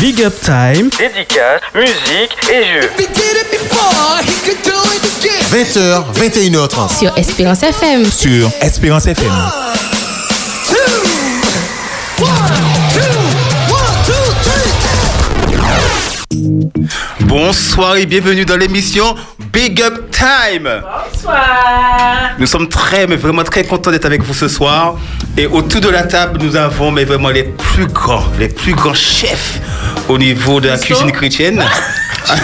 [0.00, 2.90] Big Up Time, dédicaces, musique et jeux.
[5.50, 6.98] 20h, 21h30.
[6.98, 8.04] Sur Espérance FM.
[8.04, 9.32] Sur Espérance FM.
[17.22, 19.16] Bonsoir et bienvenue dans l'émission
[19.52, 20.68] Big Up Time.
[21.12, 22.30] Bonsoir.
[22.38, 24.94] Nous sommes très, mais vraiment très contents d'être avec vous ce soir.
[25.36, 28.94] Et autour de la table, nous avons mais vraiment les plus grands, les plus grands
[28.94, 29.60] chefs
[30.08, 31.62] au niveau de la cuisine chrétienne.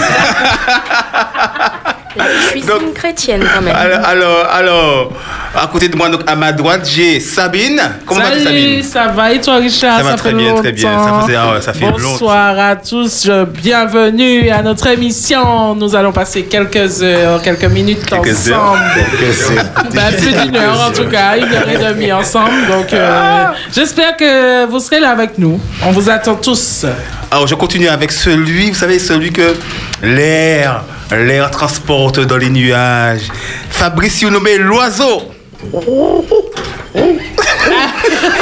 [2.50, 3.74] Cuisine chrétienne quand même.
[3.74, 5.12] Alors, alors, alors,
[5.60, 7.80] à côté de moi, donc à ma droite, j'ai Sabine.
[8.06, 8.82] Comment vas-tu, Salut, Sabine?
[8.84, 9.98] ça va et toi Richard?
[9.98, 10.90] Ça va très bien, très bien.
[11.04, 13.28] Ça faisait- ah ouais, ça fait Bonsoir à tous,
[13.62, 15.74] bienvenue à notre émission.
[15.74, 18.62] Nous allons passer quelques heures, quelques minutes Quelques heures.
[18.62, 19.94] ensemble.
[19.94, 22.52] Bah, plus d'une heure en tout cas, une heure et demie ensemble.
[22.70, 25.60] Donc euh, j'espère que vous serez là avec nous.
[25.84, 26.86] On vous attend tous.
[27.30, 29.56] Alors, je continue avec celui, vous savez, celui que
[30.02, 33.28] l'air, l'air transporte dans les nuages.
[33.70, 35.22] Fabrice nommé l'oiseau.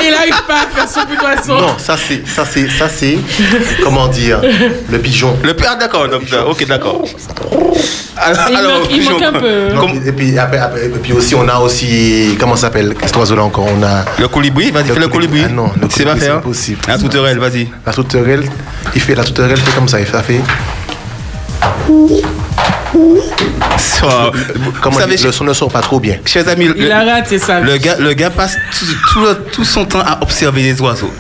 [0.05, 1.61] Il n'arrive pas à faire son bout d'oiseau.
[1.61, 3.19] Non, ça c'est, ça c'est, ça c'est,
[3.83, 4.41] comment dire,
[4.91, 5.37] le pigeon.
[5.45, 7.03] Le père, d'accord, donc, euh, ok, d'accord.
[8.17, 9.69] Alors, Il alors, manque- il pigeon, manque un peu.
[9.75, 12.95] Non, comme- et, puis, après, après- et puis aussi, on a aussi, comment ça s'appelle,
[13.03, 15.43] cet oiseau-là encore On a Le colibri, vas-y, Le fais le colibri.
[15.47, 16.81] Ah non, le sais pas c'est faire impossible.
[16.89, 17.69] La tourterelle, vas-y.
[17.87, 18.45] la tourterelle.
[18.95, 20.41] Il fait la tourterelle, fait comme ça, il fait,
[21.63, 26.17] ça vous comment savez, le son ne sort pas trop bien.
[26.27, 27.61] chers amis, le, Il a raté ça.
[27.61, 31.11] le gars, le gars passe tout, tout le- tout son temps à observer les oiseaux.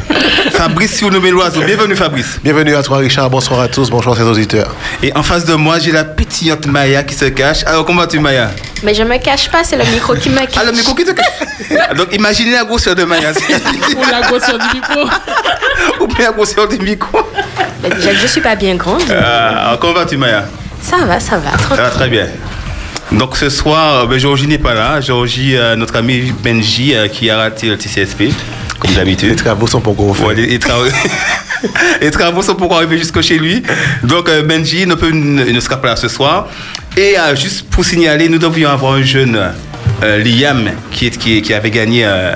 [0.52, 1.62] Fabrice surnommé l'oiseau.
[1.62, 2.38] Bienvenue, Fabrice.
[2.42, 3.30] Bienvenue à toi, Richard.
[3.30, 3.90] Bonsoir à tous.
[3.90, 4.74] Bonsoir à ses auditeurs.
[5.02, 7.64] Et en face de moi, j'ai la pétillante Maya qui se cache.
[7.66, 8.50] Alors, comment vas-tu, Maya?
[8.82, 10.54] Mais je me cache pas, c'est le micro qui me cache.
[10.56, 11.96] Ah, le micro qui te cache.
[11.96, 13.32] Donc, imaginez la grosseur de Maya.
[13.92, 15.08] Pour la grosseur du micro.
[16.00, 17.18] Ou bien la grosseur du micro.
[17.82, 19.02] Mais déjà je suis pas bien grande.
[19.10, 20.44] Ah, alors, comment vas-tu, Maya?
[20.82, 21.50] Ça va, ça va.
[21.56, 22.26] trop- Ça va très bien.
[23.12, 25.00] Donc ce soir, euh, ben, Georgie n'est pas là.
[25.00, 28.32] Georgie, euh, notre ami Benji, euh, qui a raté le TCSP,
[28.78, 29.36] comme Les d'habitude.
[29.36, 30.26] travaux sont pas encore faits.
[30.28, 30.86] Ouais, les, les travaux...
[32.00, 33.62] les travaux sont pour arriver jusqu'à chez lui.
[34.02, 36.48] Donc euh, Benji ne, peut, ne, ne sera pas là ce soir.
[36.96, 39.38] Et euh, juste pour signaler, nous devions avoir un jeune,
[40.02, 42.34] euh, Liam, qui, est, qui, qui avait gagné euh,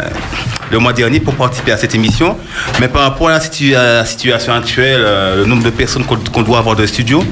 [0.70, 2.36] le mois dernier pour participer à cette émission.
[2.80, 6.74] Mais par rapport à la, situation actuelle, euh, le nombre de personnes qu'on doit avoir
[6.74, 7.24] dans le studio,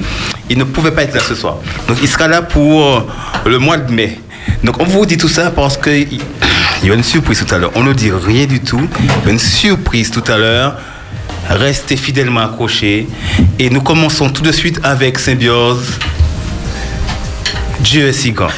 [0.48, 1.56] il ne pouvait pas être là ce soir.
[1.88, 3.00] Donc il sera là pour euh,
[3.46, 4.18] le mois de mai.
[4.62, 6.20] Donc on vous dit tout ça parce que il
[6.84, 7.72] y a une surprise tout à l'heure.
[7.74, 8.88] On ne dit rien du tout.
[9.26, 10.76] Une surprise tout à l'heure.
[11.48, 13.06] Restez fidèlement accrochés.
[13.58, 15.98] Et nous commençons tout de suite avec Symbiose.
[17.80, 18.48] Dieu est si grand.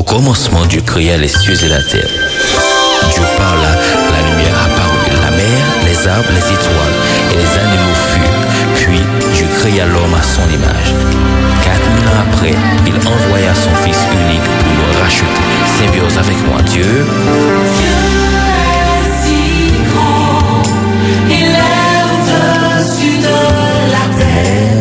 [0.00, 2.08] Au commencement, Dieu créa les cieux et la terre.
[3.12, 6.96] Dieu parla, la lumière apparut, la mer, les arbres, les étoiles
[7.30, 8.46] et les animaux furent.
[8.76, 9.00] Puis
[9.34, 10.94] Dieu créa l'homme à son image.
[11.62, 12.54] Quatre mille ans après,
[12.86, 15.44] il envoya son Fils unique pour nous racheter.
[15.78, 17.06] Symbiose avec moi, Dieu.
[24.40, 24.79] Aidez-moi.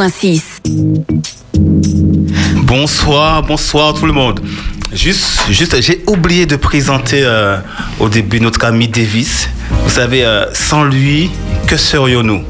[0.00, 0.40] 91.6.
[2.62, 4.40] Bonsoir, bonsoir tout le monde.
[4.94, 7.58] Juste, juste j'ai oublié de présenter euh,
[7.98, 9.50] au début notre ami Davis.
[9.84, 11.30] Vous savez, euh, sans lui,
[11.66, 12.42] que serions-nous?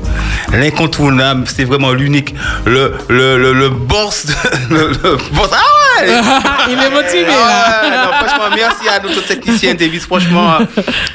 [0.53, 2.37] L'incontournable, c'est vraiment l'unique,
[2.67, 4.33] le, le, le, boss, de-
[4.75, 4.93] le.
[5.53, 5.80] Ah
[6.69, 8.05] Il est motivé Ah ouais, là.
[8.07, 10.59] non, franchement, merci à notre technicien Davis, franchement.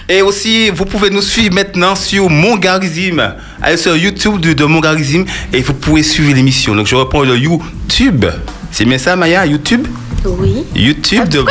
[0.10, 3.34] Et aussi, vous pouvez nous suivre maintenant sur Mongarisme.
[3.62, 6.75] Allez sur YouTube de, de Mongarisme et vous pouvez suivre l'émission.
[6.75, 8.25] Donc, je reprends le YouTube.
[8.72, 9.46] C'est bien ça, Maya?
[9.46, 9.88] YouTube?
[10.25, 10.65] Oui.
[10.75, 11.46] YouTube Ah, de,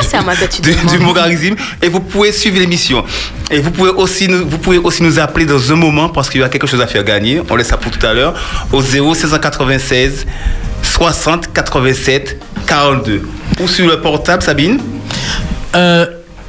[0.50, 1.54] tu du, Mongarisme.
[1.80, 3.04] Et vous pouvez suivre l'émission.
[3.50, 6.40] Et vous pouvez, aussi nous, vous pouvez aussi nous appeler dans un moment parce qu'il
[6.40, 7.40] y a quelque chose à faire gagner.
[7.48, 8.34] On laisse ça pour tout à l'heure.
[8.72, 10.26] Au 0696
[10.82, 13.22] 60 87 42.
[13.60, 14.78] Ou sur le portable, Sabine?
[15.74, 16.06] Euh,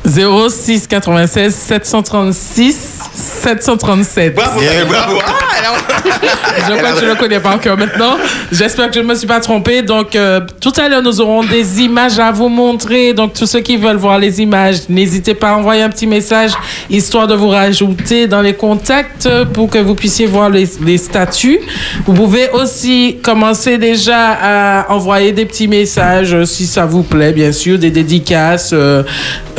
[0.07, 2.75] 06 96 736
[3.13, 4.35] 737.
[4.35, 5.19] Bravo, bravo.
[5.25, 5.77] Ah, alors-
[6.67, 8.17] Je crois que je le connais pas encore maintenant.
[8.51, 9.81] J'espère que je ne me suis pas trompée.
[9.81, 13.13] Donc, euh, tout à l'heure, nous aurons des images à vous montrer.
[13.13, 16.51] Donc, tous ceux qui veulent voir les images, n'hésitez pas à envoyer un petit message
[16.89, 21.59] histoire de vous rajouter dans les contacts pour que vous puissiez voir les, les statuts.
[22.05, 27.51] Vous pouvez aussi commencer déjà à envoyer des petits messages si ça vous plaît, bien
[27.51, 29.03] sûr, des dédicaces euh,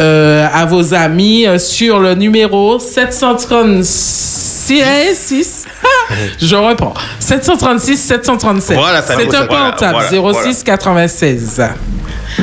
[0.00, 5.64] euh, à vos amis euh, sur le numéro 736.
[6.40, 6.94] Je reprends.
[7.20, 8.76] 736 737.
[8.76, 9.98] Voilà, ça C'est un voilà, portable.
[10.10, 11.62] voilà, 06 96.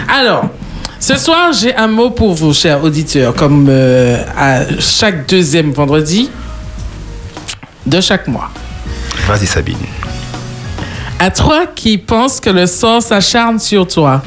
[0.08, 0.46] Alors,
[1.00, 6.30] ce soir, j'ai un mot pour vous, chers auditeurs, comme euh, à chaque deuxième vendredi
[7.86, 8.50] de chaque mois.
[9.28, 9.78] Vas-y, Sabine.
[11.24, 14.22] À toi qui penses que le sort s'acharne sur toi.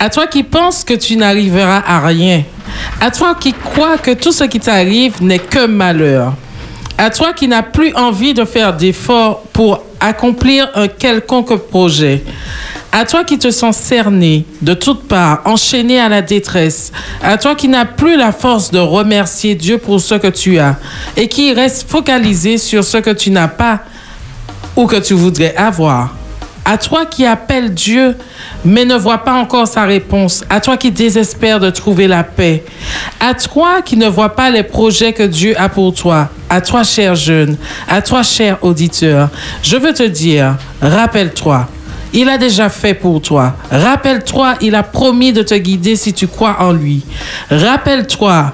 [0.00, 2.42] À toi qui penses que tu n'arriveras à rien.
[3.00, 6.34] À toi qui crois que tout ce qui t'arrive n'est que malheur.
[6.98, 12.24] À toi qui n'as plus envie de faire d'efforts pour accomplir un quelconque projet.
[12.90, 16.90] À toi qui te sens cerné de toutes parts, enchaîné à la détresse.
[17.22, 20.74] À toi qui n'as plus la force de remercier Dieu pour ce que tu as
[21.16, 23.78] et qui reste focalisé sur ce que tu n'as pas
[24.74, 26.16] ou que tu voudrais avoir.
[26.64, 28.16] À toi qui appelle Dieu,
[28.64, 30.44] mais ne vois pas encore sa réponse.
[30.48, 32.64] À toi qui désespère de trouver la paix.
[33.18, 36.28] À toi qui ne vois pas les projets que Dieu a pour toi.
[36.48, 37.56] À toi, cher jeune.
[37.88, 39.28] À toi, cher auditeur.
[39.62, 41.68] Je veux te dire, rappelle-toi.
[42.12, 43.56] Il a déjà fait pour toi.
[43.70, 47.02] Rappelle-toi, il a promis de te guider si tu crois en lui.
[47.50, 48.52] Rappelle-toi,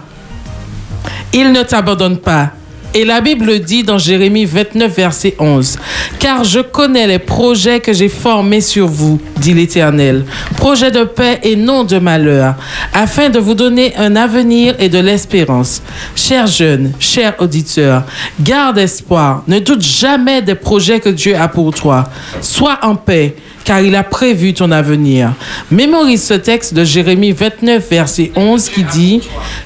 [1.32, 2.52] il ne t'abandonne pas.
[2.94, 5.78] Et la Bible dit dans Jérémie 29, verset 11,
[6.18, 10.24] Car je connais les projets que j'ai formés sur vous, dit l'Éternel,
[10.56, 12.54] projets de paix et non de malheur,
[12.94, 15.82] afin de vous donner un avenir et de l'espérance.
[16.16, 18.04] Chers jeunes, chers auditeurs,
[18.40, 22.04] garde espoir, ne doute jamais des projets que Dieu a pour toi.
[22.40, 23.36] Sois en paix
[23.68, 25.34] car il a prévu ton avenir.
[25.70, 29.20] Mémorise ce texte de Jérémie 29, verset 11 qui dit,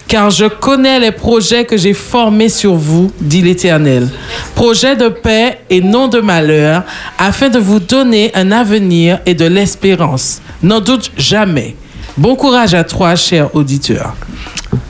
[0.09, 4.09] Car je connais les projets que j'ai formés sur vous, dit l'Éternel,
[4.57, 6.83] projets de paix et non de malheur,
[7.17, 10.43] afin de vous donner un avenir et de l'espérance.
[10.65, 11.77] N'en doute jamais.
[12.17, 14.17] Bon courage à toi, cher auditeur.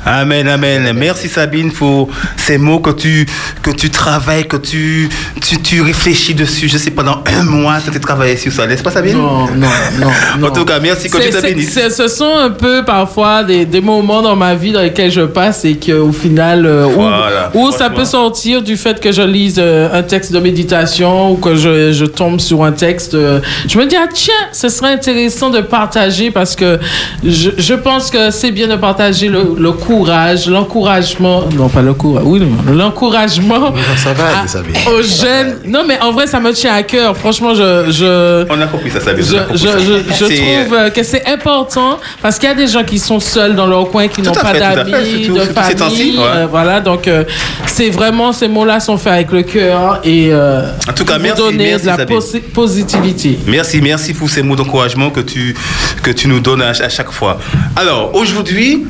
[0.05, 0.93] Amen, amen.
[0.97, 3.25] Merci Sabine pour ces mots que tu,
[3.62, 5.09] que tu travailles, que tu,
[5.41, 6.69] tu, tu réfléchis dessus.
[6.69, 9.17] Je sais, pendant un mois, tu as travaillé sur ça, n'est-ce pas Sabine?
[9.17, 9.69] Non, non,
[10.01, 10.11] non.
[10.41, 10.49] non.
[10.49, 14.23] En tout cas, merci que tu t'as Ce sont un peu parfois des, des moments
[14.23, 17.89] dans ma vie dans lesquels je passe et qu'au final, euh, où- Voilà, où, ça
[17.91, 21.93] peut sortir du fait que je lise euh, un texte de méditation ou que je,
[21.93, 23.15] je tombe sur un texte.
[23.15, 26.79] euh, je me dis, ah tiens, ce serait intéressant de partager parce que
[27.25, 31.45] je, je pense que c'est bien de partager le, le courage, l'encouragement.
[31.57, 32.41] Non, pas le courage, oui,
[32.73, 33.73] l'encouragement.
[33.97, 34.75] Ça va, à- Sabine.
[34.87, 35.59] aux jeunes.
[35.67, 37.17] Non, mais en vrai, ça me tient à cœur.
[37.17, 39.25] Franchement, je, je, On a compris ça, Sabine.
[39.25, 39.79] je, je, ça.
[39.79, 42.99] je, je C'est- trouve euh, que c'est important parce qu'il y a des gens qui
[42.99, 45.41] sont seuls dans leur coin, qui n'ont pas d'amis, de
[45.76, 46.17] famille.
[46.19, 46.25] ouais.
[46.37, 47.25] euh, voilà, donc euh,
[47.67, 51.23] c'est vraiment ces mots-là sont faits avec le cœur et euh, En tout cas, vous
[51.23, 53.38] merci, donner merci, de la posi- positivité.
[53.47, 55.55] Merci, merci pour ces mots d'encouragement que tu,
[56.02, 57.38] que tu nous donnes à, à chaque fois.
[57.76, 58.85] Alors, aujourd'hui,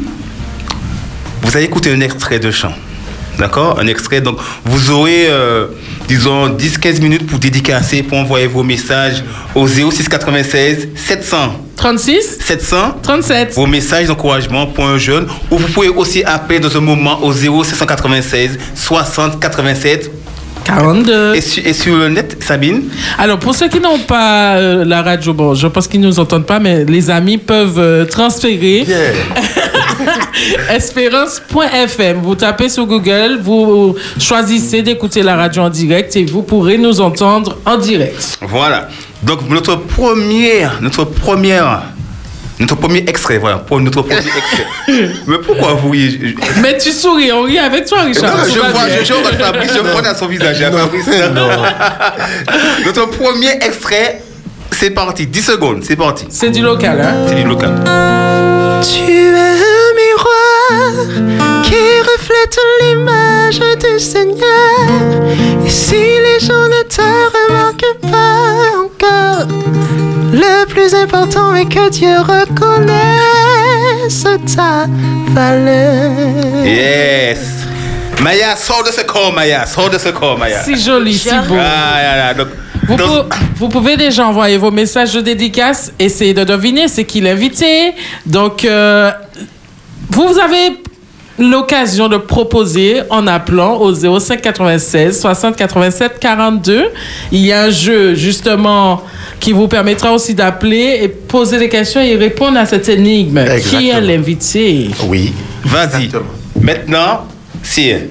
[1.43, 2.73] vous allez écouter un extrait de chant.
[3.39, 3.79] D'accord?
[3.81, 4.21] Un extrait.
[4.21, 5.67] Donc, vous aurez, euh,
[6.07, 11.37] disons, 10-15 minutes pour dédicacer, pour envoyer vos messages au 0696 700
[11.77, 13.55] 36, 700 37.
[13.55, 15.27] vos messages d'encouragement pour un jeune.
[15.51, 20.11] Ou vous pouvez aussi appeler dans un moment au 0796 60 87.
[20.65, 21.35] 42.
[21.35, 22.83] Et, sur- et sur le net, Sabine
[23.19, 26.19] Alors, pour ceux qui n'ont pas euh, la radio, bon, je pense qu'ils ne nous
[26.21, 29.13] entendent pas, mais les amis peuvent euh, transférer Yeah.
[30.75, 32.19] espérance.fm.
[32.23, 37.01] Vous tapez sur Google, vous choisissez d'écouter la radio en direct et vous pourrez nous
[37.01, 38.39] entendre en direct.
[38.43, 38.89] Voilà.
[39.23, 41.83] Donc notre première, notre première,
[42.63, 44.67] notre premier extrait, voilà, pour notre premier extrait.
[45.27, 48.37] Mais pourquoi vous riez Mais tu souris, on rit avec toi, Richard.
[48.37, 50.63] Non, je vois, je, je vois Fabrice, je vois dans son visage.
[50.63, 51.05] hein, Fabrice.
[52.87, 54.23] Notre premier extrait,
[54.71, 55.27] c'est parti.
[55.27, 56.27] 10 secondes, c'est parti.
[56.31, 57.27] C'est du local, hein?
[57.29, 57.73] C'est du local.
[58.83, 64.87] Tu es un miroir qui reflète l'image du Seigneur.
[65.67, 68.82] Et si les gens ne te remarquent pas
[70.33, 74.25] le plus important est que Dieu reconnaisse
[74.57, 74.87] ta
[75.29, 76.65] valeur.
[76.65, 77.39] Yes.
[78.21, 79.67] Maya, sors de ce corps, Maya.
[79.67, 80.63] Sors de ce corps, Maya.
[80.63, 81.57] Si joli, si beau.
[81.59, 82.49] Ah, là, là, donc,
[82.87, 87.05] Vous, donc- pou- vous pouvez déjà envoyer vos messages de dédicace, essayer de deviner c'est
[87.05, 87.93] qui l'invité.
[88.27, 89.11] Donc, euh,
[90.11, 90.81] vous avez
[91.39, 96.85] l'occasion de proposer en appelant au 05 96 60 87 42.
[97.33, 99.03] Il y a un jeu justement
[99.41, 103.45] qui vous permettra aussi d'appeler et poser des questions et répondre à cette énigme.
[103.61, 104.91] Qui est l'invité?
[105.07, 105.33] Oui.
[105.65, 106.11] Vas-y.
[106.61, 107.27] Maintenant,
[107.63, 108.09] c'est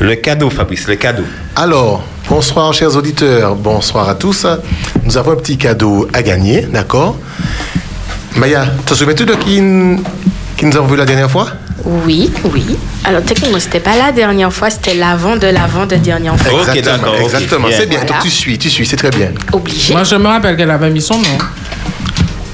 [0.00, 1.24] le cadeau, Fabrice, le cadeau.
[1.56, 4.46] Alors, bonsoir chers auditeurs, bonsoir à tous.
[5.04, 7.16] Nous avons un petit cadeau à gagner, d'accord?
[8.36, 9.60] Maya, te souviens-tu de qui,
[10.56, 11.48] qui nous avons vu la dernière fois?
[11.84, 12.64] Oui, oui.
[13.04, 16.52] Alors, techniquement, c'était pas la dernière fois, c'était l'avant de l'avant de dernière fois.
[16.52, 17.22] Ok, Exactement, d'accord, ok.
[17.24, 17.76] Exactement, Bien.
[17.78, 17.98] c'est bien.
[17.98, 18.12] Voilà.
[18.14, 19.30] Donc tu suis, tu suis, c'est très bien.
[19.52, 19.92] Obligé.
[19.92, 21.38] Moi, je me rappelle qu'elle avait mis son nom.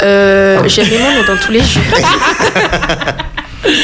[0.03, 1.81] Euh, J'ai mis mon nom dans tous les jeux.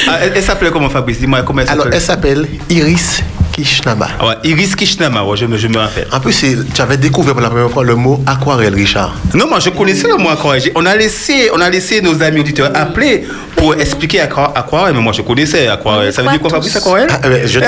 [0.09, 1.19] Ah, elle elle s'appelait comment, Fabrice?
[1.19, 3.23] Dis-moi comment elle Alors, s'appelle elle s'appelle Iris
[3.65, 4.09] Kishnama.
[4.21, 6.09] Ouais, Iris Kishnama, ouais, je, me, je me rappelle.
[6.13, 6.45] En plus,
[6.75, 9.15] tu avais découvert pour la première fois le mot aquarelle, Richard.
[9.33, 10.73] Non, moi je connaissais le mot aquarelle.
[10.75, 15.01] On a laissé, on a laissé nos amis auditeurs appeler pour expliquer aqua- aquarelle, mais
[15.01, 16.13] moi je connaissais aquarelle.
[16.13, 17.07] Ça veut dire quoi, Fabrice, aquarelle?
[17.11, 17.61] Ah, mais je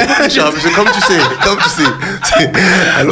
[0.74, 2.50] comme tu sais, comme tu sais.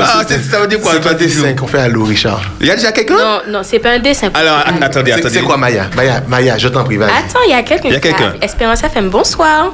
[0.01, 1.43] Ah, ça veut dire quoi, C'est pas toi, des dis-nous.
[1.45, 2.41] cinq qu'on fait à l'eau, Richard.
[2.61, 3.15] Il y a déjà quelqu'un?
[3.15, 4.31] Non, non, c'est pas un dessin.
[4.35, 4.71] Alors, Ah.
[4.81, 5.35] attendez, C'est- attendez.
[5.35, 5.87] C'est quoi, Maya?
[5.95, 7.11] Maya, Maya, je t'en prie, vas-y.
[7.11, 7.89] Attends, il y a quelqu'un.
[7.89, 8.33] Il y a quelqu'un.
[8.43, 9.73] Espérance FM, bonsoir.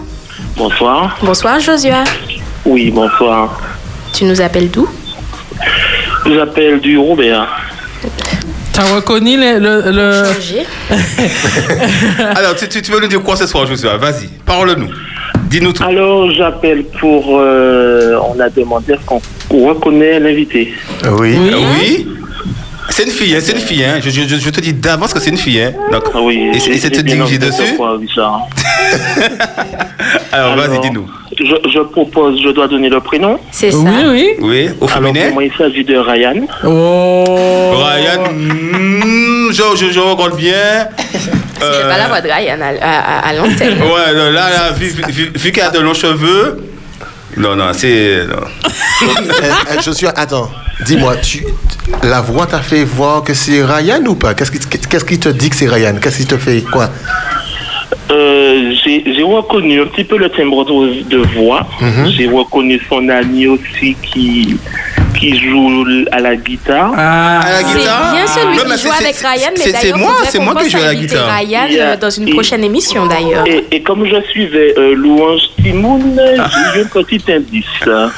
[0.56, 1.16] Bonsoir.
[1.22, 2.04] Bonsoir, Josua.
[2.64, 3.60] Oui, bonsoir.
[4.12, 4.88] Tu nous appelles d'où?
[6.26, 7.46] J'appelle du Robert.
[8.72, 9.58] T'as reconnu le.
[9.58, 10.66] le, le- Changer.
[12.36, 13.96] Alors, tu, tu- tu veux nous dire quoi ce soir, Joshua?
[13.96, 14.88] Vas-y, parle-nous.
[15.48, 15.82] Dis-nous tout.
[15.82, 17.38] Alors, j'appelle pour.
[17.40, 20.72] euh, on a demandé qu'on reconnaît l'invité.
[21.04, 21.36] Oui.
[21.38, 21.50] Oui.
[21.52, 22.06] Euh, oui
[23.00, 23.82] C'est une fille, hein, c'est une fille.
[23.82, 23.98] Hein.
[24.04, 25.58] Je, je- je- je te dis d'avance que c'est une fille.
[25.62, 25.72] Hein.
[25.90, 26.50] Donc, Ah oui.
[26.52, 27.62] et c'est- te diriger dessus.
[30.32, 31.06] Alors, vas-y, Alors, dis-nous.
[31.38, 33.38] Je, je propose, je dois donner le prénom.
[33.52, 33.78] C'est ça.
[33.78, 34.28] Oui, oui.
[34.40, 36.42] Oui, au Alors, féminin pour moi, il s'agit de Ryan.
[36.62, 37.24] Oh.
[37.78, 40.88] Ryan, mm, je, je, je regarde bien.
[41.10, 41.30] C'est
[41.62, 43.78] Euh, pas la voix de Ryan à, à- à l'antenne.
[43.94, 44.92] Ouais, là, là, vu,
[45.34, 46.66] vu- qu'elle a de longs cheveux.
[47.38, 48.24] Non, non, c'est.
[48.28, 48.36] non.
[49.02, 49.06] Euh,
[49.70, 50.06] euh, je suis.
[50.06, 50.50] Attends,
[50.86, 51.44] dis-moi, tu,
[52.02, 54.34] la voix t'a fait voir que c'est Ryan ou pas?
[54.34, 55.94] Qu'est-ce qui, qu'est-ce qui te dit que c'est Ryan?
[56.00, 56.90] Qu'est-ce qui te fait quoi?
[58.10, 61.66] Euh, j'ai j'ai reconnu un petit peu le timbre de, de voix.
[61.80, 62.10] Mhm.
[62.16, 64.56] J'ai reconnu son ami aussi qui,
[65.16, 66.92] qui joue à la guitare.
[66.96, 67.38] Ah.
[67.40, 68.12] À la C'est guitare?
[68.12, 70.14] bien celui Non, mais qui joue c'est- avec c'est- Ryan, mais c'est- d'ailleurs, c'est moi,
[70.28, 71.36] c'est moi qui joue à la guitare.
[71.38, 73.44] Ryan euh, dans une prochaine émission d'ailleurs.
[73.46, 76.20] Et, et comme je suivais euh, Louange Timoun,
[76.74, 77.64] j'ai eu un petit indice.
[77.86, 78.10] Ah,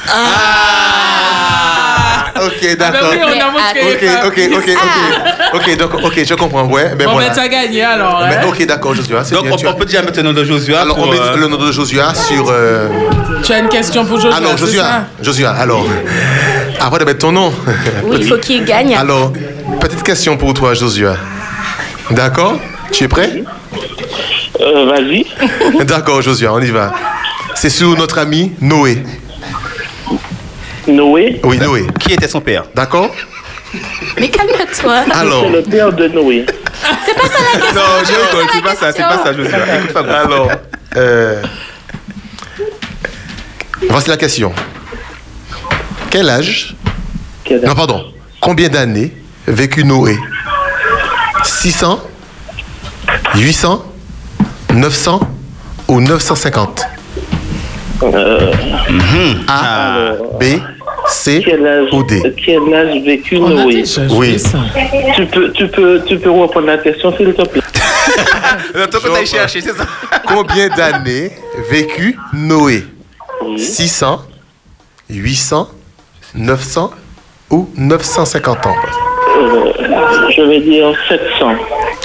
[2.45, 3.09] ok, Ah ben d'accord.
[3.11, 4.77] oui, on a montré Ok, ok, ok, ok.
[5.55, 6.93] Ok, donc, ok, je comprends, ouais.
[6.95, 7.29] Ben Bon, voilà.
[7.29, 8.19] ben, t'as gagné alors.
[8.19, 8.45] Ben, hein.
[8.47, 9.21] ok, d'accord, Joshua.
[9.23, 10.81] Donc, bien, on, peut déjà mettre le nom de Joshua.
[10.81, 12.45] Alors, on met euh, le nom de Joshua sur.
[12.49, 12.87] euh,
[13.43, 15.85] Tu as une question pour Joshua Alors, Joshua, Joshua, alors,
[16.79, 17.53] avant de mettre ton nom.
[18.05, 18.95] Oui, il faut qu'il gagne.
[18.95, 19.31] Alors,
[19.79, 21.15] petite question pour toi, Joshua.
[22.11, 22.59] D'accord?
[22.91, 23.43] Tu es prêt?
[24.61, 25.25] Euh, Vas-y.
[25.85, 26.93] D'accord, Joshua, on y va.
[27.55, 29.03] C'est sur notre ami Noé.
[30.87, 31.85] Noé, Oui, Noé.
[31.99, 33.09] Qui était son père D'accord
[34.19, 34.93] Mais calme-toi.
[35.13, 36.45] Alors, c'est le père de Noé.
[37.05, 37.81] C'est pas ça la question.
[37.81, 39.77] Non, je rigole, c'est pas ça, c'est pas ça, Joshua.
[39.77, 40.15] Écoute Fabrice.
[40.15, 40.51] alors,
[40.97, 41.41] euh,
[43.89, 44.51] voici la question.
[46.09, 46.75] Quel âge
[47.43, 48.03] Quel âge Non, pardon.
[48.41, 49.13] Combien d'années
[49.47, 50.17] vécu Noé
[51.43, 52.01] 600
[53.35, 53.85] 800
[54.73, 55.19] 900
[55.87, 56.85] ou 950
[58.01, 58.51] Euh,
[59.47, 60.43] A, B,
[61.07, 62.33] C âge, ou D?
[62.43, 63.83] quel âge vécu Noé?
[64.11, 64.39] Oui.
[64.39, 64.59] ça.
[65.15, 67.61] tu peux, tu, peux, tu peux reprendre la question, s'il te plaît
[68.73, 69.85] Le temps que t'ailles chercher, c'est ça?
[70.27, 71.31] Combien d'années
[71.69, 72.83] vécu Noé?
[73.57, 74.21] 600
[75.09, 75.69] 800
[76.35, 76.91] 900
[77.51, 78.75] ou 950 ans?
[79.37, 79.71] Euh,
[80.35, 81.55] Je vais dire 700.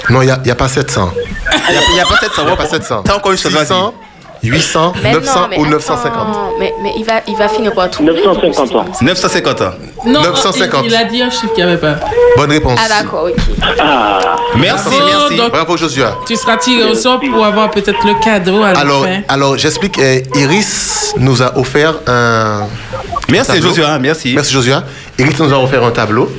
[0.09, 1.11] Non, il n'y a, pas 700.
[1.89, 2.41] Il n'y a, pas 700.
[2.41, 3.03] Il n'y a pas 700.
[3.03, 3.65] T'as encore une chose, vas-y.
[3.67, 3.93] 600,
[4.41, 6.27] 800, Mais 900 non, mais ou attends, 950
[6.59, 8.13] Mais, mais il, va, il va finir par trouver.
[8.13, 8.85] 950 ans.
[9.01, 9.71] 950 ans.
[10.05, 10.81] Non, 950.
[10.85, 11.95] Il, il a dit un chiffre qu'il n'y avait pas.
[12.37, 12.79] Bonne réponse.
[12.83, 13.35] Ah d'accord, ok.
[13.79, 14.19] Ah,
[14.55, 15.35] Merci, Bravo, merci.
[15.37, 16.17] donc- Bravo, Joshua.
[16.25, 19.21] Tu seras tiré au sort pour avoir peut-être le cadeau à la Alors, fin.
[19.27, 19.99] alors j'explique.
[19.99, 22.61] euh, Iris nous a offert un.
[23.29, 23.69] Merci, tableau.
[23.69, 24.33] Joshua, merci.
[24.33, 24.83] Merci, Joshua.
[25.17, 26.31] Iris nous a offert un tableau.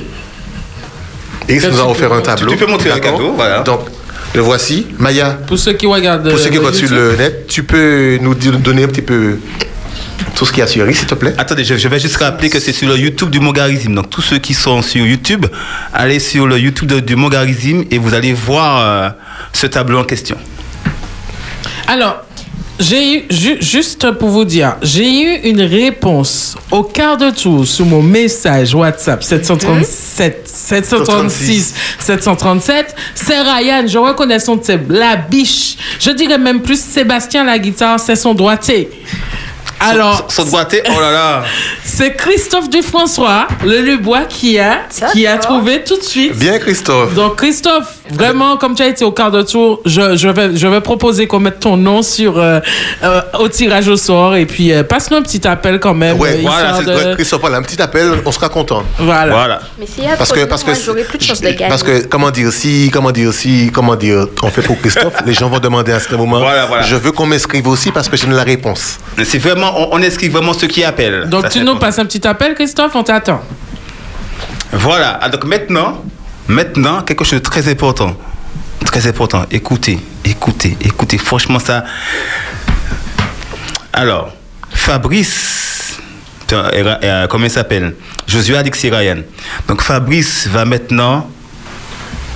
[1.47, 2.49] Iris nous a offert un tableau.
[2.51, 3.59] tu peux montrer le D'accord cadeau, voilà.
[3.59, 3.81] Donc,
[4.33, 4.87] le voici.
[4.97, 6.29] Maya, Pour ceux qui regardent.
[6.29, 9.37] pour ceux qui euh, regardent sur le net, tu peux nous donner un petit peu
[10.35, 12.15] tout ce qu'il y a sur Iris, s'il te plaît Attendez, je, je vais juste
[12.17, 13.93] rappeler que c'est sur le YouTube du Mogarisme.
[13.93, 15.45] Donc, tous ceux qui sont sur YouTube,
[15.93, 19.09] allez sur le YouTube de- du Mogarisme et vous allez voir euh,
[19.53, 20.37] ce tableau en question.
[21.87, 22.23] Alors,
[22.81, 27.65] j'ai eu, ju- juste pour vous dire, j'ai eu une réponse au quart de tour
[27.65, 32.95] sur mon message WhatsApp 737 736 737.
[33.15, 35.77] C'est Ryan, je reconnais son type, la biche.
[35.99, 38.89] Je dirais même plus Sébastien la guitare, c'est son doigté.
[39.81, 41.43] Alors, Son oh là là.
[41.83, 46.35] c'est Christophe Dufrançois, le Lubois, qui a, qui a trouvé tout de suite.
[46.37, 47.13] Bien, Christophe.
[47.15, 50.67] Donc, Christophe, vraiment, comme tu as été au quart de tour, je, je, vais, je
[50.67, 52.59] vais proposer qu'on mette ton nom sur, euh,
[53.03, 54.35] euh, au tirage au sort.
[54.35, 56.17] Et puis, euh, passe-nous un petit appel quand même.
[56.19, 58.83] Ouais, euh, voilà, c'est- de- Ouais, Christophe, voilà, un petit appel, on sera content.
[58.99, 59.33] Voilà.
[59.33, 59.61] Voilà.
[59.79, 60.71] Mais s'il y a Parce que, de parce que,
[61.03, 61.69] plus de chance de gagner.
[61.69, 65.33] parce que, comment dire, si, comment dire, si, comment dire, on fait pour Christophe, les
[65.33, 66.39] gens vont demander à ce moment.
[66.39, 66.83] Voilà, voilà.
[66.83, 68.97] Je veux qu'on m'inscrive aussi parce que j'ai la réponse.
[69.23, 71.27] C'est vraiment, on, on inscrit vraiment ceux qui appellent.
[71.29, 73.41] Donc, Ça, tu nous passes un petit appel, Christophe, on t'attend.
[74.71, 75.19] Voilà.
[75.21, 76.03] Ah, donc maintenant,
[76.47, 78.15] maintenant, quelque chose de très important.
[78.85, 79.45] Très important.
[79.51, 81.17] Écoutez, écoutez, écoutez.
[81.17, 81.83] Franchement, ça.
[83.93, 84.31] Alors,
[84.69, 85.99] Fabrice
[86.53, 87.95] euh, comment il s'appelle?
[88.27, 89.19] Josué Alexis Ryan.
[89.67, 91.29] Donc Fabrice va maintenant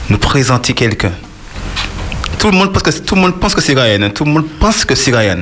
[0.10, 1.12] nous présenter quelqu'un.
[2.40, 4.04] Tout le monde pense que tout le monde pense que c'est Ryan.
[4.04, 4.10] hein.
[4.10, 5.40] Tout le monde pense que c'est Ryan.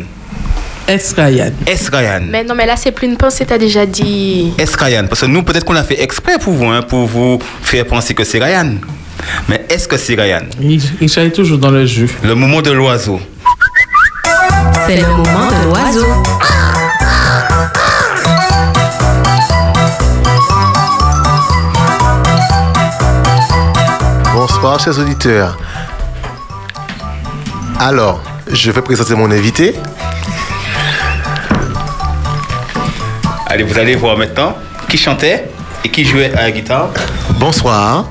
[0.85, 2.23] Est-ce Ryan?
[2.29, 4.51] Mais non, mais là, c'est plus une pensée, t'as déjà dit.
[4.57, 5.05] Est-ce Ryan?
[5.07, 8.13] Parce que nous, peut-être qu'on l'a fait exprès pour vous, hein, pour vous faire penser
[8.13, 8.75] que c'est Ryan.
[9.47, 10.41] Mais est-ce que c'est Ryan?
[10.59, 12.09] Il, il toujours dans le jus.
[12.21, 13.21] Le moment de l'oiseau.
[14.85, 16.05] C'est le moment de l'oiseau.
[24.33, 25.57] Bonsoir, chers auditeurs.
[27.79, 29.75] Alors, je vais présenter mon invité.
[33.53, 34.55] Allez, vous allez voir maintenant
[34.89, 35.45] qui chantait
[35.83, 36.89] et qui jouait à la guitare.
[37.37, 38.05] Bonsoir.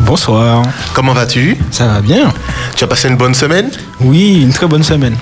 [0.00, 0.60] Bonsoir.
[0.92, 1.56] Comment vas-tu?
[1.70, 2.30] Ça va bien
[2.76, 3.70] Tu as passé une bonne semaine?
[4.00, 5.16] Oui, une très bonne semaine.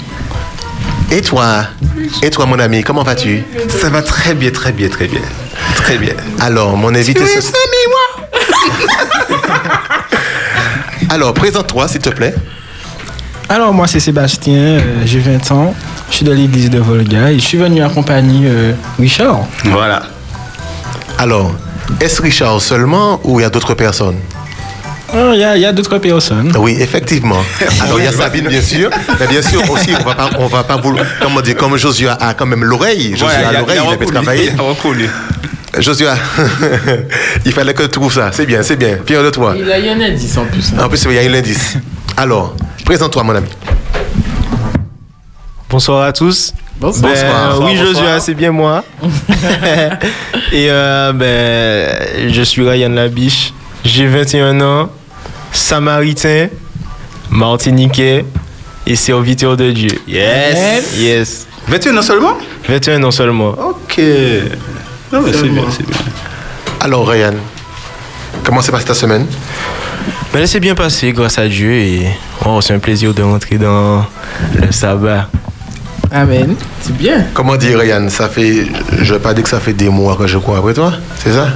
[1.13, 1.67] Et toi?
[2.25, 3.45] Et toi, mon ami, comment vas-tu?
[3.69, 5.21] Ça va très bien, très bien, très bien.
[5.77, 6.15] Très bien.
[6.41, 7.25] Alors, mon invité...
[7.25, 7.53] ce-
[11.09, 12.35] Alors, présente-toi, s'il te plaît.
[13.49, 15.73] Alors, moi, c'est Sébastien, euh, j'ai 20 ans,
[16.13, 19.47] je suis de l'église de Volga et je suis venu accompagner euh, Richard.
[19.65, 20.03] Voilà.
[21.17, 21.55] Alors,
[22.03, 24.17] est-ce Richard seulement ou il y a d'autres personnes?
[25.11, 26.53] Ah, Il y a, y d'autres personnes.
[26.59, 27.43] Oui, effectivement.
[27.81, 28.91] Alors, il y a Sabine, bien sûr.
[29.19, 31.07] Mais bien sûr, aussi, on va pas, on va pas vouloir...
[31.23, 33.17] Comment dire Comme Josué a quand même l'oreille.
[33.17, 34.53] Josué a il a- l'oreille, il a il a pu reconnu, travailler.
[37.47, 38.29] il fallait que tu trouves ça.
[38.33, 38.99] C'est bien, c'est bien.
[39.07, 39.55] Fier de toi.
[39.59, 40.73] Il a eu un indice en plus.
[40.79, 41.79] En plus, il y a un indice.
[42.19, 43.49] Alors, présente-toi, mon ami.
[45.73, 46.53] Bonsoir à tous.
[46.79, 47.11] Bonsoir.
[47.15, 47.61] Ben, Bonsoir.
[47.63, 47.95] oui, Bonsoir.
[47.95, 48.85] Joshua, c'est bien moi.
[50.53, 53.55] Et euh, ben, je suis Ryan Labiche.
[53.83, 54.91] J'ai 21 ans,
[55.51, 56.49] samaritain,
[57.31, 58.27] martiniquais
[58.87, 59.99] et serviteur de Dieu.
[60.07, 60.95] Yes.
[60.99, 61.47] Yes.
[61.69, 62.37] 21 ans seulement?
[62.69, 63.49] 21 ans seulement.
[63.53, 63.99] Ok.
[65.11, 65.97] Non, mais c'est bien, c'est bien.
[66.81, 67.33] Alors, Ryan,
[68.45, 69.27] comment s'est passée ta semaine?
[70.35, 72.09] Ben, là, c'est bien passé grâce à Dieu et
[72.45, 74.05] oh, c'est un plaisir de rentrer dans
[74.61, 75.31] le sabbat.
[76.13, 76.55] Amen.
[76.83, 77.25] C'est bien.
[77.33, 78.67] Comment dire, Ryan Ça fait.
[79.01, 81.33] Je vais pas dire que ça fait des mois que je cours après toi, c'est
[81.33, 81.49] ça?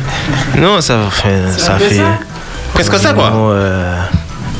[0.59, 1.95] Non, ça, fait- ça fait fait.
[1.97, 2.19] ça?
[2.73, 3.33] Presque ça, quoi.
[3.53, 3.95] euh,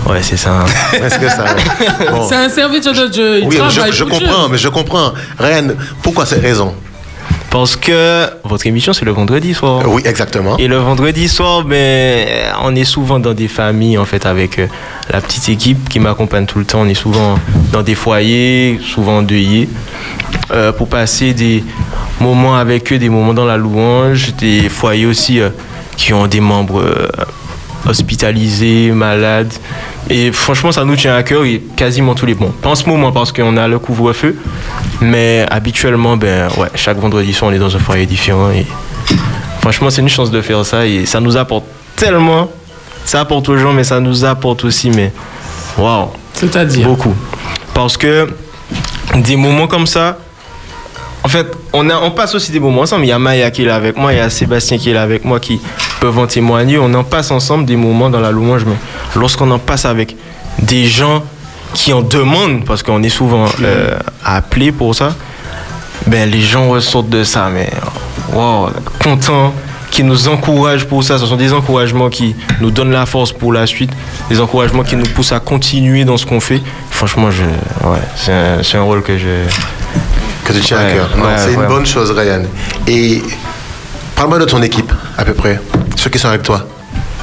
[0.09, 0.65] ouais, c'est ça.
[0.93, 2.11] Est-ce que ça ouais.
[2.11, 2.27] Bon.
[2.29, 3.39] C'est un serviteur de Dieu.
[3.41, 5.13] Il Oui, travaille je, je comprends, mais je comprends.
[5.39, 5.69] Ryan,
[6.03, 6.75] pourquoi cette raison
[7.51, 9.83] Parce que votre émission, c'est le vendredi soir.
[9.87, 10.57] Oui, exactement.
[10.59, 12.27] Et le vendredi soir, ben,
[12.63, 14.67] on est souvent dans des familles, en fait, avec euh,
[15.11, 16.81] la petite équipe qui m'accompagne tout le temps.
[16.81, 17.39] On est souvent
[17.73, 19.69] dans des foyers, souvent endeuillés,
[20.51, 21.65] euh, pour passer des
[22.21, 25.51] moments avec eux, des moments dans la louange, des foyers aussi euh,
[25.97, 27.09] qui ont des membres euh,
[27.89, 29.53] hospitalisés, malades.
[30.09, 32.53] Et franchement, ça nous tient à cœur et quasiment tous les bons.
[32.63, 34.37] Pas en ce moment parce qu'on a le couvre-feu,
[35.01, 38.67] mais habituellement, ben, ouais, chaque vendredi soir, on est dans un foyer différent et
[39.67, 41.65] Franchement, c'est une chance de faire ça et ça nous apporte
[41.97, 42.49] tellement.
[43.05, 45.13] Ça apporte aux gens, mais ça nous apporte aussi, mais
[45.77, 46.87] waouh, C'est-à-dire?
[46.87, 47.13] beaucoup.
[47.75, 48.29] Parce que
[49.17, 50.19] des moments comme ça,
[51.25, 53.07] en fait, on, a, on passe aussi des moments ensemble.
[53.07, 54.95] Il y a Maya qui est là avec moi, il y a Sébastien qui est
[54.95, 55.61] là avec moi qui
[56.01, 56.79] peuvent en témoigner.
[56.79, 58.77] On en passe ensemble des moments dans la louange, mais
[59.17, 60.15] lorsqu'on en passe avec
[60.61, 61.25] des gens
[61.75, 65.15] qui en demandent, parce qu'on est souvent euh, appelés pour ça,
[66.07, 67.71] ben, les gens ressortent de ça, mais
[68.33, 68.71] wow,
[69.03, 69.53] contents,
[69.91, 71.19] qui nous encouragent pour ça.
[71.19, 73.91] Ce sont des encouragements qui nous donnent la force pour la suite,
[74.29, 76.61] des encouragements qui nous poussent à continuer dans ce qu'on fait.
[76.91, 79.47] Franchement, je, ouais, c'est un, rôle que je.
[80.45, 81.09] Que tu tiens à cœur.
[81.17, 82.43] Non, ouais, c'est une bonne chose, Ryan.
[82.87, 83.23] Et
[84.15, 85.61] parle-moi de ton équipe, à peu près.
[85.97, 86.67] Ceux qui sont avec toi.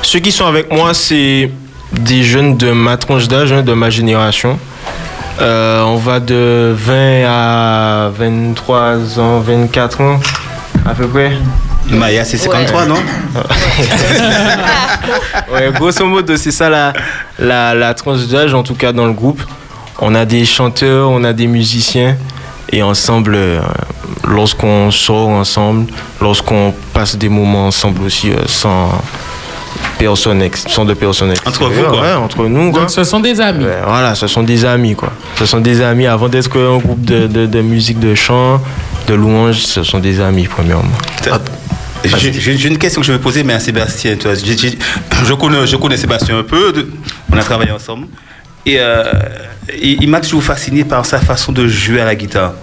[0.02, 1.50] Ceux qui sont avec moi, c'est
[1.94, 4.60] des jeunes de ma tranche d'âge, hein, de ma génération.
[5.42, 10.20] Euh, on va de 20 à 23 ans, 24 ans,
[10.86, 11.32] à peu près.
[11.90, 12.96] Maya, c'est 53, non?
[15.52, 16.94] Ouais, grosso modo, c'est ça la,
[17.38, 19.42] la, la tranche d'âge, en tout cas dans le groupe.
[20.00, 22.16] On a des chanteurs, on a des musiciens,
[22.72, 23.60] et ensemble, euh,
[24.28, 28.90] lorsqu'on sort ensemble, lorsqu'on passe des moments ensemble aussi, euh, sans
[29.98, 32.02] personne, ex- sans de personnes Entre vous, quoi.
[32.02, 32.82] ouais, entre nous, quoi.
[32.82, 33.66] Donc, ce sont des amis.
[33.66, 35.12] Ouais, voilà, ce sont des amis, quoi.
[35.38, 36.08] Ce sont des amis.
[36.08, 38.62] Avant d'être un groupe de, de, de musique, de chant,
[39.08, 40.84] de louange, ce sont des amis, premièrement.
[42.06, 44.16] J'ai j'ai- une question que je vais poser, mais à Sébastien.
[44.18, 44.36] tu vois.
[44.36, 44.78] J'ai- j'ai-
[45.26, 46.90] je, connais, je connais Sébastien un peu, de-
[47.32, 48.08] on a travaillé ensemble.
[48.66, 49.04] Et euh,
[49.82, 52.54] il, il m'a toujours fasciné par sa façon de jouer à la guitare.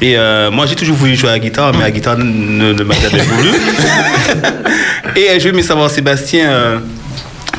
[0.00, 2.94] Et euh, moi, j'ai toujours voulu jouer à la guitare, mais la guitare ne, m'a
[2.94, 3.50] jamais voulu.
[5.16, 6.78] Et euh, je veux savoir, Sébastien, euh,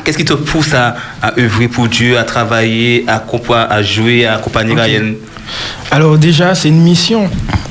[0.04, 3.24] qu'est-ce qui te pousse à, à œuvrer pour Dieu, à travailler, à,
[3.70, 4.74] à jouer, à accompagner.
[4.74, 5.14] Ryan?
[5.90, 7.30] Alors déjà, c'est une mission.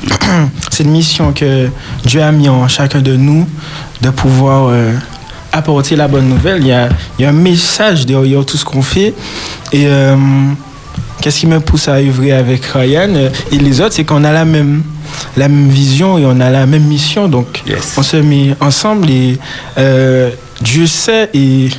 [0.71, 1.69] c'est une mission que
[2.03, 3.47] Dieu a mis en chacun de nous
[4.01, 4.91] de pouvoir euh,
[5.51, 6.57] apporter la bonne nouvelle.
[6.61, 9.13] Il y a, il y a un message derrière tout ce qu'on fait.
[9.71, 9.87] Et
[11.25, 14.31] qu'est-ce qui me pousse à œuvrer avec Ryan euh, et les autres, c'est qu'on a
[14.31, 14.83] la même,
[15.35, 17.27] la même vision et on a la même mission.
[17.27, 17.63] Donc,
[17.97, 19.39] on se met ensemble et
[19.79, 20.29] euh,
[20.61, 21.69] Dieu sait et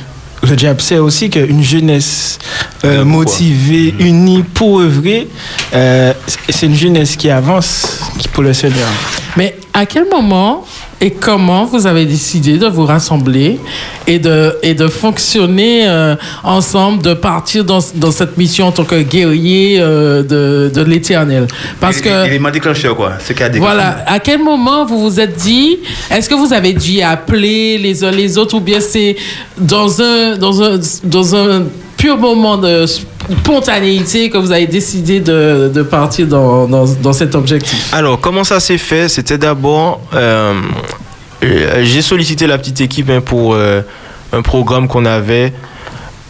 [0.43, 2.39] le diable sait aussi qu'une jeunesse
[2.83, 5.29] euh, motivée, unie pour œuvrer,
[5.73, 6.11] euh,
[6.49, 8.89] c'est une jeunesse qui avance qui pour le Seigneur.
[9.37, 10.65] Mais à quel moment
[10.99, 13.59] et comment vous avez décidé de vous rassembler
[14.07, 18.85] et de, et de fonctionner euh, ensemble, de partir dans, dans cette mission en tant
[18.85, 21.45] que guerrier euh, de, de l'éternel?
[21.79, 22.25] Parce que.
[22.25, 23.13] L'élément déclencheur, quoi.
[23.19, 23.71] Ce qui a déclenché.
[23.71, 24.03] Voilà.
[24.07, 25.77] À quel moment vous vous êtes dit,
[26.09, 29.15] est-ce que vous avez dû appeler les uns les autres ou bien c'est
[29.59, 31.65] dans un, dans un, dans un
[31.97, 38.19] pur moment de spontanéité que vous avez décidé de, partir dans, dans, cet objectif Alors,
[38.19, 39.09] comment ça s'est fait?
[39.09, 40.53] C'était d'abord, euh,
[41.43, 43.81] euh, j'ai sollicité la petite équipe hein, pour euh,
[44.31, 45.53] un programme qu'on avait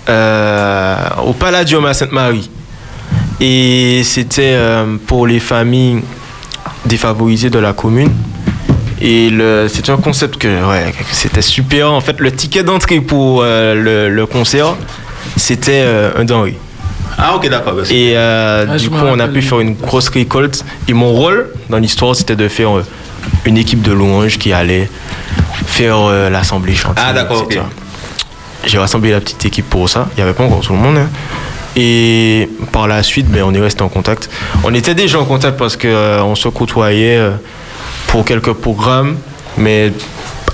[0.08, 2.50] au Palladium à Sainte-Marie.
[3.42, 4.58] Et c'était
[5.06, 6.02] pour les familles
[6.86, 8.12] défavorisées de la commune.
[9.02, 9.30] Et
[9.68, 11.92] c'était un concept que ouais, c'était super.
[11.92, 14.78] En fait, le ticket d'entrée pour le concert,
[15.38, 16.58] c'était euh, un denrée.
[17.18, 17.74] Ah, ok, d'accord.
[17.90, 20.64] Et euh, Ah, du coup, on a pu faire une grosse récolte.
[20.88, 22.84] Et mon rôle dans l'histoire, c'était de faire euh,
[23.46, 24.90] une équipe de louanges qui allait
[25.66, 27.04] faire euh, l'assemblée chantier.
[27.08, 27.48] Ah, d'accord.
[28.66, 30.08] J'ai rassemblé la petite équipe pour ça.
[30.14, 30.98] Il n'y avait pas encore tout le monde.
[30.98, 31.10] hein.
[31.76, 34.30] Et par la suite, ben, on est resté en contact.
[34.64, 37.32] On était déjà en contact parce qu'on se côtoyait euh,
[38.08, 39.16] pour quelques programmes.
[39.58, 39.92] Mais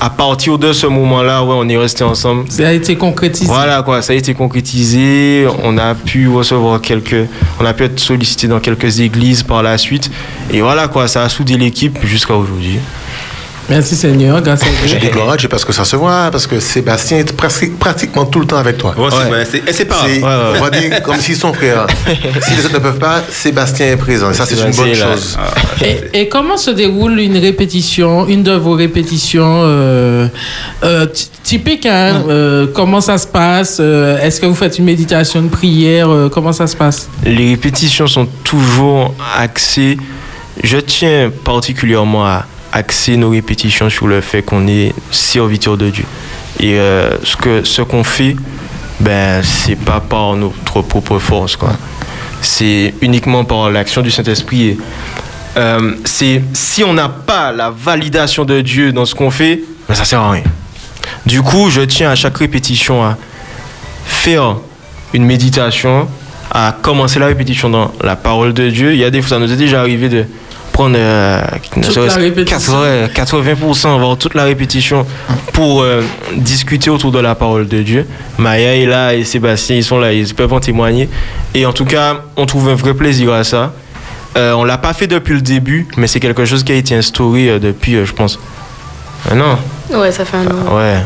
[0.03, 2.51] à partir de ce moment-là, ouais, on est resté ensemble.
[2.51, 3.47] Ça a été concrétisé.
[3.47, 5.47] Voilà quoi, ça a été concrétisé.
[5.63, 9.77] On a pu recevoir quelques, on a pu être sollicité dans quelques églises par la
[9.77, 10.11] suite.
[10.51, 12.79] Et voilà quoi, ça a soudé l'équipe jusqu'à aujourd'hui.
[13.73, 15.07] Merci Seigneur, grâce à J'ai Dieu.
[15.07, 18.23] des gloires à Dieu parce que ça se voit, parce que Sébastien est presque- pratiquement
[18.25, 18.93] tout le temps avec toi.
[18.95, 20.21] Ouais, c'est- et c'est pas C'est-.
[20.23, 21.87] On va dire comme s'ils sont frères.
[22.05, 24.29] si les autres ne peuvent pas, Sébastien est présent.
[24.29, 25.39] Et ça, c'est une bonne chose.
[25.83, 30.27] Et, et comment se déroule une répétition, une de vos répétitions euh,
[30.83, 34.85] euh, ty- typiques hein, euh, Comment ça se passe Euh, Est-ce que vous faites une
[34.85, 37.09] méditation, une prière Euh, Comment ça se passe?
[37.25, 39.97] Les répétitions sont toujours axées.
[40.63, 46.05] Je tiens particulièrement à axer nos répétitions sur le fait qu'on est serviteur de Dieu.
[46.59, 48.35] Et euh, ce que ce qu'on fait,
[48.99, 51.57] ben c'est pas par notre propre force.
[52.41, 54.77] C'est uniquement par l'action du Saint-Esprit.
[55.55, 60.03] Euh, si on n'a pas la validation de Dieu dans ce qu'on fait, ben ça
[60.03, 60.43] sert à rien.
[61.25, 63.17] Du coup, je tiens à chaque répétition à
[64.05, 64.57] faire
[65.13, 66.07] une méditation,
[66.51, 68.93] à commencer la répétition dans la parole de Dieu.
[68.93, 70.25] Il y a des fois, ça nous est déjà arrivé de
[70.73, 71.41] prendre euh,
[71.77, 72.73] ne Toute serait-ce la répétition.
[72.73, 75.05] 80, 80%, voire toute la répétition
[75.53, 76.01] pour euh,
[76.35, 78.05] discuter autour de la parole de Dieu.
[78.37, 81.07] Maya est là et Sébastien, ils sont là, ils peuvent en témoigner.
[81.53, 83.71] Et en tout cas, on trouve un vrai plaisir à ça.
[84.35, 86.95] Euh, on l'a pas fait depuis le début, mais c'est quelque chose qui a été
[86.95, 88.39] instauré euh, depuis, euh, je pense,
[89.31, 89.59] un an.
[89.91, 90.75] Ouais, ça fait un an.
[90.75, 90.97] Ouais.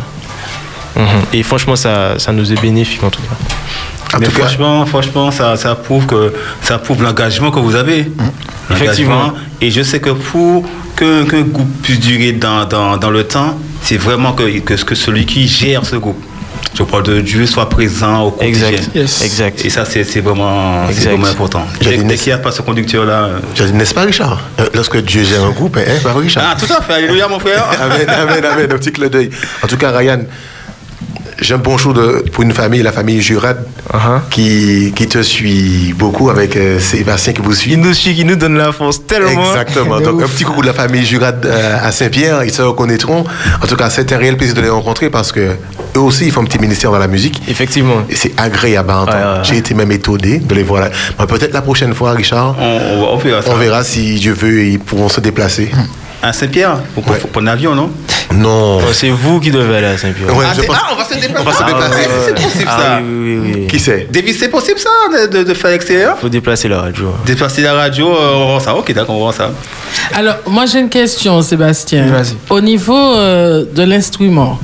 [0.95, 1.05] Mhm.
[1.33, 3.35] Et franchement, ça, ça nous est bénéfique en tout cas.
[4.19, 8.09] Mais franchement, franchement, ça, ça prouve que ça prouve l'engagement que vous avez.
[8.71, 9.15] Effectivement.
[9.15, 9.33] L'engagement.
[9.61, 10.65] Et je sais que pour
[10.95, 14.95] que- qu'un groupe puisse durer dans, dans, dans le temps, c'est vraiment que, que, que
[14.95, 16.21] celui qui gère ce groupe,
[16.73, 18.69] je parle de Dieu, soit présent au quotidien.
[18.69, 18.95] Exact.
[18.95, 19.23] Yes.
[19.23, 19.65] Exact.
[19.65, 21.65] Et ça, c'est c'est vraiment, vraiment important.
[21.81, 23.29] Dès, dès qu'il n'y a pas ce conducteur-là.
[23.59, 24.39] euh, n'est-ce pas, Richard?
[24.59, 26.93] Euh, Lorsque Dieu gère un groupe, hein, pas Richard Ah, tout à fait.
[26.93, 27.65] Alléluia, mon frère.
[27.81, 28.65] amen, amen, amen.
[28.71, 29.29] Un petit clin d'œil.
[29.63, 30.19] En tout cas, Ryan,
[31.41, 33.57] j'ai un bon show de, pour une famille, la famille Jurad,
[33.93, 34.19] Uh-huh.
[34.29, 37.71] qui, qui te suit beaucoup avec euh, Sébastien qui vous suit.
[37.71, 39.49] Il nous suit, qui nous donne la force tellement.
[39.53, 40.01] Exactement.
[40.01, 43.23] Donc, un petit coucou de la famille Jurad euh, à Saint-Pierre, ils se reconnaîtront.
[43.63, 45.39] En tout cas, c'est un réel plaisir de les rencontrer parce que
[45.95, 47.41] eux aussi, ils font un petit ministère dans la musique.
[47.47, 48.01] Effectivement.
[48.09, 49.17] Et c'est agréable à entendre.
[49.17, 49.43] Ouais, ouais, ouais.
[49.43, 51.25] J'ai été même étonné de les voir là.
[51.25, 53.49] Peut-être la prochaine fois, Richard, On, on- on verra ça.
[53.51, 55.69] on verra si Dieu veut, ils pourront se déplacer.
[56.21, 57.91] À Saint-Pierre, pour, pour, pour un avion, non?
[58.33, 58.79] Non.
[58.79, 60.35] Oh, C'est vous qui devez aller à Saint-Pierre.
[60.35, 61.35] Ouais, ah, pense- ah, on va se déplacer.
[61.39, 61.95] on va se Ah, déplacer.
[61.95, 62.99] ouais, C'est possible, Ah ça.
[63.01, 63.67] oui, oui, oui, oui.
[63.67, 64.07] Qui c'est?
[64.11, 64.89] David, c'est possible, ça,
[65.27, 66.17] de, de, de faire l'extérieur?
[66.19, 67.13] Faut déplacer la radio.
[67.25, 68.75] Déplacer la radio, euh, on va voir ça.
[68.75, 69.51] Ok, d'accord, on va voir ça.
[70.15, 72.07] Alors, moi j'ai une question, Sébastien.
[72.07, 72.35] Vas-y.
[72.49, 74.59] Au niveau euh, de l'instrument,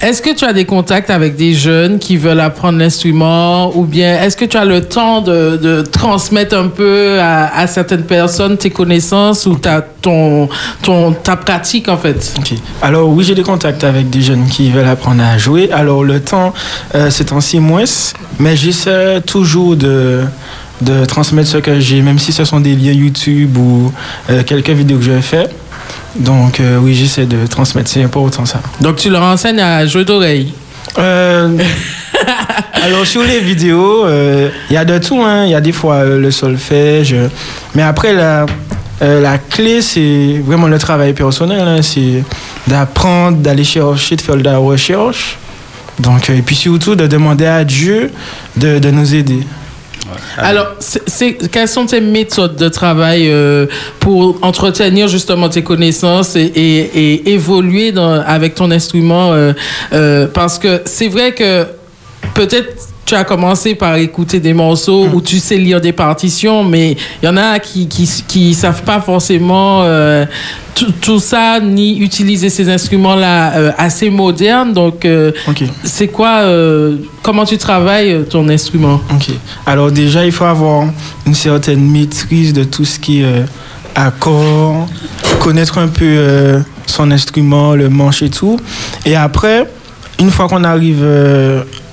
[0.00, 4.22] est-ce que tu as des contacts avec des jeunes qui veulent apprendre l'instrument ou bien
[4.22, 8.70] est-ce que tu as le temps de, de transmettre un peu à, certaines personnes tes
[8.70, 10.48] connaissances ou ta, ton,
[10.82, 12.32] ton, ta pratique en fait?
[12.38, 12.54] Ok.
[12.80, 15.70] Alors oui, j'ai des contacts avec des jeunes qui veulent apprendre à jouer.
[15.72, 16.54] Alors le temps,
[16.94, 17.82] euh, c'est en six mois,
[18.38, 20.22] mais j'essaie toujours de,
[20.80, 23.92] de transmettre ce que j'ai, même si ce sont des liens YouTube ou
[24.30, 25.48] euh, quelques vidéos que je fais.
[26.16, 28.60] Donc euh, oui, j'essaie de transmettre, c'est important ça.
[28.80, 30.52] Donc tu leur enseignes à jouer d'oreille
[30.98, 31.56] Euh,
[32.82, 35.20] alors sur les vidéos, euh, il y a de tout.
[35.22, 35.44] hein.
[35.44, 37.14] Il y a des fois le solfège.
[37.74, 38.46] mais après, la,
[39.00, 41.60] la clé, c'est vraiment le travail personnel.
[41.60, 41.82] hein.
[41.82, 42.24] C'est
[42.66, 45.36] d'apprendre, d'aller chercher, de faire de la recherche.
[46.00, 48.10] Donc, et puis surtout de demander à Dieu
[48.56, 49.40] de, de nous aider.
[50.36, 50.74] Alors,
[51.52, 53.66] quelles sont tes méthodes de travail euh,
[54.00, 57.92] pour entretenir justement tes connaissances et, évoluer
[58.26, 59.52] avec ton instrument euh,
[59.92, 61.64] euh, Parce que c'est vrai que
[62.34, 66.94] peut-être tu as commencé par écouter des morceaux où tu sais lire des partitions, mais
[67.22, 70.26] il y en a qui qui, qui savent pas forcément euh,
[70.74, 74.74] tout, tout ça ni utiliser ces instruments-là euh, assez modernes.
[74.74, 75.32] Donc, euh,
[75.84, 76.42] c'est quoi
[77.22, 79.00] Comment tu travailles ton instrument?
[79.10, 79.30] Ok.
[79.64, 80.84] Alors déjà, il faut avoir
[81.26, 83.44] une certaine maîtrise de tout ce qui est
[83.94, 84.86] accord,
[85.40, 88.60] connaître un peu son instrument, le manche et tout.
[89.06, 89.66] Et après,
[90.20, 91.04] une fois qu'on arrive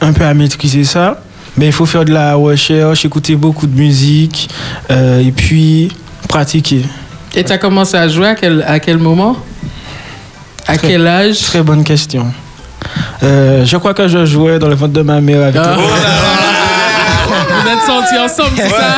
[0.05, 1.19] un peu à maîtriser ça,
[1.57, 4.49] ben, il faut faire de la recherche, écouter beaucoup de musique
[4.91, 5.89] euh, et puis
[6.27, 6.81] pratiquer.
[7.33, 9.37] Et tu as commencé à jouer à quel, à quel moment?
[10.67, 11.39] À Très- quel âge?
[11.41, 12.27] Très bonne question.
[13.23, 15.75] Euh, je crois que je jouais dans le ventre de ma mère avec Ah.
[15.77, 18.97] Vous êtes sortis ensemble, c'est ça?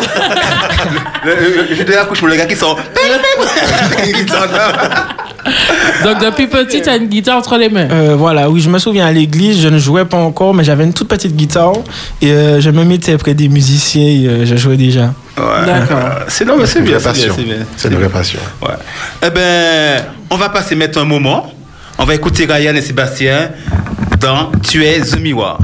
[1.76, 2.80] J'ai de l'accouchement, le gars qui sort.
[6.04, 7.88] Donc depuis petit, tu as une guitare entre les mains.
[7.92, 10.84] Euh, voilà, oui, je me souviens à l'église, je ne jouais pas encore, mais j'avais
[10.84, 11.74] une toute petite guitare
[12.22, 15.14] et euh, je me mettais près des musiciens et euh, je jouais déjà.
[15.38, 15.98] D'accord.
[16.28, 17.56] C'est non, mais c'est bien, une vraie c'est c'est bien.
[17.76, 18.40] C'est une vraie passion.
[18.62, 18.74] Ouais.
[19.26, 21.54] Eh ben, on va passer maintenant un moment.
[22.00, 23.50] On va écouter Ryan et Sébastien
[24.20, 25.60] dans Tu es The Miroir.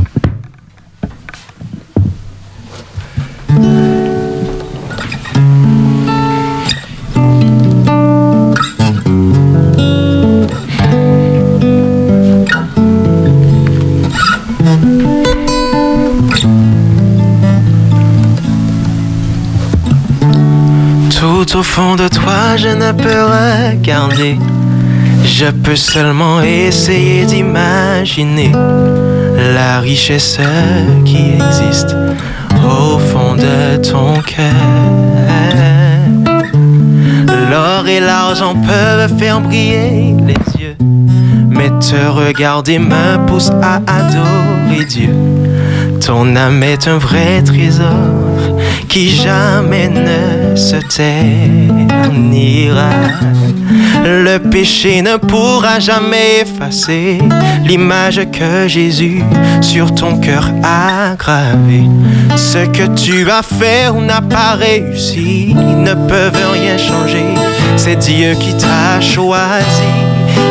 [21.64, 24.38] Au fond de toi, je ne peux regarder.
[25.24, 28.52] Je peux seulement essayer d'imaginer
[29.56, 30.40] la richesse
[31.06, 31.96] qui existe
[32.66, 34.68] au fond de ton cœur.
[37.50, 40.78] L'or et l'argent peuvent faire briller les yeux,
[41.50, 45.16] mais te regarder me pousse à adorer Dieu.
[46.06, 48.33] Ton âme est un vrai trésor
[48.94, 51.10] qui jamais ne se ternira.
[54.06, 57.18] Le péché ne pourra jamais effacer
[57.66, 59.24] l'image que Jésus
[59.62, 61.90] sur ton cœur a gravée.
[62.36, 67.26] Ce que tu as fait ou n'a pas réussi ne peuvent rien changer.
[67.78, 69.92] C'est Dieu qui t'a choisi.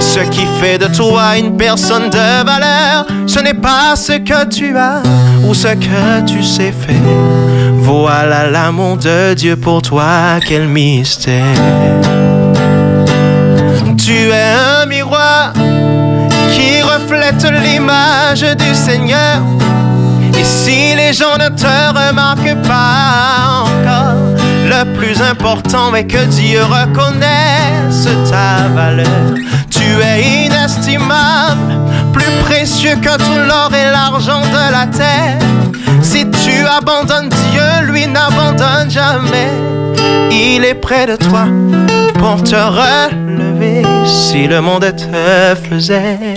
[0.00, 4.76] Ce qui fait de toi une personne de valeur, ce n'est pas ce que tu
[4.76, 5.00] as
[5.46, 7.41] ou ce que tu sais faire.
[7.94, 11.42] Voilà l'amour de Dieu pour toi, quel mystère.
[13.98, 15.52] Tu es un miroir
[16.55, 19.42] qui reflète l'image du Seigneur.
[20.40, 24.16] Et si les gens ne te remarquent pas encore,
[24.64, 29.35] le plus important est que Dieu reconnaisse ta valeur.
[29.68, 31.78] Tu es inestimable,
[32.14, 35.42] plus précieux que tout l'or et l'argent de la terre.
[36.62, 39.51] Tu abandonnes Dieu, lui n'abandonne jamais.
[40.31, 41.46] Il est près de toi
[42.20, 46.35] pour te relever si le monde te faisait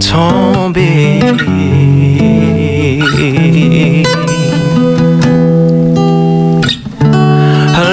[0.00, 1.20] tomber.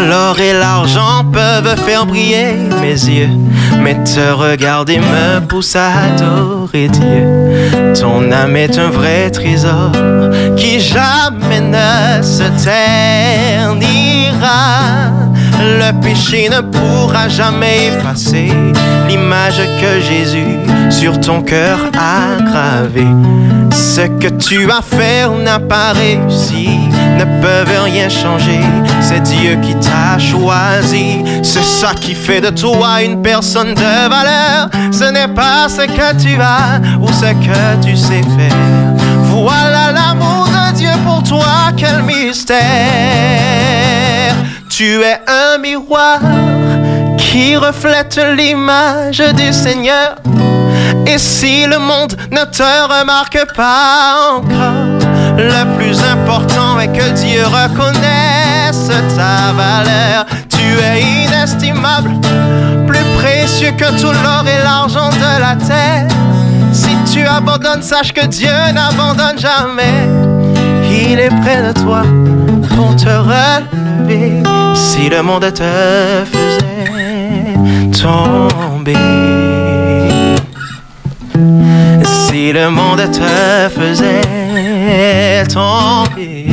[0.08, 3.30] L'or et l'argent peuvent faire briller mes yeux,
[3.86, 7.94] mais te regarder me pousse à adorer Dieu.
[7.94, 9.92] Ton âme est un vrai trésor
[10.58, 13.86] qui jamais ne se ternira.
[15.60, 18.52] Le péché ne pourra jamais effacer
[19.08, 20.58] l'image que Jésus
[20.90, 23.08] sur ton cœur a gravée.
[23.72, 26.70] Ce que tu as fait n'a pas réussi
[27.18, 28.60] ne peuvent rien changer.
[29.02, 31.24] C'est Dieu qui t'a choisi.
[31.44, 34.70] C'est ça qui fait de toi une personne de valeur.
[34.92, 38.56] Ce n'est pas ce que tu as ou ce que tu sais faire.
[39.24, 43.95] Voilà l'amour de Dieu pour toi, quel mystère.
[44.78, 46.20] Tu es un miroir
[47.18, 50.18] qui reflète l'image du Seigneur.
[51.08, 55.00] Et si le monde ne te remarque pas encore,
[55.38, 60.26] le plus important est que Dieu reconnaisse ta valeur.
[60.50, 62.12] Tu es inestimable,
[62.86, 66.06] plus précieux que tout l'or et l'argent de la terre.
[66.74, 70.10] Si tu abandonnes, sache que Dieu n'abandonne jamais.
[70.92, 72.04] Il est près de toi
[72.76, 74.44] pour te relever.
[74.76, 78.96] Si le monde te faisait tomber.
[82.04, 86.46] Si le monde te faisait tomber.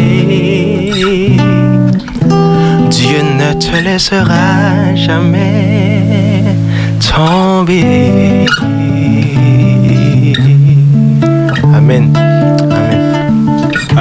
[2.90, 6.44] Dieu ne te laissera jamais
[7.00, 8.46] tomber.
[11.74, 12.31] Amen.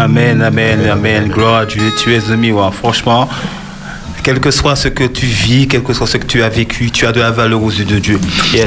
[0.03, 1.27] Amen, amen, amen.
[1.27, 1.83] Gloire à Dieu.
[2.01, 2.73] Tu es un miroir.
[2.73, 3.29] Franchement,
[4.23, 6.89] quel que soit ce que tu vis, quel que soit ce que tu as vécu,
[6.89, 8.19] tu as de la valeur aux yeux de Dieu.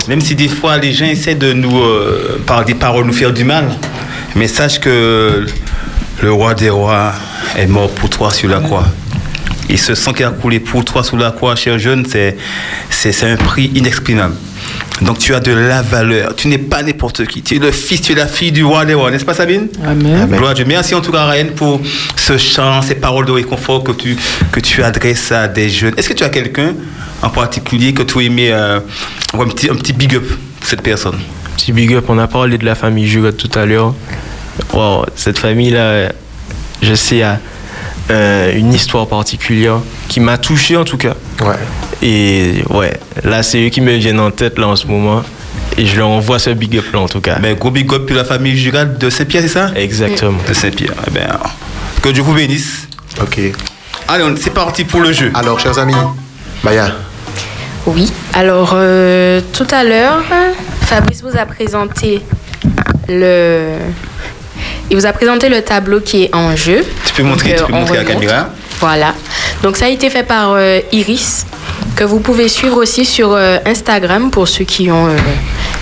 [0.07, 3.33] Même si des fois les gens essaient de nous, euh, par des paroles, nous faire
[3.33, 3.65] du mal,
[4.37, 5.45] mais sache que
[6.23, 7.13] le roi des rois
[7.57, 8.87] est mort pour toi sur la croix.
[9.69, 13.35] Et ce sang qui a coulé pour toi sous la croix, cher jeune, c'est un
[13.35, 14.37] prix inexprimable.
[15.03, 16.37] Donc tu as de la valeur.
[16.37, 17.43] Tu n'es pas n'importe qui.
[17.43, 19.67] Tu es le fils, tu es la fille du roi des rois, n'est-ce pas Sabine?
[19.85, 20.29] Amen.
[20.29, 20.65] Gloire à Dieu.
[20.67, 21.81] Merci en tout cas Ryan pour
[22.17, 24.17] ce chant, ces paroles de réconfort que tu,
[24.53, 25.95] que tu adresses à des jeunes.
[25.97, 26.75] Est-ce que tu as quelqu'un
[27.23, 28.79] en particulier que tu aimais euh,
[29.33, 30.25] un, petit, un petit big up
[30.61, 31.19] pour cette personne?
[31.57, 33.95] Petit big up, on a parlé de la famille Jugot tout à l'heure.
[34.73, 36.13] Wow, cette famille-là,
[36.81, 37.41] je sais, a
[38.11, 39.79] euh, une histoire particulière
[40.09, 41.15] qui m'a touché en tout cas.
[41.41, 41.57] Ouais.
[42.03, 45.23] Et ouais, là, c'est eux qui me viennent en tête là en ce moment.
[45.77, 47.39] Et je leur envoie ce big up là en tout cas.
[47.41, 49.71] Mais gros big up pour la famille Jugot de Saint-Pierre, c'est ça?
[49.75, 50.39] Exactement.
[50.47, 50.95] De Saint-Pierre.
[51.07, 51.27] Eh bien,
[52.03, 52.89] que Dieu vous bénisse.
[53.21, 53.41] Ok.
[54.07, 55.33] Allez, c'est parti pour le jeu.
[55.35, 55.95] Alors, chers amis,
[56.63, 56.93] Maya,
[57.87, 60.23] Oui, alors euh, tout à l'heure,
[60.83, 62.21] Fabrice vous a présenté
[63.09, 63.79] le.
[64.91, 66.85] Il vous a présenté le tableau qui est en jeu.
[67.07, 68.49] Tu peux montrer, Donc, tu peux euh, on montrer à la caméra.
[68.81, 69.15] Voilà.
[69.63, 71.47] Donc ça a été fait par euh, Iris,
[71.97, 75.17] que vous pouvez suivre aussi sur euh, Instagram pour ceux qui ont euh,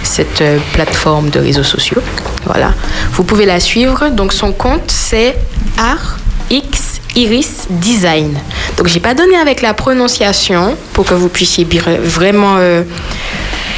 [0.03, 2.03] cette euh, plateforme de réseaux sociaux.
[2.44, 2.72] Voilà.
[3.12, 4.09] Vous pouvez la suivre.
[4.11, 5.36] Donc son compte c'est
[5.78, 6.18] Art
[6.50, 8.38] X Iris Design.
[8.76, 11.66] Donc j'ai pas donné avec la prononciation pour que vous puissiez
[12.03, 12.82] vraiment euh,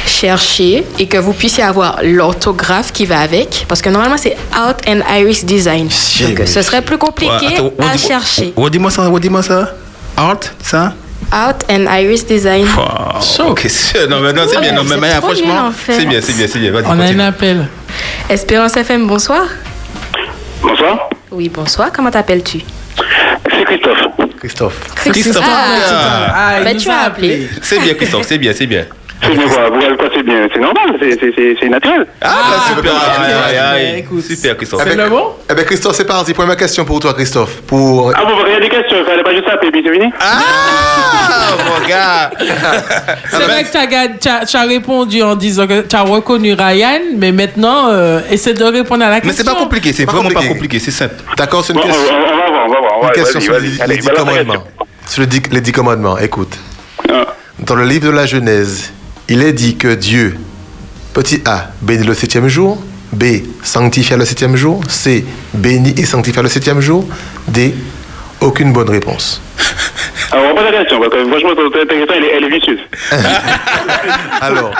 [0.05, 4.77] chercher et que vous puissiez avoir l'orthographe qui va avec parce que normalement c'est Art
[4.87, 5.87] and Iris Design.
[6.21, 8.53] Donc ce serait plus compliqué Ouais, attends, à redis- chercher.
[8.55, 9.73] Redis-moi ça, redis-moi ça.
[10.17, 10.93] Art, ça?
[11.31, 12.67] Art and Iris Design.
[12.77, 13.49] Wow.
[13.51, 14.71] Ok, c'est- non, mais non, c'est bien.
[14.73, 15.93] Non, mais Maya, franchement, en fait.
[15.99, 16.71] c'est bien, c'est bien, c'est bien.
[16.71, 17.67] Vas-y, On a un appel.
[18.29, 19.41] Espérance FM, bonsoir.
[20.61, 21.09] Bonsoir.
[21.31, 21.89] Oui, bonsoir.
[21.93, 22.59] Comment t'appelles-tu?
[23.49, 23.97] C'est Christophe.
[24.39, 24.79] Christophe.
[24.95, 25.43] Christophe.
[25.45, 27.49] Ah, Ah, bah, tu as appelé.
[27.61, 28.85] C'est bien, Christophe, c'est bien, c'est bien.
[29.25, 30.47] C'est bien quoi C'est bien.
[30.53, 30.95] C'est normal.
[30.99, 32.05] C'est- C'est c'est- c'est naturel.
[32.21, 32.93] Ah, bah, super.
[33.47, 34.81] aïe, aïe, Super, Christophe.
[34.85, 35.09] Eh ben,
[35.49, 36.33] Eh ben, Christophe, c'est parti.
[36.33, 37.61] Première question pour toi, Christophe.
[37.63, 38.11] Pour...
[38.15, 38.97] Ah, vous avez des questions.
[38.99, 41.51] Il fallait pas juste appeler, puis c'est fini Ah,
[41.81, 42.31] mon gars.
[43.29, 47.89] C'est vrai que tu as, répondu en disant que tu as reconnu Ryan, mais maintenant,
[47.89, 49.29] euh, essaie de répondre à la question.
[49.29, 51.15] Mais c'est pas compliqué, c'est vraiment pas compliqué, c'est simple.
[51.37, 52.13] D'accord, c'est une Bon, on, question.
[52.15, 53.03] on- va voir, on va voir.
[53.03, 54.63] Une question sur les, dix commandements.
[55.07, 56.57] Sur les dix, les dix commandements, écoute.
[57.11, 57.25] Ah.
[57.59, 58.91] Dans le livre de la Genèse,
[59.29, 60.37] il est dit que Dieu,
[61.13, 63.23] petit a, bénit le septième jour, B,
[63.63, 67.07] sanctifia le septième jour, C, bénit et sanctifia le septième jour,
[67.47, 67.73] D,
[68.41, 69.41] aucune bonne réponse.
[70.31, 72.79] Alors, on va la question, parce que franchement, ta elle est- elle est vicieuse.
[74.41, 74.71] Alors,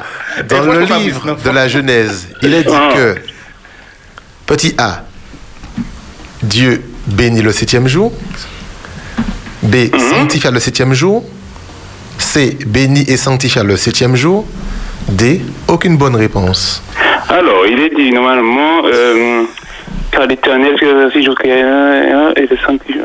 [0.50, 2.90] dans le livre de la Genèse, il est dit Ah.
[2.94, 3.16] que,
[4.46, 5.04] petit a,
[6.44, 8.12] Dieu bénit le septième jour,
[9.64, 10.00] B, Mhm.
[10.12, 11.24] sanctifia le septième jour,
[12.18, 14.46] C, bénit et sanctifia le septième jour,
[15.10, 16.82] D, aucune bonne réponse.
[17.30, 19.44] Alors, il est dit normalement, euh,
[20.12, 23.00] car l'éternel, que si je crée un, et le sanctifie.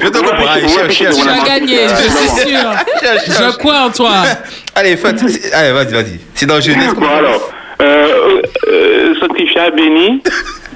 [0.00, 0.56] Je te comprends.
[0.88, 2.72] Tu as gagné, je suis sûr.
[3.02, 4.12] Je crois en toi.
[4.74, 4.96] Allez.
[5.52, 6.20] Allez, vas-y, vas-y.
[6.34, 6.94] C'est dans Genèse.
[6.94, 7.50] Bon, alors,
[7.82, 10.22] euh, euh, sanctifia, béni,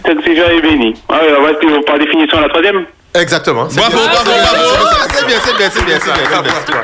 [0.07, 0.95] sanctifia et béni.
[1.09, 2.85] Ah, on va par définition la troisième.
[3.15, 3.69] Exactement.
[3.69, 4.07] c'est Bravo, bien.
[4.07, 5.07] bravo, bravo.
[5.15, 6.43] C'est bien, c'est bien, c'est bien, c'est bien.
[6.67, 6.83] c'est bien.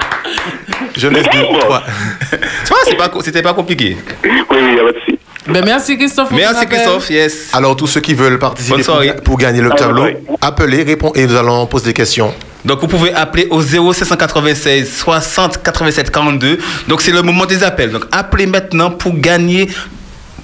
[0.96, 1.82] Genèse 2, 3.
[2.30, 3.96] Tu vois, c'est pas co- c'était pas compliqué.
[4.24, 5.18] Oui, oui, il y a pas de souci.
[5.48, 6.30] Ben, merci Christophe.
[6.32, 6.66] Merci.
[6.66, 7.50] Christophe, yes.
[7.52, 8.82] Alors, tous ceux qui veulent participer
[9.24, 10.06] pour, gagner le tableau,
[10.40, 12.34] appelez, répondez et nous allons poser des questions.
[12.64, 16.58] Donc vous pouvez appeler au 0796 60 87 42.
[16.88, 17.92] Donc c'est le moment des appels.
[17.92, 19.68] Donc appelez maintenant pour gagner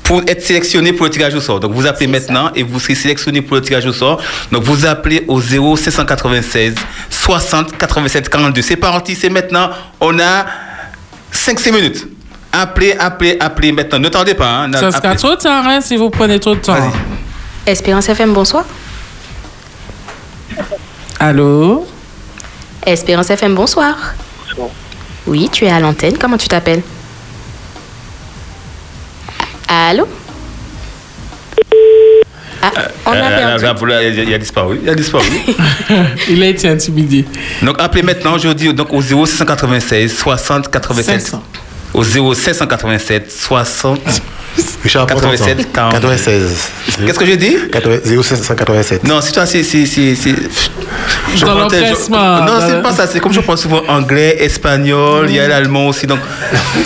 [0.03, 1.61] pour être sélectionné pour le tirage au sort.
[1.61, 4.21] Donc vous appelez maintenant et vous serez sélectionné pour le tirage au sort.
[4.51, 6.75] Donc vous appelez au 0796
[7.11, 8.63] 60 87 42.
[8.63, 9.71] C'est parti, c'est maintenant.
[10.01, 10.47] On a
[11.33, 12.07] 5-6 minutes.
[12.53, 13.99] Appelez, appelez, appelez maintenant.
[13.99, 14.65] Ne tardez pas.
[14.65, 14.73] Hein.
[14.73, 16.93] Ça sera trop tard hein, si vous prenez trop de temps.
[17.65, 18.65] Espérance FM, bonsoir.
[21.19, 21.87] Allô?
[22.85, 23.97] Espérance FM, bonsoir.
[25.27, 26.19] Oui, tu es à l'antenne.
[26.19, 26.83] Comment tu t'appelles?
[29.75, 30.07] Allô?
[32.61, 32.71] Ah,
[33.07, 33.85] on a Euh, perdu.
[33.91, 34.79] euh, il a- il a disparu.
[34.83, 35.25] Il a disparu.
[36.29, 37.25] Il a été intimidé.
[37.63, 41.21] Donc appelez maintenant aujourd'hui donc, au 0696 60 87.
[41.23, 41.43] 500.
[41.95, 44.01] Au 0787 60
[44.83, 45.91] Richard, prends ton 87 temps.
[45.91, 45.93] 40.
[45.95, 46.69] 96.
[47.07, 47.57] Qu'est-ce que j'ai dit?
[47.73, 49.05] 0587.
[49.05, 49.63] Non, c'est toi, c'est.
[49.63, 50.35] c'est- c'est- c'est-
[51.35, 53.07] je Dans je- l'empressement, Non, c'est pas ça.
[53.07, 56.07] C'est comme je prends souvent anglais, espagnol, il y a l'allemand aussi.
[56.07, 56.19] Donc,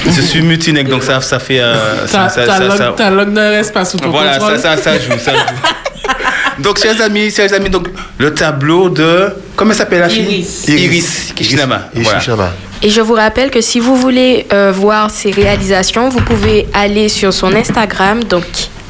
[0.06, 1.58] je suis multilingue, donc ça, ça fait.
[1.60, 4.10] euh, ça- Ta, ça- ta ça- langue, ça- ta langue ne reste pas sous ton
[4.10, 4.58] Voilà, contrôle.
[4.60, 6.62] ça, ça, ça joue, ça joue.
[6.62, 7.88] Donc, chers amis, chers amis, donc,
[8.18, 9.28] le tableau de.
[9.56, 10.22] Comment elle s'appelle la fille?
[10.22, 10.64] Iris.
[10.68, 11.88] Iris Kishinama.
[11.94, 12.52] Iris Voilà.
[12.82, 17.08] Et je vous rappelle que si vous voulez euh, voir ses réalisations, vous pouvez aller
[17.08, 18.44] sur son Instagram, donc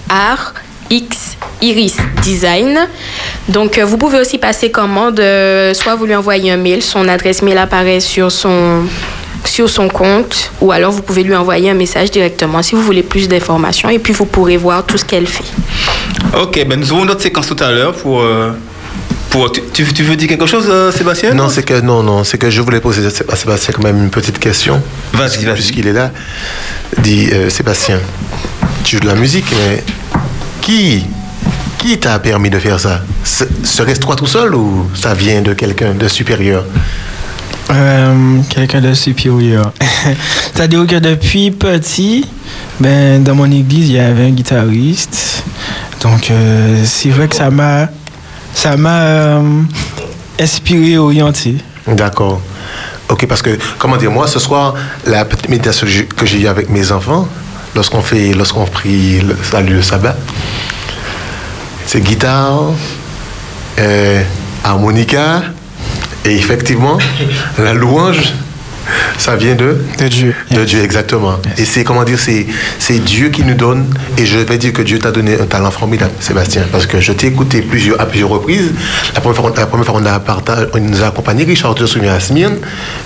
[0.08, 0.54] art.
[3.48, 7.08] Donc euh, vous pouvez aussi passer commande, euh, soit vous lui envoyez un mail, son
[7.08, 8.84] adresse mail apparaît sur son
[9.44, 13.02] sur son compte, ou alors vous pouvez lui envoyer un message directement si vous voulez
[13.02, 15.44] plus d'informations, et puis vous pourrez voir tout ce qu'elle fait.
[16.40, 18.22] Ok, ben nous aurons notre séquence tout à l'heure pour.
[19.36, 21.34] Pour tu, tu- tu veux dire quelque chose, euh, Sébastien?
[21.34, 24.10] Non, c'est que non, non, c'est que je voulais poser à Sébastien quand même une
[24.10, 24.80] petite question.
[25.12, 25.54] Vas-y, vas-y.
[25.54, 26.10] Puisqu'il est là,
[27.02, 27.98] dit euh, Sébastien,
[28.82, 29.84] tu joues de la musique, mais
[30.62, 31.04] qui,
[31.78, 33.02] qui t'a permis de faire ça?
[33.24, 36.64] Se- Serait-ce toi tout seul ou ça vient de quelqu'un de supérieur?
[37.70, 39.72] Euh, Quelqu'un de supérieur.
[40.54, 42.24] C'est-à-dire que depuis petit,
[42.80, 45.42] ben, dans mon église, il y avait un guitariste.
[46.02, 47.88] Donc, euh, c'est vrai que ça m'a,
[48.56, 49.62] ça m'a euh,
[50.40, 51.56] inspiré, orienté.
[51.86, 52.40] D'accord.
[53.10, 54.74] Ok, parce que, comment dire, moi, ce soir,
[55.06, 55.86] la petite méditation
[56.16, 57.28] que j'ai- eue avec mes enfants,
[57.74, 60.16] lorsqu'on fait, lorsqu'on prie le salut le sabbat,
[61.86, 62.72] c'est guitare,
[63.78, 64.22] euh,
[64.64, 65.42] harmonica,
[66.24, 66.96] et effectivement,
[67.58, 68.32] la louange,
[69.18, 69.76] ça vient de?
[69.98, 70.34] De Dieu.
[70.50, 71.34] De Dieu, exactement.
[71.58, 72.46] Et c'est, comment dire, c'est,
[72.78, 73.86] c'est Dieu qui nous donne,
[74.18, 77.12] et je vais dire que Dieu t'a donné un talent formidable, Sébastien, parce que je
[77.12, 78.72] t'ai écouté plusieurs, à plusieurs reprises.
[79.14, 81.74] La première fois, qu'on- la première fois qu'on a partagé, on nous a accompagné, Richard,
[81.74, 82.56] tu te souviens à Smyrne,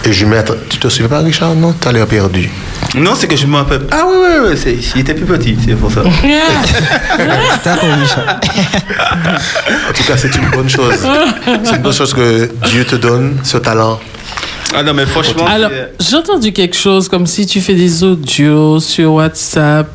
[0.05, 1.55] et je me attends, tu te souviens pas, Richard?
[1.55, 2.49] Non, tu as l'air perdu.
[2.95, 3.83] Non, c'est que je me rappelle.
[3.91, 6.03] Ah oui, oui, oui, c'est- il était plus petit, c'est pour ça.
[9.89, 11.07] En tout cas, c'est une bonne chose.
[11.65, 14.01] C'est une bonne chose que Dieu te donne, ce talent.
[14.75, 15.47] Ah non, mais franchement.
[15.47, 19.89] Alors, c'est- j'ai entendu quelque chose comme si tu fais des audios sur WhatsApp.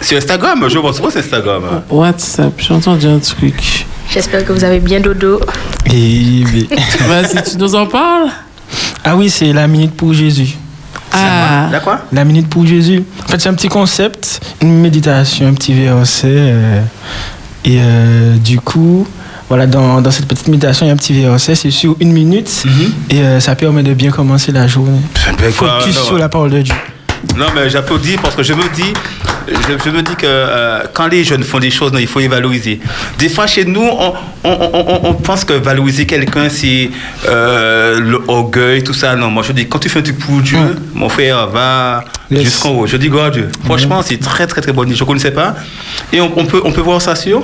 [0.00, 1.62] Sur Instagram, je souvent sur Instagram.
[1.88, 3.86] WhatsApp, j'ai entendu un truc.
[4.10, 5.40] J'espère que vous avez bien dodo.
[5.92, 6.76] Et, mais-
[7.08, 8.28] Vas-y, tu nous en parles?
[9.02, 10.56] Ah oui, c'est la minute pour Jésus.
[11.12, 12.00] Ah, Là quoi?
[12.12, 13.02] La minute pour Jésus.
[13.24, 16.26] En fait, c'est un petit concept, une méditation, un petit verset.
[16.28, 16.82] euh,
[17.64, 19.06] et euh, du coup,
[19.48, 22.12] voilà, dans, dans cette petite méditation, il y a un petit verset, c'est sur une
[22.12, 22.64] minute.
[23.10, 25.00] Et euh, ça permet de bien commencer la journée.
[25.50, 26.74] Focus sur la parole de Dieu.
[27.36, 28.92] Non, mais j'applaudis parce que je me dis,
[29.48, 32.20] je, je me dis que euh, quand les jeunes font des choses, non, il faut
[32.20, 32.80] les valoriser.
[33.18, 34.12] Des fois, chez nous, on,
[34.44, 36.90] on, on- on- pense que valoriser quelqu'un, c'est
[37.28, 39.14] euh, l'orgueil, tout ça.
[39.16, 40.58] Non, moi, je dis, quand tu fais un truc pour Dieu,
[40.94, 42.42] mon frère, va Yes.
[42.44, 42.86] jusqu'en haut.
[42.86, 43.48] Je dis, gloire Dieu.
[43.64, 44.94] Franchement, c'est très, très, très idée.
[44.94, 45.54] Je ne connaissais pas.
[46.12, 47.42] Et on, on peut, on peut voir ça sur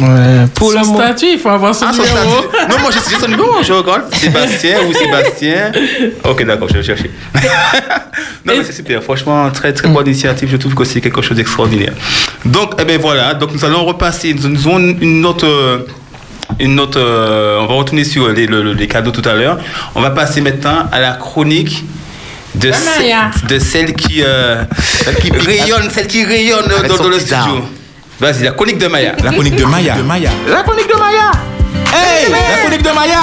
[0.00, 0.96] Ouais, pour son l'amour.
[1.00, 2.42] statut, il faut avoir son Ah, son numéro.
[2.42, 2.66] statut.
[2.70, 3.48] Non, moi, j'ai j'ai son numéro.
[3.62, 5.70] Je regarde Sébastien ou Sébastien?
[6.24, 7.10] Ok, d'accord, je vais le chercher.
[8.44, 9.02] non, mais c'est super.
[9.04, 10.48] Franchement, très, très bonne initiative.
[10.50, 11.92] Je trouve que c'est quelque chose d'extraordinaire.
[12.44, 13.34] Donc, eh ben voilà.
[13.34, 14.34] Donc, nous allons repasser.
[14.34, 15.46] Nous, nous avons une autre.
[15.46, 15.86] euh,
[16.60, 19.58] Une autre, euh, on va retourner sur les, le- le- les cadeaux tout à l'heure.
[19.94, 21.84] On va passer maintenant à la chronique
[22.54, 24.62] de, ce- de celle qui, euh,
[25.46, 27.64] rayonne, celle qui rayonne dans, le studio.
[28.20, 29.16] Vas-y, la chronique de Maya.
[29.22, 29.96] La chronique de Maya.
[30.46, 31.30] La chronique de Maya.
[31.92, 33.20] Hey, la chronique de Maya.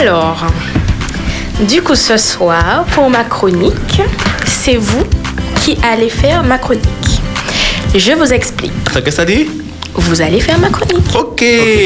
[0.00, 0.46] Alors,
[1.68, 4.02] du coup, ce soir, pour ma chronique,
[4.46, 5.04] c'est vous
[5.62, 6.82] qui allez faire ma chronique.
[7.94, 8.72] Je vous explique.
[8.92, 9.48] Qu'est-ce que ça dit?
[9.94, 11.04] Vous allez faire ma chronique.
[11.14, 11.44] ok,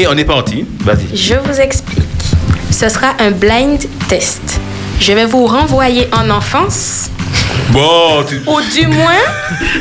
[0.09, 0.65] on est parti.
[0.79, 1.15] Vas-y.
[1.15, 2.03] Je vous explique.
[2.71, 4.59] Ce sera un blind test.
[4.99, 7.09] Je vais vous renvoyer en enfance,
[7.69, 9.13] Bon, tu- ou du moins,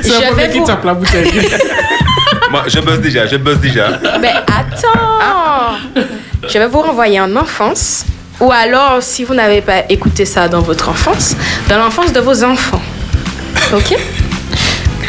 [0.02, 0.66] je premier vais qui vous...
[0.66, 1.30] tape la bouteille.
[2.50, 3.98] moi, je buzz déjà, je buzz déjà.
[4.20, 5.76] Mais attends
[6.46, 8.04] Je vais vous renvoyer en enfance,
[8.40, 11.36] ou alors, si vous n'avez pas écouté ça dans votre enfance,
[11.68, 12.82] dans l'enfance de vos enfants.
[13.72, 13.96] Ok?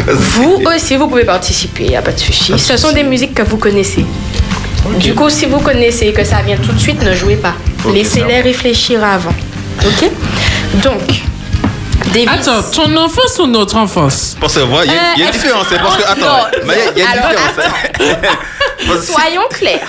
[0.07, 2.53] Vous aussi, vous pouvez participer, il n'y a pas de souci.
[2.57, 4.05] Ce sont des musiques que vous connaissez.
[4.99, 7.53] Du coup, si vous connaissez et que ça vient tout de suite, ne jouez pas.
[7.91, 9.33] Laissez-les réfléchir avant.
[9.83, 10.09] Ok
[10.83, 11.01] Donc,
[12.13, 12.27] Davis.
[12.29, 14.35] Attends, ton enfance ou notre enfance?
[14.39, 15.65] Parce que, voilà, il y, a- une Euh, différence.
[15.71, 19.05] hein, Parce que, attends, il y a une alors, différence.
[19.05, 19.79] Soyons clairs.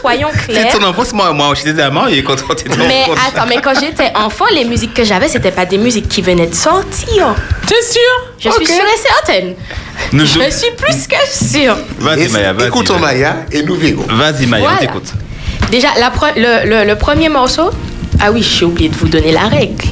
[0.00, 0.78] Soyons C'est clairs.
[0.78, 4.10] ton enfance, moi, moi, j'étais d'amant et quand on était Mais attends, mais quand j'étais
[4.14, 7.34] enfant, les musiques que j'avais, c'était pas des musiques qui venaient de sortir.
[7.66, 8.00] T'es sûr?
[8.38, 9.54] Je suis sûre et certaine.
[10.12, 11.76] Nous Je suis plus que sûre.
[11.98, 12.68] Vas-y, Maya, vas-y.
[12.68, 14.06] Écoutons Maya et nous verrons.
[14.08, 14.76] Vas-y, Maya, Voilà.
[14.76, 15.12] on t'écoute.
[15.70, 17.70] Déjà, la pre- le, le- le premier morceau,
[18.20, 19.86] ah oui, j'ai oublié de vous donner la règle.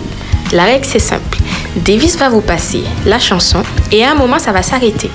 [0.52, 1.38] La règle, c'est simple.
[1.76, 3.62] Davis va vous passer la chanson
[3.92, 5.10] et à un moment, ça va s'arrêter.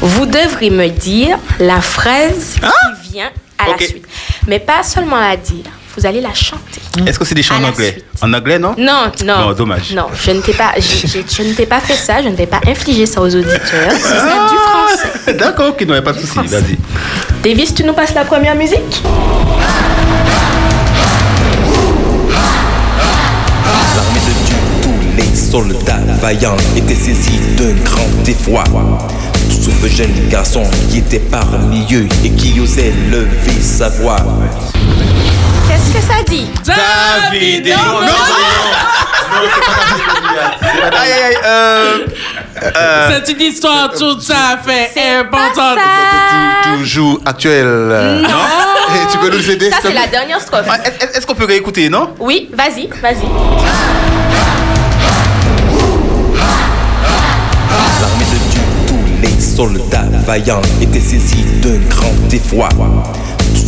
[0.00, 3.76] Vous devrez me dire la phrase qui vient à Ah!
[3.78, 4.04] La suite.
[4.46, 5.64] Mais pas seulement la dire,
[5.96, 6.80] vous allez la chanter.
[7.06, 8.04] Est-ce que c'est des chants en la anglais suite.
[8.22, 9.38] En anglais, non Non, non.
[9.48, 9.92] Non, dommage.
[9.94, 12.60] Non, je ne t'ai pas, je ne t'ai pas fait ça, je ne vais pas
[12.66, 13.90] infliger ça aux auditeurs.
[13.92, 15.34] Ce sera du français.
[15.34, 16.76] D'accord, ok, non, y a pas de souci, vas-y.
[17.42, 19.02] Davis, tu nous passes la première musique?
[25.56, 28.62] Soldats vaillants étaient saisis d'un grand effroi.
[29.64, 34.18] Tout ce jeune garçon qui était parmi eux et qui osait lever sa voix.
[35.66, 36.46] Qu'est-ce que ça dit?
[36.62, 38.06] David et Non, non, non,
[40.92, 41.98] Aïe, aïe, aïe, euh.
[42.62, 44.90] euh, C'est une histoire tout à fait
[45.20, 45.78] importante.
[46.78, 47.64] Toujours actuel.
[47.64, 48.28] Non.
[48.94, 50.66] Et tu peux nous aider Ça, c'est la dernière strophe.
[50.84, 52.14] Est-ce est-ce qu'on peut réécouter, non?
[52.20, 53.26] Oui, vas-y, vas-y.
[59.38, 62.68] Soldats vaillants étaient saisis d'un grand effroi.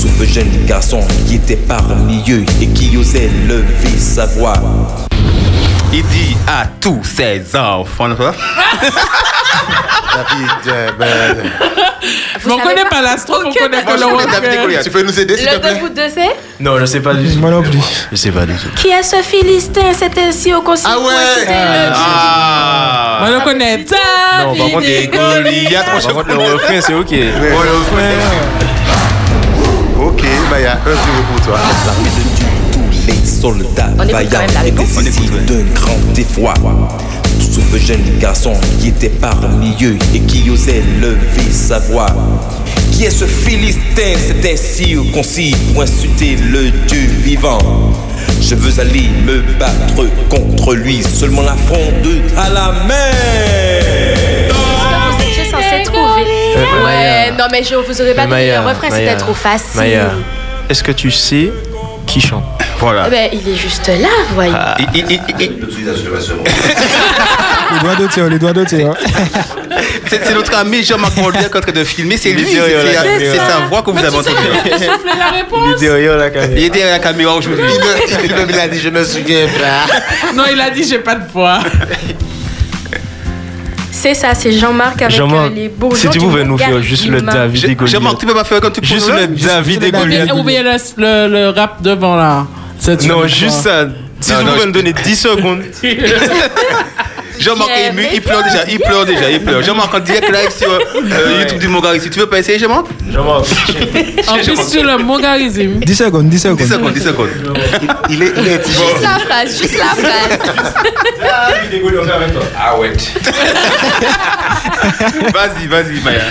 [0.01, 4.55] Tout ce jeune garçon qui était parmi eux et qui osait lever sa voix.
[5.93, 8.09] Il dit à tous ses enfants.
[8.09, 8.35] David,
[10.67, 11.09] euh, ben,
[12.47, 13.01] on connaît pas?
[13.03, 14.63] la strophe, on connaît pas le moi, je connais David et refrain.
[14.63, 14.85] Goliath.
[14.85, 15.79] Tu peux nous aider s'il te Le de plaît?
[15.81, 17.39] Vous deux, c'est Non, je sais pas du tout.
[17.39, 17.79] Moi non plus.
[18.11, 18.69] Je sais pas du tout.
[18.77, 19.93] Qui est ce Philistin?
[19.95, 20.89] C'était ainsi au concile.
[20.91, 21.55] Ah ouais le Dieu.
[21.95, 23.85] Ah Moi, on connaît Non,
[24.57, 25.87] par David contre, les Goliath.
[25.87, 27.13] Par contre, le refrain, c'est ok.
[30.01, 31.59] Ok, Maya, un zéro pour toi.
[33.09, 34.89] Les soldats On écoute quand vaillants même la étaient réponse.
[35.05, 36.55] saisis d'un grand effroi.
[37.55, 42.07] Tout ce jeune garçon qui était parmi eux et qui osait lever sa voix.
[42.93, 47.59] Qui est ce Philistin, cet incirconcis pour insulter le Dieu vivant
[48.41, 52.07] Je veux aller me battre contre lui, seulement la fronde
[52.37, 54.55] à la main.
[55.51, 56.25] Censé trouver.
[56.57, 57.31] Euh, Ouais, Maya.
[57.33, 59.77] non, mais je vous aurais pas donné Maya, le refrain, c'était trop facile.
[59.77, 60.11] Maya,
[60.69, 61.51] est-ce que tu sais
[62.09, 62.45] qui chante
[62.79, 63.05] Voilà.
[63.07, 64.53] Eh ben, il est juste là, voyez.
[64.79, 65.53] Il- il- il- il-
[67.73, 68.97] Les doigts d'auteur, les doigts d'auteur.
[70.09, 72.57] C'est c'est notre ami Jean-Marc Mordier qui est en train de filmer, c'est lui, Il
[72.59, 74.37] est c'est sa voix que vous avez entendue.
[75.19, 75.79] La réponse.
[75.81, 76.53] derrière la caméra.
[76.57, 77.65] Il est derrière la caméra aujourd'hui.
[77.69, 80.33] Il il il a dit, je me souviens pas.
[80.35, 81.61] Non, il a dit j'ai pas de voix.
[83.99, 86.81] C'est ça, c'est Jean-Marc avec Jean-Marc, euh, les beaux si gens tu pouvais nous faire
[86.81, 87.21] juste le.
[87.21, 87.95] David et Goliath.
[87.95, 90.33] Jean-Marc, tu peux pas faire comme tu Juste peux le David et Goliath.
[90.35, 92.47] Ou bien le, rap devant là.
[93.09, 93.89] Non, juste ça.
[94.21, 95.63] Si tu pouvais me donner 10 secondes.
[97.41, 99.63] Jean-Marc est ému, il pleure déjà, il pleure déjà, il pleure.
[99.63, 102.01] Jean-Marc en direct live sur euh, YouTube du Montgari.
[102.01, 102.87] Si tu veux pas essayer, Jean-Marc
[104.29, 105.79] En plus, sur le mongarisme.
[105.81, 106.59] 10 secondes, 10 secondes.
[106.59, 107.29] 10 secondes, 10 secondes.
[108.11, 110.39] Il est, il est Juste la phrase, juste la phrase.
[112.59, 112.93] Ah ouais.
[115.33, 116.23] vas-y, vas-y, Maya.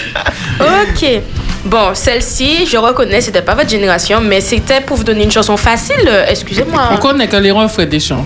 [0.60, 1.22] Ok.
[1.66, 5.58] Bon, celle-ci, je reconnais, c'était pas votre génération, mais c'était pour vous donner une chanson
[5.58, 5.96] facile.
[6.08, 6.90] euh, Excusez-moi.
[6.94, 8.26] On connaît que les refrains des chants.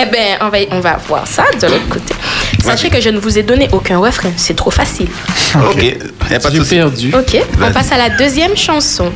[0.00, 2.14] Eh ben, on va, on va voir ça de l'autre côté.
[2.62, 5.08] Sachez que je ne vous ai donné aucun refrain, c'est trop facile.
[5.56, 5.82] Ok,
[6.30, 7.12] y a pas de perdu.
[7.14, 9.10] Ok, on passe à la deuxième chanson.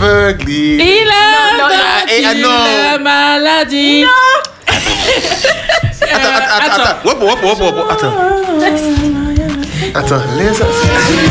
[0.00, 1.68] Il a Non,
[2.08, 2.48] eh, ah, non.
[2.48, 4.04] la maladie.
[6.00, 7.08] Attends, attends, attends, attends.
[7.10, 8.14] Hop, hop, hop, hop, Attends.
[9.94, 11.28] Attends, les aveugles.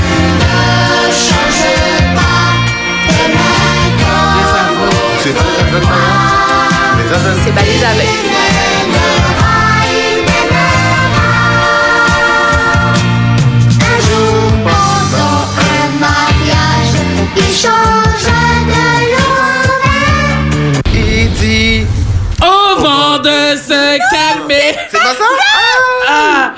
[5.24, 5.36] C'est.
[7.44, 8.28] C'est pas les aveugles.
[17.40, 18.07] Il
[23.28, 24.76] de se calmer.
[24.90, 25.26] C'est pas ça?
[26.08, 26.52] Ah.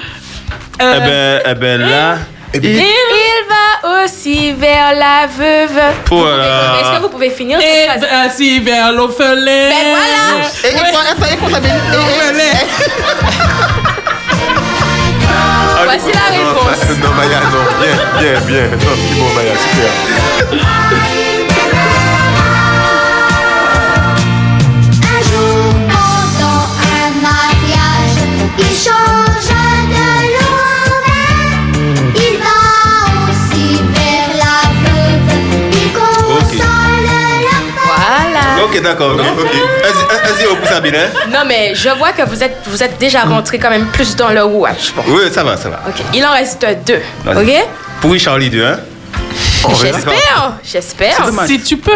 [0.81, 2.17] Eh ben, eh ben là,
[2.53, 5.75] Et puis- Il va aussi vers la veuve.
[5.75, 6.79] Là là.
[6.79, 8.25] Est-ce que vous pouvez finir Et cette phrase?
[8.27, 9.69] ainsi vers l'orphelin.
[9.69, 10.47] Ben voilà.
[10.63, 11.75] Et, et, quoi- attends, et dire
[15.85, 16.97] Voici la réponse.
[17.01, 17.63] Non, Maya, non.
[17.81, 18.65] Bien, bien, bien.
[18.77, 21.38] Non, bon, Maya, super.
[38.63, 39.13] Ok, d'accord.
[39.15, 39.47] ok, ok.
[39.83, 42.81] Un- un- un zéro pour Sabine, hein Non, mais je vois que vous êtes, vous
[42.83, 44.93] êtes déjà rentré quand même plus dans le rouage.
[44.95, 45.03] Bon.
[45.07, 45.81] Oui, ça va, ça va.
[45.87, 45.95] Ok.
[46.13, 47.01] Il en reste deux.
[47.27, 47.53] Ok?
[48.01, 48.79] Pour Charlie 2, hein
[49.81, 50.53] J'espère.
[50.63, 51.29] J'espère.
[51.45, 51.91] Si tu peux.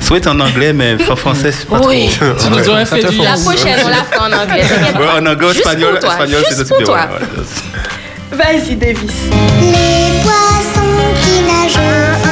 [0.00, 2.08] Souhaite en anglais, mais en français, c'est pas Oui.
[2.14, 2.26] trop.
[2.38, 4.62] Tu nous aurais fait du La prochaine, on la fera en anglais.
[4.62, 7.04] Ouais, en anglais, Juste espagnol, pour toi, espagnol, c'est juste aussi pour bien.
[7.04, 8.32] ouais.
[8.32, 9.12] Vas-y, Davis.
[9.60, 12.25] Les poissons qui nagent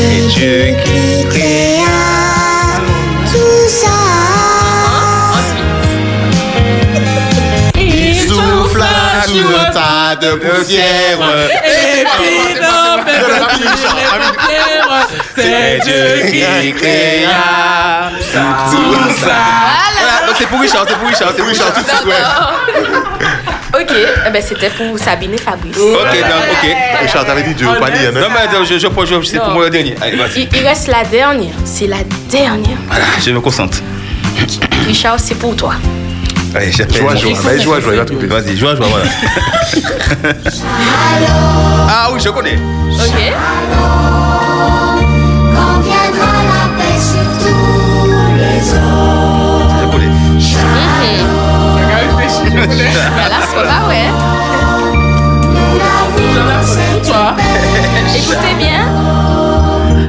[0.00, 1.84] c'est Dieu qui créa
[3.26, 3.98] tout ça.
[7.76, 8.84] Il Souffle
[9.26, 11.18] sous le tas de poussière.
[11.64, 12.40] Et puis
[13.04, 13.18] mais
[15.36, 19.36] c'est Dieu qui créa tout ça.
[20.26, 23.19] Donc c'est pour Richard, c'est pour Richard, c'est pour Richard tout de suite, ouais.
[23.80, 23.92] Ok,
[24.26, 25.76] eh ben, c'était pour Sabine et Fabrice.
[25.76, 26.02] Ok, donc,
[26.62, 26.76] ok.
[27.02, 29.38] Richard, t'avais dit Dieu, pas dit, hein, Non, mais attends, je, je, je, je- c'est
[29.38, 29.94] pour moi le dernier.
[30.00, 30.42] Allez, vas-y.
[30.42, 31.54] Il, il reste la dernière.
[31.64, 31.98] C'est la
[32.30, 32.76] dernière.
[32.88, 33.78] Voilà, je me concentre.
[34.86, 35.74] Richard, c'est pour toi.
[36.54, 36.96] Allez, j'appelle.
[37.00, 37.32] Joie, joie.
[37.40, 38.26] Vas-y, joie, joie, il va trouver.
[38.26, 39.04] Vas-y, joie, joie, voilà.
[41.88, 42.56] ah oui, je connais.
[42.56, 43.32] Ok.
[45.54, 49.19] Quand viendra la paix sur tous les hommes.
[52.70, 54.08] Ben là, c'est pas ouais.
[57.04, 57.34] Toi.
[58.14, 58.86] Écoutez bien.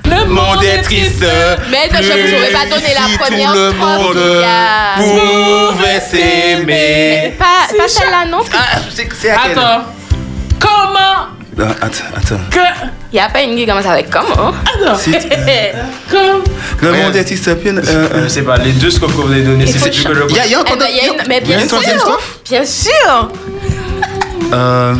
[0.06, 1.26] Le Monde est triste.
[1.70, 4.18] Mais je vous aurais pas donné la première le monde
[4.98, 7.36] pouvait s'aimer.
[7.40, 9.84] Pas, pas celle-là non Ah, c'est c'est Attends.
[10.60, 12.42] Comment Non, attends, attends.
[12.52, 13.01] que.
[13.12, 14.50] Il n'y a pas une qui commence avec comment.
[14.50, 14.98] Attends.
[14.98, 15.12] Si-
[16.10, 16.44] Comme.
[16.82, 17.50] Le monde est triste.
[17.62, 20.04] bien, euh, Je sais pas, les deux scopes que vous avez donnés, Il c'est plus
[20.04, 21.60] que le Il y a, il y a encore il y a une- mais bien
[21.68, 21.80] sûr.
[22.00, 23.30] strophe Bien sûr.
[24.54, 24.96] Euh,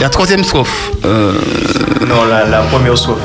[0.00, 0.90] La troisième strophe.
[1.04, 1.32] Euh,
[2.06, 3.18] Non, la, la première strophe.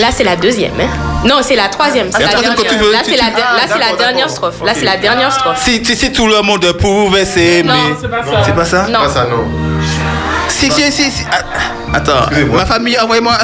[0.00, 0.72] Là, c'est la deuxième.
[0.80, 0.88] Hein.
[1.24, 2.08] Non, c'est la troisième.
[2.10, 2.80] C'est La la troisième, quand dernière.
[2.80, 4.54] tu veux, Là, c'est la, tu- de- là, c'est la dernière strophe.
[4.64, 5.58] Là, c'est la dernière strophe.
[5.62, 7.62] si, si, si tout le monde pouvait s'aimer.
[7.62, 8.42] Non, c'est pas ça.
[8.44, 8.86] C'est pas ça?
[8.90, 9.00] Non.
[9.00, 9.44] Pas ça, non.
[10.52, 11.24] Si, si, si, si.
[11.30, 13.36] Ah, Attends, ma famille, envoyez-moi.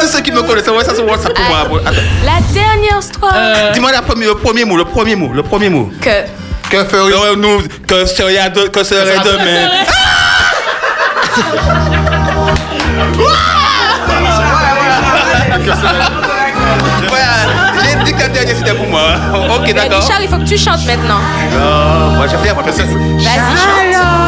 [0.00, 1.80] Tous ceux qui me connaissent, envoyez ça sur WhatsApp pour moi.
[1.86, 1.96] Attends.
[2.24, 3.32] La dernière strophe.
[3.34, 5.90] Euh, Dis-moi la première- le premier mot, le premier mot, le premier mot.
[6.00, 6.24] Que.
[6.70, 7.14] Que feriez
[7.86, 9.68] Que serait, de- que serait demain?
[17.08, 17.24] Voilà,
[17.82, 19.02] j'ai dit que le dernier c'était pour moi.
[19.54, 20.00] Ok, Mais d'accord.
[20.02, 21.20] Richard, il faut que tu chantes maintenant.
[21.52, 22.82] Non, moi j'ai fait après ça.
[22.84, 24.21] Vas-y, chante.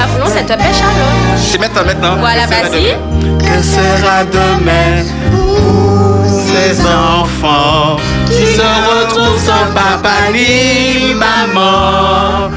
[0.00, 1.36] La Charlotte.
[1.36, 2.16] C'est maintenant, maintenant.
[2.18, 2.96] Voilà, Que sera vas-y.
[3.38, 12.50] Que sera demain pour ces enfants qui se retrouvent sans papa ni maman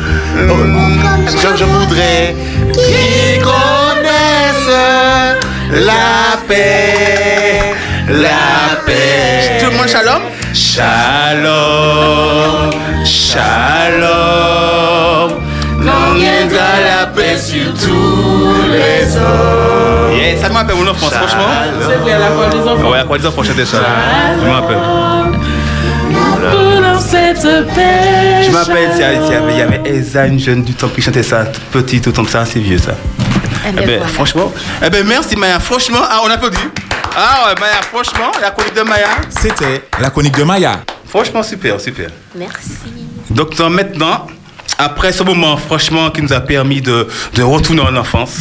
[1.27, 2.35] je, je voudrais
[2.71, 4.79] Qui connaissent
[5.69, 7.73] la paix,
[8.07, 9.57] la paix.
[9.59, 10.21] Tout le monde shalom
[10.53, 11.43] Shalom,
[13.05, 14.63] shalom.
[15.85, 20.13] Quand viendra la paix sur tous les hommes.
[20.15, 21.47] Yeah, ça me rappelle mon enfance, franchement.
[21.79, 22.89] C'est vrai, la des enfants.
[22.91, 23.77] Ouais, à quoi les enfants chantaient ça
[24.39, 24.77] Je me rappelle.
[26.51, 27.41] Pour cette
[27.73, 28.43] paix.
[28.43, 28.89] Je me rappelle,
[29.51, 32.31] il y avait- Elsa, une jeune du temps qui chantait ça, toute petite, autant que
[32.31, 32.91] ça, c'est vieux ça.
[33.65, 34.07] Eh Eh bien, ben, voilà.
[34.13, 34.51] franchement,
[34.85, 36.57] eh ben, merci Maya, franchement, ah, on applaudit.
[37.15, 40.81] Ah ouais, Maya, franchement, la chronique de Maya, C'était la chronique de Maya.
[41.07, 42.09] franchement, super, super.
[42.35, 42.71] Merci.
[43.29, 44.27] Donc donc, maintenant,
[44.77, 48.37] après ce moment, franchement, qui nous a permis de, de retourner en enfance,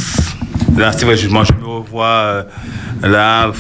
[0.76, 2.42] là, c'est vrai, je, moi, je me revois euh,
[3.02, 3.50] là.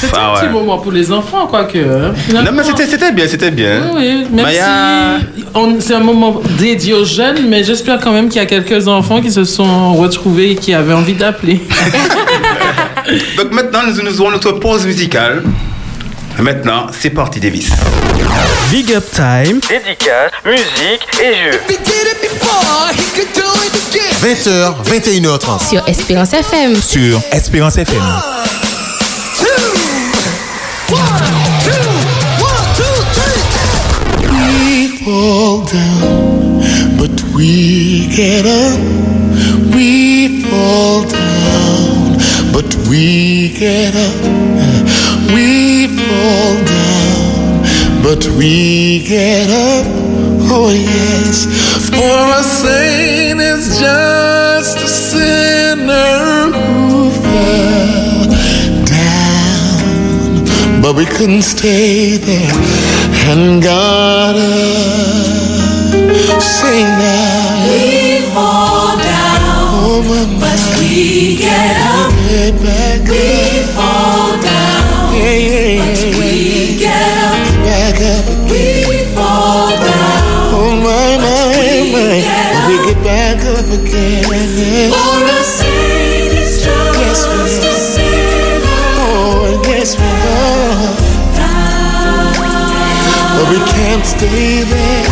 [0.00, 0.40] C'était ah un ouais.
[0.46, 1.76] petit moment pour les enfants, quoique.
[1.78, 3.82] hein, Non, mais c'était bien, c'était bien.
[3.96, 5.44] Oui, même Maya, si
[5.80, 9.20] c'est un moment dédié aux jeunes, mais j'espère quand même qu'il y a quelques enfants
[9.20, 11.60] qui se sont retrouvés et qui avaient envie d'appeler.
[13.36, 15.42] donc maintenant, nous, nous aurons notre pause musicale.
[16.40, 17.70] Maintenant, c'est parti, Davis.
[18.70, 21.60] Big Up Time, Dédicace, musique et jeux.
[24.22, 25.68] 20h, 21h30.
[25.68, 26.76] Sur Espérance FM.
[26.80, 27.98] sur Espérance FM.
[30.90, 30.98] One,
[31.64, 31.80] two,
[32.40, 32.98] one, two,
[34.22, 34.88] three.
[35.04, 36.60] fall down,
[36.98, 38.80] but we get up.
[39.74, 42.16] We fall down,
[42.52, 44.14] but we get up.
[45.34, 45.67] We
[46.08, 49.86] fall down, but we get up.
[50.50, 51.46] Oh, yes.
[51.90, 56.52] For a saint is just a sinner
[56.88, 58.24] who fell
[58.84, 60.80] down.
[60.82, 62.52] But we couldn't stay there
[63.30, 64.42] and got up.
[66.30, 67.66] Uh, Sing now.
[67.72, 69.40] We fall down,
[69.84, 70.00] oh,
[70.40, 72.12] but we get up.
[72.30, 73.57] Get back We fall
[75.38, 76.90] we get
[77.62, 78.26] back up.
[78.50, 82.26] We fall down, Oh.
[82.66, 84.24] We get back up again.
[84.90, 85.42] for a a
[87.86, 88.62] sinner.
[88.98, 90.96] Oh, yes, we.
[93.38, 95.06] But we can't stay there.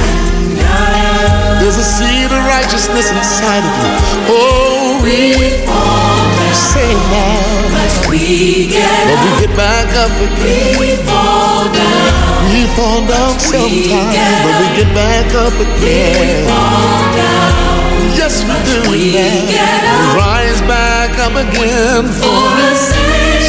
[1.60, 3.90] There's a seed of righteousness inside of you.
[4.34, 7.55] Oh, We fall down, say now.
[7.72, 10.78] But we get But we get back up again.
[10.80, 16.46] We fall down, We fall down sometimes, but we get back up again.
[16.48, 17.52] fall down,
[18.18, 20.16] Yes, we do we up.
[20.16, 23.45] Rise back up again for a saint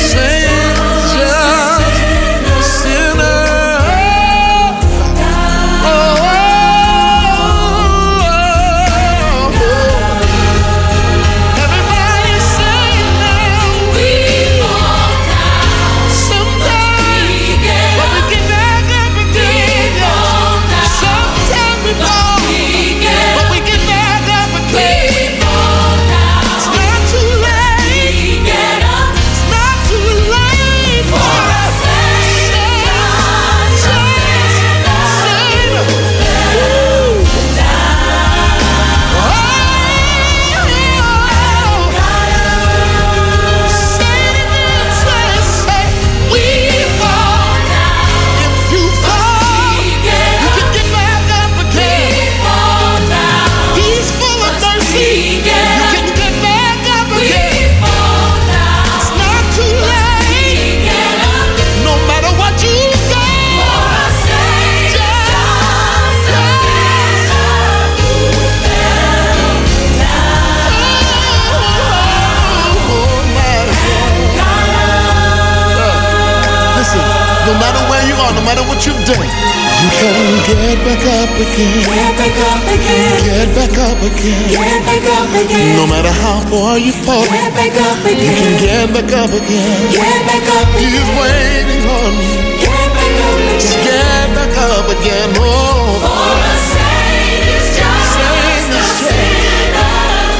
[80.48, 81.84] get back up again.
[81.84, 84.48] Get back up again, Get back up again.
[84.56, 85.76] get back up again.
[85.78, 89.92] No matter how far you fall, Get back up you can get back up again.
[89.92, 92.40] get back up He's waiting on you.
[92.64, 94.28] get back up Just again.
[94.32, 95.30] get back up again.
[95.36, 99.92] Oh, For a saint is just a sinner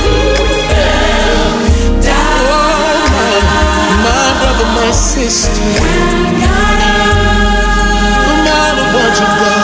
[0.04, 0.16] who
[0.72, 1.52] fell
[2.00, 3.04] down.
[4.06, 5.68] my brother, my sister.
[8.28, 9.57] No matter what you've done,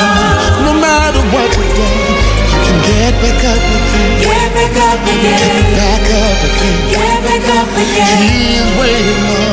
[3.23, 4.19] back up again.
[4.19, 6.91] Get back up again, Back up again.
[6.91, 9.52] get back up again, He's waiting on.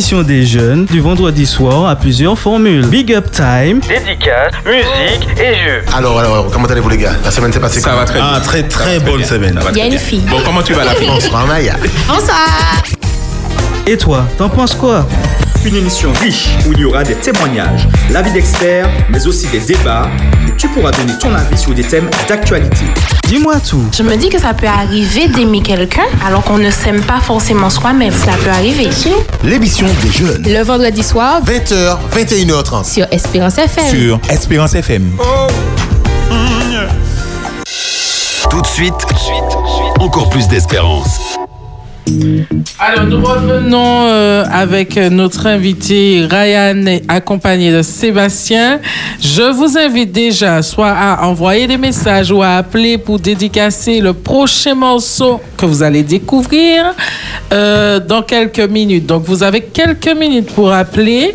[0.00, 2.86] L'émission des jeunes du vendredi soir a plusieurs formules.
[2.86, 5.82] Big Up Time, Dédicace, musique et jeux.
[5.94, 7.12] Alors, alors, comment allez-vous les gars?
[7.22, 8.30] La semaine s'est passée Ça va très bien.
[8.32, 9.60] Ah, très, très bonne semaine.
[9.72, 10.22] Il y a une fille.
[10.30, 11.06] Bon, comment tu vas la fille?
[11.06, 11.74] Bonsoir Maya.
[12.08, 12.82] Bonsoir.
[13.86, 15.06] et toi, t'en penses quoi?
[15.62, 20.08] Une émission riche où il y aura des témoignages, l'avis d'experts, mais aussi des débats.
[20.48, 22.84] Et tu pourras donner ton avis sur des thèmes d'actualité.
[23.28, 23.84] Dis-moi tout.
[23.94, 27.68] Je me dis que ça peut arriver d'aimer quelqu'un alors qu'on ne s'aime pas forcément
[27.68, 28.12] soi-même.
[28.12, 28.88] Ça peut arriver.
[29.44, 30.42] L'émission des jeunes.
[30.46, 32.90] Le vendredi soir 20h, 21h30.
[32.90, 33.86] sur Espérance FM.
[33.86, 35.10] Sur Espérance FM.
[38.48, 38.94] Tout de suite,
[40.00, 41.29] encore plus d'espérance.
[42.78, 48.80] Alors, nous revenons euh, avec notre invité Ryan, accompagné de Sébastien.
[49.20, 54.12] Je vous invite déjà soit à envoyer des messages ou à appeler pour dédicacer le
[54.12, 56.94] prochain morceau que vous allez découvrir
[57.52, 59.06] euh, dans quelques minutes.
[59.06, 61.32] Donc, vous avez quelques minutes pour appeler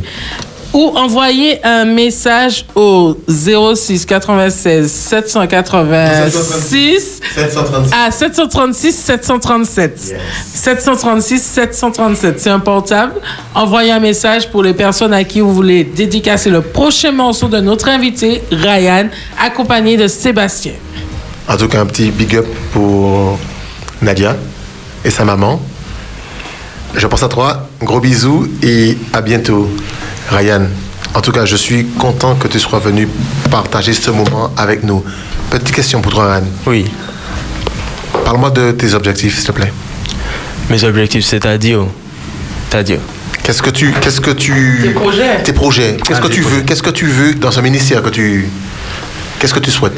[0.76, 7.21] ou envoyer un message au 06 96 786
[7.93, 10.15] à 736 737.
[10.53, 13.13] 736 737, c'est un portable.
[13.53, 17.61] Envoyez un message pour les personnes à qui vous voulez dédicacer le prochain morceau de
[17.61, 19.07] notre invité, Ryan,
[19.41, 20.73] accompagné de Sébastien.
[21.47, 23.39] En tout cas, un petit big up pour
[24.01, 24.36] Nadia
[25.05, 25.61] et sa maman.
[26.95, 27.69] Je pense à toi.
[27.82, 29.69] Gros bisous et à bientôt,
[30.32, 30.67] Ryan.
[31.13, 33.07] En tout cas, je suis content que tu sois venu
[33.49, 35.03] partager ce moment avec nous.
[35.49, 36.43] Petite question pour toi, Ryan.
[36.65, 36.86] Oui.
[38.26, 39.71] Parle-moi de tes objectifs, s'il te plaît.
[40.69, 41.82] Mes objectifs, c'est-à-dire
[42.69, 42.99] C'est-à-dire
[43.43, 45.43] Qu'est-ce que tu, qu'est-ce que tu, Tes projets.
[45.43, 45.97] tes projets.
[46.03, 46.65] Qu'est-ce Ah, que tu veux, projets.
[46.65, 48.49] qu'est-ce que tu veux dans ce ministère que tu,
[49.39, 49.93] qu'est-ce que tu souhaites?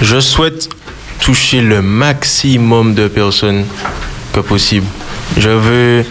[0.00, 0.68] Je souhaite
[1.20, 3.64] toucher le maximum de personnes
[4.32, 4.86] que possible.
[5.36, 6.04] Je veux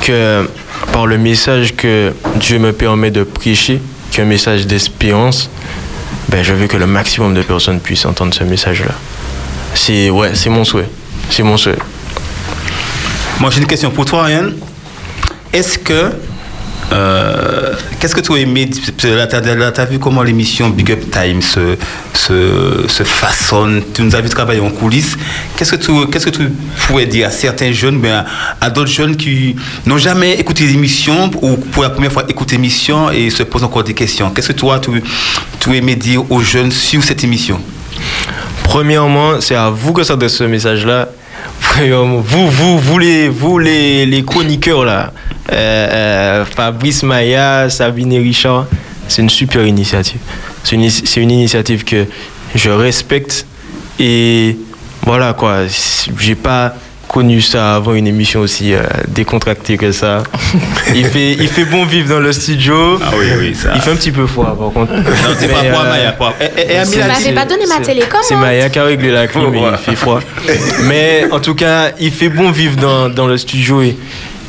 [0.00, 0.48] que
[0.92, 3.80] par le message que Dieu me permet de prêcher,
[4.10, 5.48] qui est un message d'espérance,
[6.28, 8.94] ben, je veux que le maximum de personnes puissent entendre ce message-là.
[9.74, 10.88] C'est ouais, mon souhait.
[11.30, 11.78] C'est mon souhait.
[13.40, 14.50] Moi, j'ai une question pour toi, Ryan.
[15.52, 16.12] Est-ce que.
[16.92, 21.76] euh, Qu'est-ce que tu as aimé tu as, vu comment l'émission Big Up Time se,
[22.12, 23.80] se, se façonne?
[23.94, 25.16] Tu nous as vu travailler en coulisses.
[25.56, 26.50] Qu'est-ce que tu, qu'est-ce que tu
[26.88, 28.26] pourrais dire à certains jeunes, mais à,
[28.60, 29.54] à d'autres jeunes qui
[29.86, 33.84] n'ont jamais écouté l'émission ou pour la première fois écoutent l'émission et se posent encore
[33.84, 34.30] des questions?
[34.30, 35.00] Qu'est-ce que toi, tu,
[35.60, 37.60] tu aimais dire aux jeunes sur cette émission?
[38.64, 41.08] Premièrement, c'est à vous que s'adresse ce message-là.
[41.90, 45.12] Vous, vous, vous les, vous les, chroniqueurs là,
[45.50, 48.66] Euh, euh, Fabrice Maya, Sabine Richard,
[49.08, 50.20] c'est une super initiative.
[50.62, 50.88] C'est une,
[51.22, 52.06] une initiative que
[52.54, 53.44] je respecte
[53.98, 54.56] et
[55.04, 55.62] voilà quoi.
[56.20, 56.76] J'ai pas
[57.12, 60.22] connu ça avant une émission aussi euh, décontractée que ça.
[60.94, 62.98] Il fait, il fait bon vivre dans le studio.
[63.02, 63.72] Ah oui, oui, ça.
[63.74, 64.92] Il fait un petit peu froid par contre.
[64.94, 65.02] Non,
[65.38, 66.12] c'est pas Mais, pour euh, Maya.
[66.12, 66.32] Pour...
[66.40, 68.24] Et, et, et Vous Amina, m'avez pas donné ma télécommande.
[68.26, 70.20] c'est Maya qui a réglé la clim, et il fait froid.
[70.84, 73.96] Mais en tout cas, il fait bon vivre dans, dans le studio et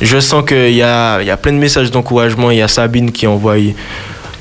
[0.00, 2.50] je sens qu'il y a, il y a plein de messages d'encouragement.
[2.50, 3.76] Il y a Sabine qui a envoyé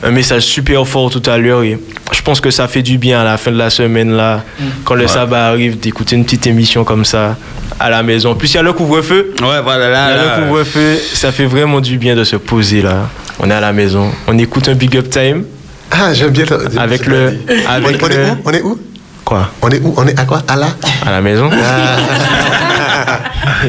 [0.03, 1.77] un message super fort tout à l'heure et
[2.11, 4.43] je pense que ça fait du bien à la fin de la semaine là,
[4.83, 5.07] quand le Ouais.
[5.07, 7.37] sabbat arrive, d'écouter une petite émission comme ça
[7.79, 8.31] à la maison.
[8.31, 9.33] En plus, il y a le couvre-feu.
[9.41, 10.05] Ouais, voilà, Il y là.
[10.05, 10.37] a là.
[10.39, 13.09] le couvre-feu, ça fait vraiment du bien de se poser là.
[13.39, 15.43] On est à la maison, on écoute un big up time.
[15.91, 16.45] Ah, j'aime bien.
[16.49, 17.37] le- Avec le,
[17.69, 18.37] avec on, est le- où?
[18.45, 18.79] On est où?
[19.25, 19.49] Quoi?
[19.61, 19.93] On est où?
[19.95, 20.41] On est à quoi?
[20.47, 20.67] À la?
[21.05, 21.49] À la maison.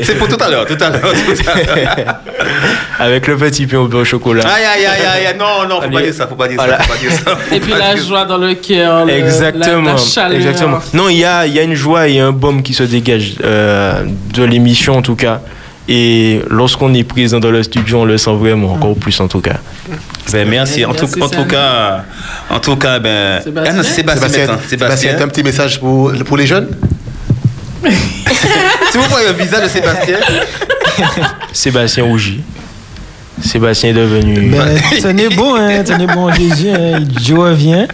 [0.03, 2.15] C'est pour tout à l'heure, tout à l'heure, tout à l'heure.
[2.99, 4.45] Avec le petit pain au beurre au chocolat.
[4.47, 6.07] Aïe, aïe, aïe, aïe, aïe, non, non, faut pas Allez.
[6.07, 6.79] dire ça, faut pas dire Voilà.
[6.79, 7.39] ça, faut pas dire ça.
[7.55, 9.83] Et puis pas la joie dans le cœur, le- Exactement.
[9.83, 10.37] la, la chaleur.
[10.39, 10.79] Exactement.
[10.93, 13.35] Non, il y a, il y a une joie et un baume qui se dégage
[13.45, 15.41] euh, de l'émission en tout cas.
[15.87, 19.41] Et lorsqu'on est présent dans le studio, on le sent vraiment encore plus en tout
[19.43, 19.57] cas.
[20.33, 20.83] Ben, merci.
[20.87, 22.05] En tout, Merci, en tout cas,
[22.49, 23.43] en tout cas, ben.
[23.43, 23.73] Sébastien?
[23.73, 24.29] Ah non, c'est Sébastien.
[24.31, 24.59] Sébastien.
[24.67, 26.69] Sébastien, un petit message pour, pour les jeunes?
[28.91, 30.17] Si vous voyez le visage de Sébastien,
[31.53, 32.41] Sébastien rougit.
[33.43, 34.51] Sébastien est devenu.
[34.51, 37.87] Ben, tenez bon, hein, tenez bon Jésus, hein, Dieu revient.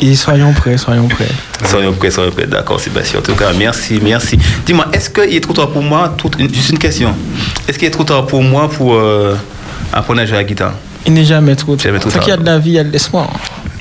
[0.00, 1.28] Et soyons prêts, soyons prêts.
[1.64, 2.46] soyons prêts, soyons prêts.
[2.46, 3.20] D'accord, Sébastien.
[3.20, 4.38] En tout cas, merci, merci.
[4.66, 6.12] Dis-moi, est-ce qu'il est trop tard pour moi?
[6.18, 7.14] Tout- Juste une question.
[7.68, 9.36] Est-ce qu'il est trop tard pour moi pour euh,
[9.92, 10.72] apprendre à jouer à la guitare?
[11.06, 11.84] Il n'est jamais trop tard.
[11.84, 13.30] Jamais trop Tant qu'il y a de la vie, il y a de l'espoir.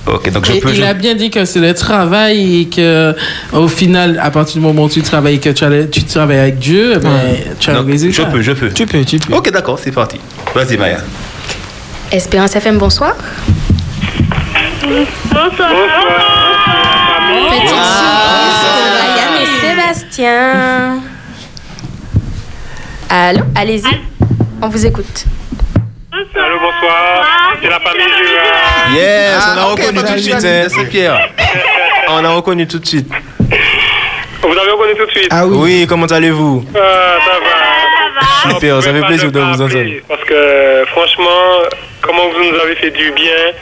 [0.07, 0.69] Ok, donc je Et peux.
[0.69, 3.15] il je- a bien dit que c'est le travail et que
[3.53, 6.99] au final, à partir du moment où tu travailles, que tu, travailles avec Dieu, eh
[6.99, 7.09] ben,
[7.59, 8.23] tu as Donc, le résultat.
[8.25, 8.69] je peux, je peux.
[8.71, 9.33] Tu peux, tu peux.
[9.35, 10.19] Ok, d'accord, c'est parti.
[10.55, 10.97] Vas-y, Maya.
[12.11, 13.15] Espérance FM, bonsoir.
[14.83, 15.71] Bonsoir.
[17.49, 20.99] Petite surprise pour Ryan et Sébastien.
[23.09, 23.97] Allô, allez-y.
[24.61, 25.25] On vous écoute.
[26.35, 27.57] Allô, bonsoir.
[27.61, 28.95] C'est la famille Jura.
[28.95, 30.69] Yes, Ah, on a ok, reconnu tout de suite, hein.
[30.69, 31.29] Saint-Pierre.
[32.09, 33.07] On a reconnu tout de suite.
[34.41, 35.27] Vous avez reconnu tout de suite?
[35.31, 35.57] Ah oui.
[35.81, 36.65] Oui, comment allez-vous?
[36.75, 37.39] Ah, ça
[38.49, 38.53] va.
[38.53, 40.01] Super, Alors, ça vous fait plaisir de vous entendre.
[40.07, 41.63] Parce que, franchement,
[42.01, 43.53] comment vous nous avez fait du bien.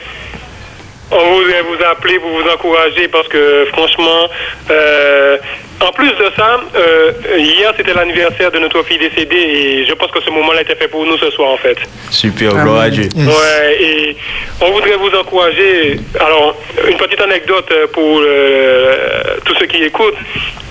[1.12, 4.28] On voudrait vous appeler pour vous encourager parce que, franchement,
[4.70, 5.36] euh,
[5.80, 10.10] en plus de ça, euh, hier c'était l'anniversaire de notre fille décédée et je pense
[10.10, 11.78] que ce moment-là était fait pour nous ce soir en fait.
[12.10, 13.08] Super, gloire à Dieu.
[13.16, 14.16] Ouais, et
[14.60, 15.98] on voudrait vous encourager.
[16.18, 16.56] Alors,
[16.88, 20.18] une petite anecdote pour euh, tous ceux qui écoutent.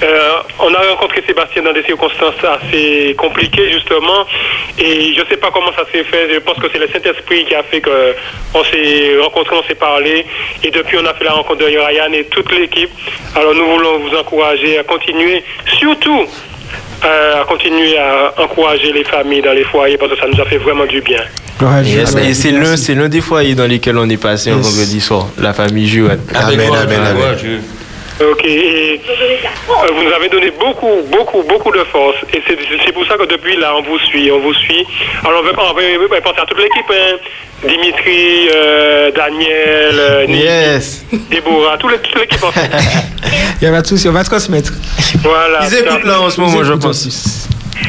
[0.01, 4.25] Euh, on a rencontré Sébastien dans des circonstances assez compliquées, justement.
[4.77, 6.33] Et je ne sais pas comment ça s'est fait.
[6.33, 10.25] Je pense que c'est le Saint-Esprit qui a fait qu'on s'est rencontrés, on s'est parlé.
[10.63, 12.91] Et depuis, on a fait la rencontre de Ryan et toute l'équipe.
[13.35, 14.98] Alors, nous voulons vous encourager à continuer,
[15.79, 16.25] surtout
[17.05, 20.45] euh, à continuer à encourager les familles dans les foyers parce que ça nous a
[20.45, 21.21] fait vraiment du bien.
[21.83, 25.01] Yes, Et c'est l'un, c'est l'un des foyers dans lesquels on est passé un vendredi
[25.01, 26.19] soir, la famille Juan.
[26.33, 27.61] Amen, amen, amen.
[28.21, 32.17] Ok, et euh, vous nous avez donné beaucoup, beaucoup, beaucoup de force.
[32.33, 34.85] Et c'est c'est pour ça que depuis là, on vous suit, on vous suit.
[35.25, 37.15] Alors, on veut, on veut- on veut penser à toute l'équipe, hein.
[37.65, 41.05] Dimitri, euh, Daniel, euh, Nick, Yes.
[41.29, 42.69] Déborah, toute l'équipe toute l'équipe en fait.
[43.61, 44.71] Il y a pas de souci, on va transmettre.
[45.21, 45.59] Voilà.
[45.65, 47.47] Ils écoutent là en ce moment, je pense.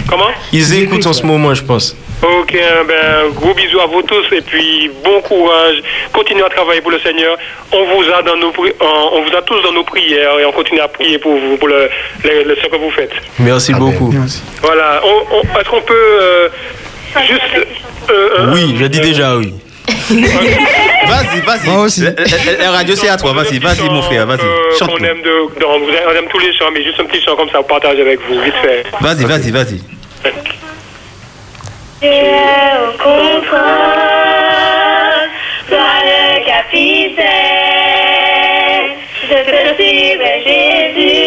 [0.09, 0.25] Comment?
[0.53, 1.97] Ils écoutent en ce moment, je pense.
[2.23, 2.53] Ok,
[2.87, 5.77] ben, gros bisous à vous tous et puis bon courage.
[6.13, 7.37] Continuez à travailler pour le Seigneur.
[7.73, 10.45] On vous a dans nos, pri- en- on vous a tous dans nos prières et
[10.45, 11.89] on continue à prier pour vous, pour le,
[12.25, 13.13] le- le- ce que vous faites.
[13.39, 14.13] Merci beaucoup.
[14.63, 15.01] Voilà.
[15.03, 16.49] On- on- Est-ce qu'on peut euh,
[17.27, 17.41] juste.
[18.11, 19.55] euh, euh, Oui, je dis déjà oui.
[20.11, 22.03] Vas-y, vas-y.
[22.05, 23.33] La, la- la radio, c'est à toi.
[23.33, 24.27] Vas-y, vas-y, mon frère.
[24.27, 24.41] Vas-y.
[24.41, 24.91] euh, Chante.
[24.91, 27.23] qu'on aime de, de- on vous- on aime tous les chants, mais juste un petit
[27.25, 28.85] chant comme ça pour partager avec vous, vite fait.
[29.01, 29.81] Vas-y, vas-y, vas-y.
[32.01, 33.61] Dieu au contrôle,
[35.69, 37.27] toi le capitaine,
[39.29, 41.19] je te suivrai Jésus,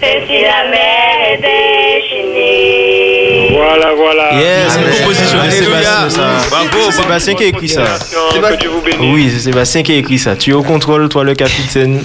[0.00, 1.17] même si la mer.
[3.78, 4.34] Voilà, voilà.
[4.34, 5.50] Yes, c'est une composition de.
[5.50, 6.30] Sébastien, ça.
[6.50, 7.84] Bravo, C'est Sébastien qui a écrit ça.
[8.32, 9.14] Que Dieu vous bénisse.
[9.14, 10.34] Oui, c'est Sébastien qui a écrit ça.
[10.34, 12.02] Tu es au contrôle, toi le capitaine.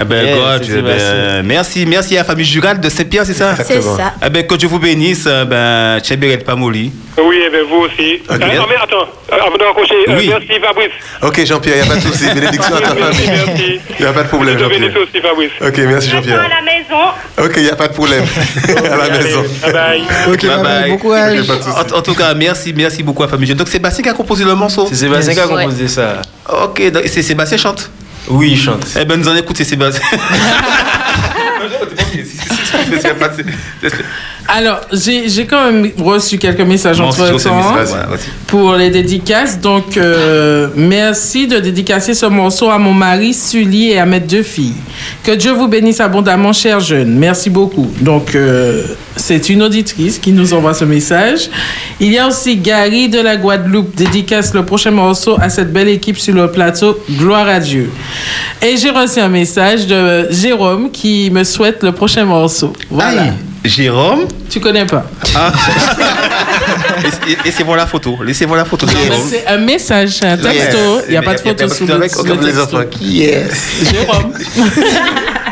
[0.00, 3.26] Eh ben, Yes, God, c'est eh ben, merci, merci à la famille Jural de Saint-Pierre,
[3.26, 3.54] c'est ça?
[3.56, 3.96] C'est Exactement.
[3.96, 4.14] ça.
[4.24, 6.92] Eh ben, que Dieu vous bénisse, eh ben, Tchéberet Pamoli.
[7.18, 8.22] Oui, et bien vous aussi.
[8.30, 10.28] Euh, non, mais attends, euh, avant de raccrocher, euh, Oui.
[10.28, 10.90] merci Fabrice.
[11.20, 12.24] Ok, Jean-Pierre, il n'y a pas de souci.
[12.34, 13.42] Bénédiction à ta Merci, famille.
[13.46, 13.80] merci.
[13.98, 15.02] Il n'y a pas de problème, Je te bénisse Jean-Pierre.
[15.02, 15.50] aussi, Fabrice.
[15.60, 16.48] Ok, merci, À Jean-Pierre.
[16.48, 17.04] la maison.
[17.44, 18.24] Ok, il n'y a pas de problème.
[18.92, 19.42] à la maison.
[19.62, 20.02] Bye bye.
[20.32, 21.40] Ok, bye bye, bon courage.
[21.50, 23.58] En, en tout cas, merci, merci beaucoup à la famille Jural.
[23.58, 26.22] Donc, Sébastien qui a composé le morceau C'est Sébastien qui a composé ça.
[26.48, 27.90] Ok, donc, c'est Sébastien chante
[28.30, 28.86] Oui, il chante.
[28.98, 30.02] Eh ben, nous en écoutons Sébastien.
[34.50, 37.62] Alors, j'ai quand même reçu quelques messages Bon, entre temps
[38.46, 39.60] pour les dédicaces.
[39.60, 44.42] Donc, euh, merci de dédicacer ce morceau à mon mari Sully et à mes deux
[44.42, 44.72] filles.
[45.22, 47.14] Que Dieu vous bénisse abondamment, chers jeunes.
[47.18, 47.90] Merci beaucoup.
[48.00, 48.84] Donc, euh,
[49.16, 51.50] c'est une auditrice qui nous envoie ce message.
[52.00, 55.88] Il y a aussi Gary de la Guadeloupe, dédicace le prochain morceau à cette belle
[55.88, 56.98] équipe sur le plateau.
[57.10, 57.90] Gloire à Dieu.
[58.62, 62.72] Et j'ai reçu un message de Jérôme qui me souhaite le prochain morceau.
[62.90, 63.22] Voilà.
[63.22, 63.32] Aïe,
[63.64, 65.04] Jérôme Tu connais pas.
[65.34, 65.52] Ah.
[67.02, 68.18] Laissez- Laissez-moi la photo.
[68.24, 68.86] Laissez-moi la photo
[69.28, 70.78] c'est un message, un texto.
[71.06, 72.86] Il n'y a pas de photo sous le, avec sous le comme les.
[72.90, 73.46] Qui est
[73.90, 74.32] Jérôme.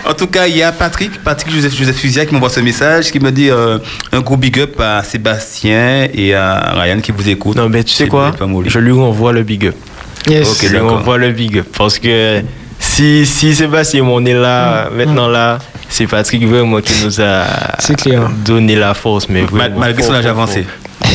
[0.08, 3.10] En tout cas, il y a Patrick, Patrick Joseph, Joseph Fuzia qui m'envoie ce message,
[3.10, 3.78] qui me dit euh,
[4.12, 7.56] un gros big up à Sébastien et à Ryan qui vous écoutent.
[7.56, 8.30] Non, mais tu sais quoi?
[8.66, 9.74] Je lui renvoie le big up.
[10.28, 10.48] Yes.
[10.48, 10.98] Ok, je lui d'accord.
[10.98, 11.66] renvoie le big up.
[11.76, 12.40] Parce que
[12.78, 15.58] si, si Sébastien, on est là, maintenant là,
[15.88, 17.44] c'est Patrick vraiment qui nous a
[18.44, 19.28] donné la force.
[19.28, 20.66] Mais vraiment, malgré son âge avancé.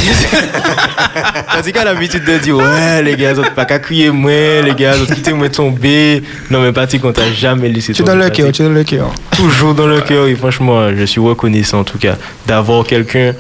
[1.54, 4.94] Patrick a l'habitude de dire Ouais, les gars, n'êtes pas qu'à crier moi, les gars,
[4.96, 6.24] vous quittez moi tomber.
[6.50, 8.66] Non, mais Patrick, on t'a jamais laissé Tu es dans tomber, le cœur, tu es
[8.66, 9.12] dans le cœur.
[9.32, 10.28] Toujours dans le cœur.
[10.28, 12.16] Et franchement, je suis reconnaissant en tout cas
[12.48, 13.34] d'avoir quelqu'un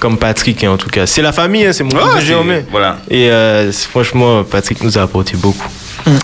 [0.00, 1.06] comme Patrick, hein, en tout cas.
[1.06, 2.52] C'est la famille, hein, c'est mon cousin c'est- Jérôme.
[2.70, 2.98] voilà.
[3.10, 5.68] Et euh, franchement, Patrick nous a apporté beaucoup.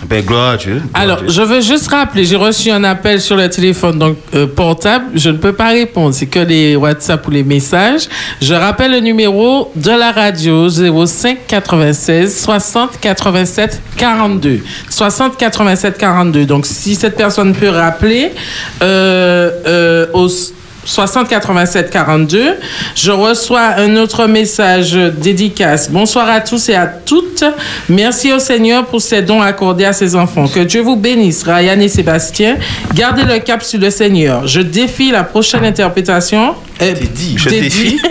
[0.07, 0.81] Ben, gloire Dieu.
[0.93, 5.05] Alors, je veux juste rappeler, j'ai reçu un appel sur le téléphone donc euh, portable.
[5.15, 8.07] Je ne peux pas répondre, c'est que les WhatsApp ou les messages.
[8.41, 14.59] Je rappelle le numéro de la radio 05 96 60 87 42.
[14.89, 16.45] 60 87 42.
[16.45, 18.31] Donc, si cette personne peut rappeler
[18.81, 20.27] euh, euh, au
[20.85, 22.57] 60 87 42.
[22.95, 25.89] Je reçois un autre message dédicace.
[25.89, 27.43] Bonsoir à tous et à toutes.
[27.89, 30.47] Merci au Seigneur pour ses dons accordés à ses enfants.
[30.47, 32.57] Que Dieu vous bénisse, Ryan et Sébastien.
[32.93, 34.47] Gardez le cap sur le Seigneur.
[34.47, 36.53] Je défie la prochaine interprétation.
[36.81, 36.93] Euh,
[37.37, 37.61] je dédie.
[37.61, 38.01] défie.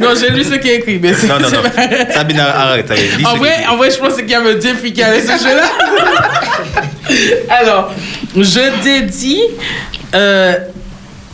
[0.00, 0.98] Non, j'ai lu ce qui est écrit.
[1.00, 1.62] Mais Non, non, non.
[1.74, 2.90] c'est- Sabine, arrête.
[3.24, 5.62] en vrai, en vrai, je pense qu'il y a un défi qui allait ce jeu-là.
[7.60, 7.92] Alors,
[8.36, 9.40] je dédie
[10.14, 10.54] euh,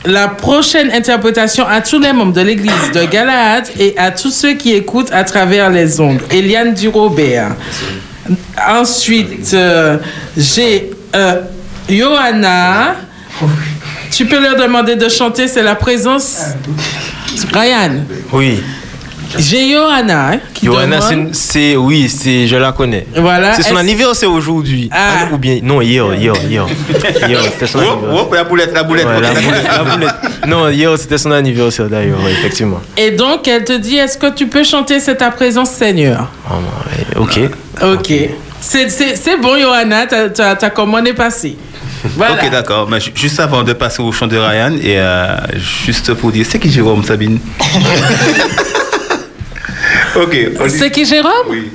[0.05, 4.55] la prochaine interprétation à tous les membres de l'église de Galahad et à tous ceux
[4.55, 6.21] qui écoutent à travers les ondes.
[6.31, 7.57] Eliane Durobert.
[8.69, 9.99] Ensuite, euh,
[10.37, 11.41] j'ai euh,
[11.89, 12.97] Johanna.
[14.11, 16.41] Tu peux leur demander de chanter, c'est la présence.
[17.53, 18.05] Ryan.
[18.33, 18.61] Oui.
[19.37, 21.01] J'ai Johanna hein, qui Johanna,
[21.33, 21.77] c'est.
[21.77, 23.07] Oui, c'est, je la connais.
[23.15, 23.55] Voilà.
[23.55, 24.89] C'est son anniversaire aujourd'hui.
[24.93, 25.29] Ah.
[25.33, 25.59] Ou bien.
[25.63, 26.67] Non, hier, hier, hier.
[27.27, 28.27] Hier, c'était son anniversaire.
[28.31, 29.07] oh, la boulette, la boulette.
[29.07, 30.15] Ouais, la boulette, la boulette.
[30.47, 32.81] Non, hier, c'était son anniversaire d'ailleurs, ouais, effectivement.
[32.97, 36.29] Et donc, elle te dit, est-ce que tu peux chanter C'est ta présence, Seigneur?
[37.17, 37.41] Ok.
[37.83, 38.13] Ok.
[38.61, 41.57] C'est- bon, Johanna, ta, ta, ta commande est passée.
[42.17, 42.35] Voilà.
[42.35, 42.89] Ok, d'accord.
[42.89, 45.37] Mais juste avant de passer au chant de Ryan, et euh,
[45.85, 47.39] juste pour dire, c'est qui Jérôme, Sabine?
[50.23, 50.37] Ok.
[50.61, 51.33] on- C'est qui, Jérôme?
[51.49, 51.71] Oui.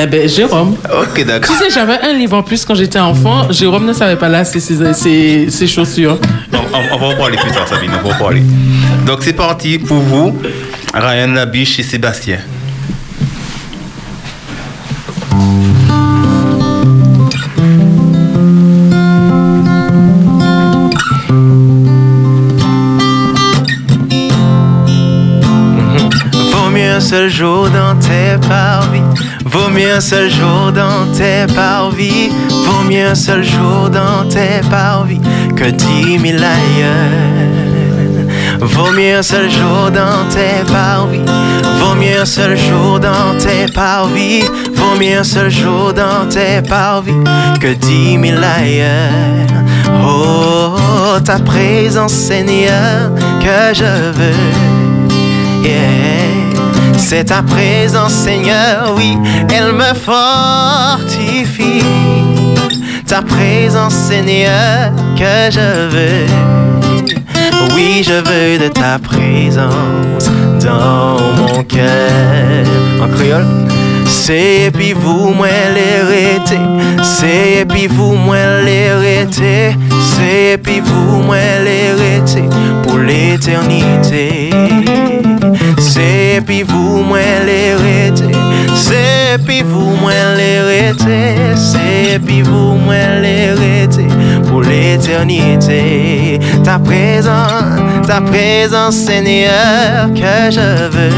[0.00, 0.76] Eh ben, Jérôme.
[1.00, 1.56] Ok, d'accord.
[1.56, 3.50] Tu sais, j'avais un livre en plus quand j'étais enfant.
[3.50, 6.18] Jérôme ne savait pas lasser ses, ses, ses chaussures.
[6.52, 8.42] On, on- on va en parler plus tard, Sabine, on va en parler.
[9.06, 10.38] Donc c'est parti pour vous,
[10.94, 12.38] Ryan Labiche et Sébastien.
[27.08, 29.00] Seul jour dans tes parvis.
[29.46, 32.28] Vaut mieux un seul jour dans tes parvis.
[32.50, 35.20] Vaut mieux un seul jour dans tes parvis
[35.56, 37.48] que dix mille ailleurs.
[38.60, 41.24] Vaut mieux un seul jour dans tes parvis.
[41.80, 44.42] Vaut mieux un seul jour dans tes parvis.
[44.74, 47.24] Vaut mieux un seul jour dans tes parvis
[47.58, 49.46] que dix mille ailleurs.
[50.04, 55.08] Oh, ta présence, Seigneur, que je veux.
[55.64, 56.27] Yeah.
[57.10, 59.16] C'est ta présence, Seigneur, oui,
[59.50, 61.82] elle me fortifie.
[63.06, 66.26] Ta présence, Seigneur, que je veux.
[67.74, 70.30] Oui, je veux de ta présence
[70.62, 72.66] dans mon cœur.
[73.02, 73.46] En créole.
[74.04, 76.58] C'est puis vous, moi, l'hérité.
[77.02, 79.74] C'est puis vous, moi, l'hérité.
[79.98, 82.42] C'est puis vous, moi, l'hérité.
[82.82, 84.50] Pour l'éternité.
[86.38, 88.30] C'est puis vous, moi, l'hérité.
[88.76, 91.34] C'est puis vous, moi, l'hérité.
[91.56, 94.06] C'est puis vous, moi, l'hérité.
[94.48, 96.38] Pour l'éternité.
[96.62, 101.10] Ta présence, ta présence, Seigneur, que je veux.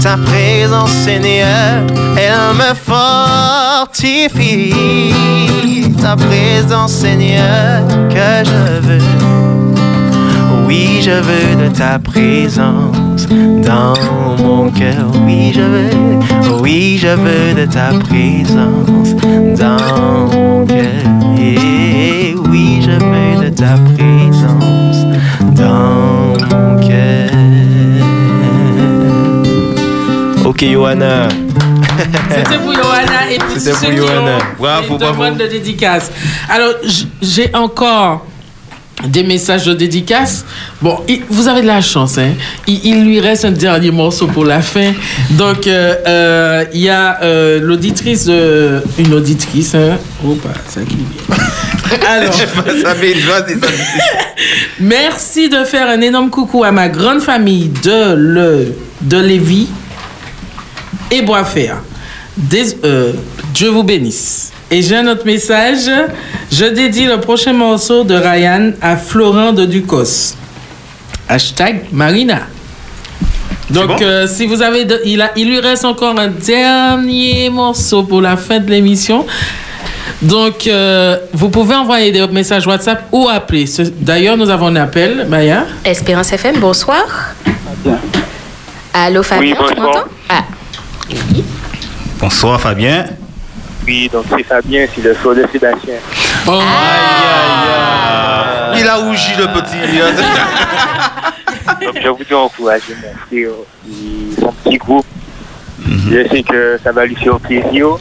[0.00, 1.82] Ta présence, Seigneur,
[2.16, 4.72] elle me fortifie.
[6.00, 9.02] Ta présence, Seigneur, que je veux.
[10.66, 13.94] Oui, je veux de ta présence dans
[14.38, 15.10] mon cœur.
[15.24, 15.90] Oui, je veux.
[16.60, 19.14] Oui, je veux de ta présence
[19.58, 21.02] dans mon cœur.
[21.38, 25.06] Et oui, je veux de ta présence
[25.54, 27.30] dans mon cœur.
[30.44, 31.28] Ok, Johanna.
[32.30, 34.38] C'était pour Johanna et puis C'était ceux pour Johanna.
[34.58, 35.14] Bravo, bravo.
[35.24, 36.10] demandes de dédicace.
[36.48, 36.74] Alors,
[37.20, 38.24] j'ai encore
[39.06, 40.44] des messages de dédicace.
[40.82, 42.18] Bon, il- vous avez de la chance.
[42.18, 42.32] Hein?
[42.66, 44.92] Il, il lui reste un dernier morceau pour la fin.
[45.30, 48.26] Donc, euh, euh, il y a euh, l'auditrice,
[48.98, 49.74] une auditrice.
[49.74, 49.98] Hein?
[50.26, 51.36] Oh, pas ça qui vient.
[52.08, 52.34] Alors.
[54.80, 59.68] Merci de faire un énorme coucou à ma grande famille de, le, de Lévis
[61.10, 61.72] et Boisfer.
[62.36, 64.52] Dieu vous bénisse.
[64.70, 65.90] Et j'ai un autre message.
[66.52, 70.34] Je dédie le prochain morceau de Ryan à Florent de Ducos.
[71.28, 72.40] Hashtag Marina.
[73.70, 74.84] Donc, euh, si vous avez.
[74.84, 79.26] de- il, a, il lui reste encore un dernier morceau pour la fin de l'émission.
[80.22, 83.66] Donc, euh, vous pouvez envoyer des messages WhatsApp ou appeler.
[84.00, 85.66] D'ailleurs, nous avons un appel, Maya.
[85.84, 87.04] Espérance FM, bonsoir.
[88.92, 89.86] Allô Fabien, Oui, tu bonsoir.
[89.86, 90.44] m'entends Ah,
[92.20, 93.04] Bonsoir Fabien.
[94.12, 95.94] Donc c'est Fabien, c'est le frère de Sébastien.
[96.46, 96.60] Oh.
[98.78, 99.78] Il a rougi le petit.
[101.84, 103.50] Donc je voudrais encourager mon frère
[103.90, 105.06] et son petit groupe.
[106.10, 107.96] Je sais que ça va lui faire plaisir.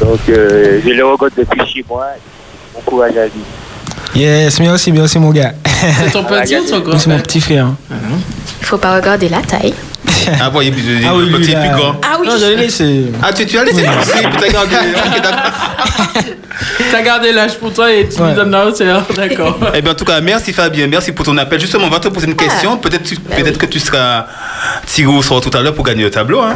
[0.00, 2.08] Donc euh, je le regarde depuis chez moi.
[2.74, 3.42] Bon courage à lui.
[4.14, 5.52] Yes, merci, merci mon gars.
[5.64, 7.68] C'est ton petit ou ton grand C'est mon petit frère.
[8.60, 9.72] Il faut pas regarder la taille.
[10.40, 12.00] Ah, bon, il est Ah oui, lui, petit, plus grand.
[12.02, 12.26] Ah oui.
[12.28, 13.06] Non, j'allais laisser.
[13.22, 14.76] Ah, tu, tu as laissé gardé.
[15.06, 15.40] Ok, d'accord.
[16.90, 19.04] T'as gardé l'âge pour toi et tu lui donnes la hauteur.
[19.14, 19.58] D'accord.
[19.74, 21.60] Eh bien, en tout cas, merci Fabien, merci pour ton appel.
[21.60, 22.76] Justement, on va te poser une question.
[22.78, 24.26] Peut-être tu- peut-être que tu seras
[24.86, 26.40] tiré au sort tout à l'heure pour gagner le tableau.
[26.40, 26.54] Hein.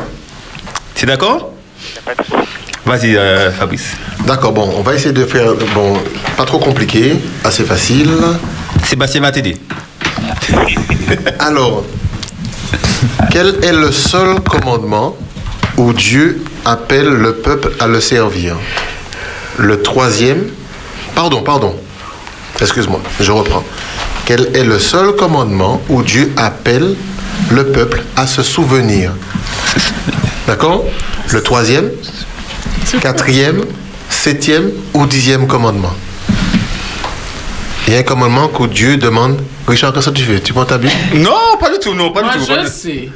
[0.94, 1.52] Tu es d'accord?
[2.84, 3.92] Vas-y, euh, Fabrice.
[4.26, 5.96] D'accord, bon, on va essayer de faire, bon,
[6.36, 8.10] pas trop compliqué, assez facile.
[8.84, 9.56] Sébastien va t'aider.
[11.38, 11.84] Alors,
[13.30, 15.16] quel est le seul commandement
[15.76, 18.56] où Dieu appelle le peuple à le servir?
[19.58, 20.44] Le troisième,
[21.14, 21.74] pardon, pardon,
[22.60, 23.64] excuse-moi, je reprends.
[24.24, 26.94] Quel est le seul commandement où Dieu appelle
[27.50, 29.12] le peuple à se souvenir?
[30.46, 30.84] D'accord?
[31.32, 31.90] Le troisième,
[33.00, 33.64] quatrième,
[34.10, 35.94] septième ou dixième commandement?
[37.86, 39.42] Il y a un commandement que Dieu demande.
[39.66, 40.40] Richard, qu'est-ce que tu fais?
[40.40, 40.92] Tu prends ta Bible?
[41.14, 42.52] Non, pas du tout, non, pas Moi, du tout.
[42.62, 43.08] je sais.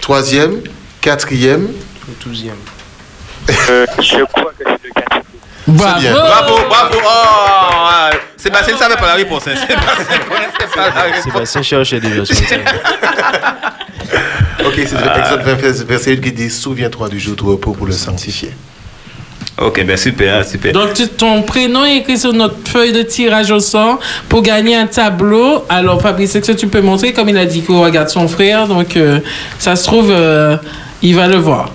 [0.00, 0.60] Troisième,
[1.00, 1.68] quatrième.
[2.24, 2.56] Douzième.
[3.48, 5.22] je crois que c'est le quatrième.
[5.66, 6.00] Bravo.
[6.12, 6.94] Bravo, bravo.
[7.04, 9.46] Oh, ah, Sébastien ne savait pas la réponse.
[9.46, 9.54] hein.
[9.56, 11.22] Sébastien ne connaissait pas la réponse.
[11.24, 12.22] Sébastien cherchait déjà le.
[14.66, 17.86] Ok, c'est l'exode 20, vers- verset 8 qui dit Souviens-toi du jour de repos pour
[17.86, 18.52] le sanctifier.
[19.60, 20.72] Ok, ben super, super.
[20.72, 24.86] Donc, ton prénom est écrit sur notre feuille de tirage au sort pour gagner un
[24.86, 25.64] tableau.
[25.68, 28.66] Alors, Fabrice, est-ce que tu peux montrer, comme il a dit qu'il regarde son frère,
[28.66, 29.20] donc euh,
[29.58, 30.56] ça se trouve, euh,
[31.02, 31.70] il va le voir.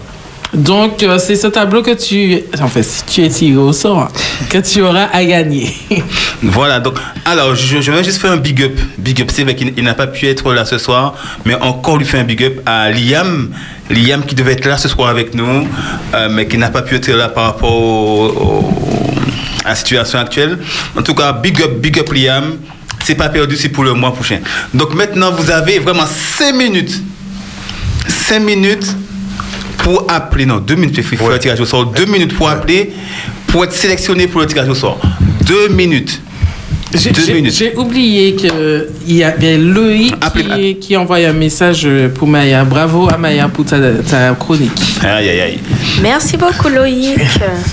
[0.57, 2.41] Donc, euh, c'est ce tableau que tu...
[2.59, 4.09] En fait, si tu es tiré au sort,
[4.49, 5.71] que tu auras à gagner.
[6.43, 8.79] Voilà, donc, alors, je, je vais juste faire un big up.
[8.99, 11.15] Big up, c'est vrai qu'il il n'a pas pu être là ce soir,
[11.45, 13.49] mais encore lui faire un big up à Liam.
[13.89, 15.67] Liam qui devait être là ce soir avec nous,
[16.13, 18.71] euh, mais qui n'a pas pu être là par rapport
[19.65, 20.59] à la situation actuelle.
[20.95, 22.57] En tout cas, big up, big up Liam.
[23.03, 24.39] C'est pas perdu, c'est pour le mois prochain.
[24.73, 27.01] Donc maintenant, vous avez vraiment 5 minutes.
[28.07, 28.95] 5 minutes
[29.87, 30.45] pour appeler.
[30.45, 31.85] Non, 2 minutes, il faut faire le tirage au sort.
[31.85, 32.91] 2 minutes pour appeler,
[33.47, 34.99] pour être sélectionné pour le tirage au sort.
[35.45, 36.21] 2 minutes.
[36.93, 37.53] J'ai- Deux minutes.
[37.53, 38.49] J'ai oublié qu'il
[39.07, 40.13] y avait Loïc
[40.55, 42.63] qui, qui a envoyé un message pour Maya.
[42.65, 43.77] Bravo à Maya pour ta,
[44.09, 44.71] ta chronique.
[45.03, 45.59] Aïe, aïe, aïe.
[46.01, 47.17] Merci beaucoup, Loïc.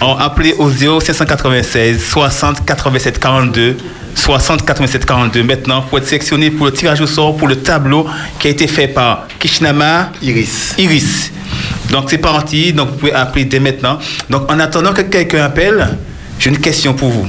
[0.01, 3.77] On appelé au 0596 60 87 42.
[4.17, 8.07] 60 87 42 maintenant pour être sélectionné pour le tirage au sort pour le tableau
[8.39, 10.75] qui a été fait par Kishnama Iris.
[10.79, 11.33] Iris.
[11.95, 14.01] Donc c'est parti, donc vous pouvez appeler dès maintenant.
[14.29, 15.97] Donc en attendant que quelqu'un appelle,
[16.41, 17.29] j'ai une question pour vous.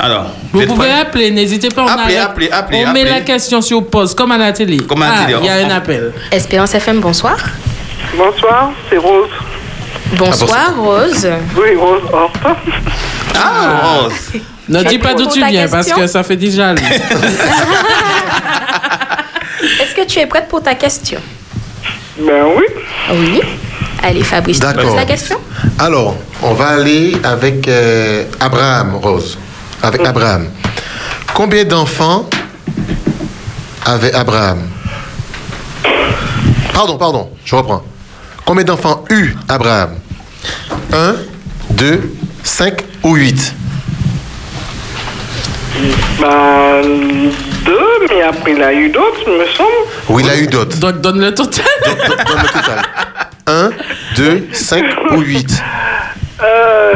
[0.00, 1.82] Alors, Vous pouvez appeler, n'hésitez pas.
[1.82, 2.30] On, Appelez, arrête.
[2.30, 4.78] appelez, appelez, on met la question sur pause, comme à la télé.
[4.78, 6.14] Comme à la ah, télé, Il y a on- un appel.
[6.32, 7.36] Espérance FM, bonsoir.
[8.16, 9.28] Bonsoir, c'est Rose.
[10.16, 11.28] Bonsoir, Rose.
[11.58, 12.00] Oui, Rose.
[12.14, 12.30] Oh.
[13.34, 14.14] Ah, Rose.
[14.66, 16.72] Ne dis pas d'où tu viens parce que ça fait déjà.
[19.78, 21.20] Est-ce que tu es prête pour ta question?
[22.26, 22.64] Ben oui.
[23.12, 23.40] Oui.
[24.02, 25.38] Allez, Fabrice, tu poses la question
[25.78, 29.38] Alors, on va aller avec euh, Abraham, Rose.
[29.82, 30.46] Avec Abraham.
[31.34, 32.28] Combien d'enfants
[33.84, 34.68] avait Abraham?
[36.72, 37.82] Pardon, pardon, je reprends.
[38.44, 39.90] Combien d'enfants eut Abraham?
[40.92, 41.14] 1,
[41.70, 43.54] 2, 5 ou 8
[46.20, 47.30] Ben,
[47.64, 49.68] deux, mais après il a eu d'autres, il me semble.
[50.08, 50.76] Oui, il a eu d'autres.
[50.78, 51.64] Donc donne le total.
[51.86, 52.82] Donne le total.
[53.46, 53.70] 1,
[54.16, 55.62] 2, 5 ou 8
[56.42, 56.94] Euh,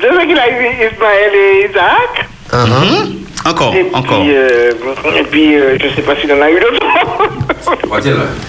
[0.00, 2.26] deux qu'il a eu Ismaël et Isaac.
[2.52, 3.14] Uh-huh.
[3.46, 4.20] Encore, et encore.
[4.22, 4.72] Puis, euh,
[5.16, 6.78] et puis, euh, je sais pas s'il en a eu d'autres.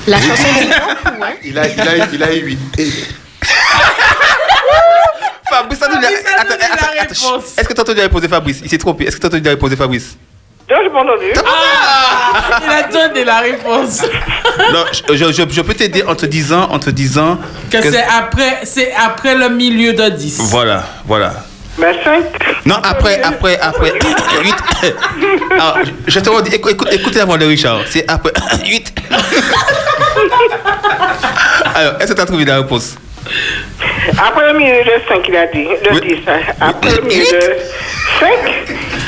[0.07, 0.69] La chanson dit
[1.49, 2.59] il a, il, a, il a eu 8.
[5.49, 6.55] Fabrice, attends, attends,
[6.99, 7.37] attends.
[7.57, 8.61] Est-ce que tu as entendu la réponse de Fabrice?
[8.63, 9.05] Il s'est trompé.
[9.05, 10.17] Est-ce que tu as entendu la réponse de Fabrice?
[10.69, 14.01] Ah Il a donné la réponse.
[14.71, 17.37] Non, je, je, je- je peux t'aider en te disant, en te disant
[17.69, 20.37] Que c'est après, c'est après le milieu de 10.
[20.49, 21.33] Voilà, voilà.
[21.77, 22.23] Ben, cinq.
[22.65, 23.91] Non, après, après, après.
[24.41, 24.55] 8.
[25.51, 27.79] Alors, je- je te redis, écoute, écoute, écoutez la voix de Richard.
[27.89, 28.31] C'est après
[28.65, 28.93] 8.
[31.75, 32.95] Alors, est-ce que tu as trouvé la réponse?
[34.17, 35.65] Après le milieu de 5, il a dit.
[35.65, 36.21] De 10.
[36.61, 37.55] Après le milieu de
[38.19, 38.29] 5,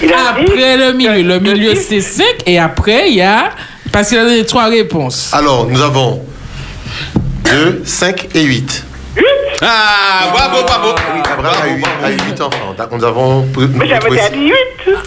[0.01, 0.51] il a dit.
[0.51, 1.21] Après le milieu.
[1.23, 2.25] Le milieu, c'est 5.
[2.45, 3.51] Et après, il y a.
[3.91, 5.29] Parce qu'il a donné trois réponses.
[5.33, 6.23] Alors, nous avons
[7.45, 8.83] 2, 5 et 8.
[9.61, 10.95] Ah, bravo, bravo.
[11.33, 12.75] Abraham a eu, a eu 8 enfants.
[12.77, 13.45] Donc, Nous avons.
[13.73, 14.53] Mais j'avais à 18.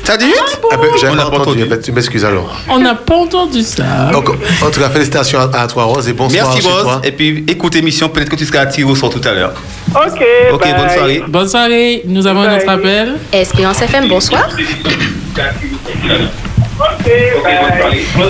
[0.04, 0.34] T'as dit 8
[0.72, 1.64] Ah ben, j'avais pas entendu.
[1.66, 2.52] Ben, Tu m'excuses alors.
[2.68, 3.82] On n'a pas entendu ça.
[4.12, 6.82] Donc, en tout cas, félicitations à, à toi, Rose, et bonsoir Merci, chez Rose.
[6.82, 7.00] toi.
[7.04, 9.52] Et puis, écoute l'émission, peut-être que tu seras attiré au sort tout à l'heure.
[9.94, 10.22] Ok,
[10.52, 10.74] Ok, bye.
[10.74, 11.24] bonne soirée.
[11.28, 12.02] Bonne soirée.
[12.06, 12.56] Nous avons Bye.
[12.56, 13.14] notre appel.
[13.32, 14.48] Espérance FM, bonsoir.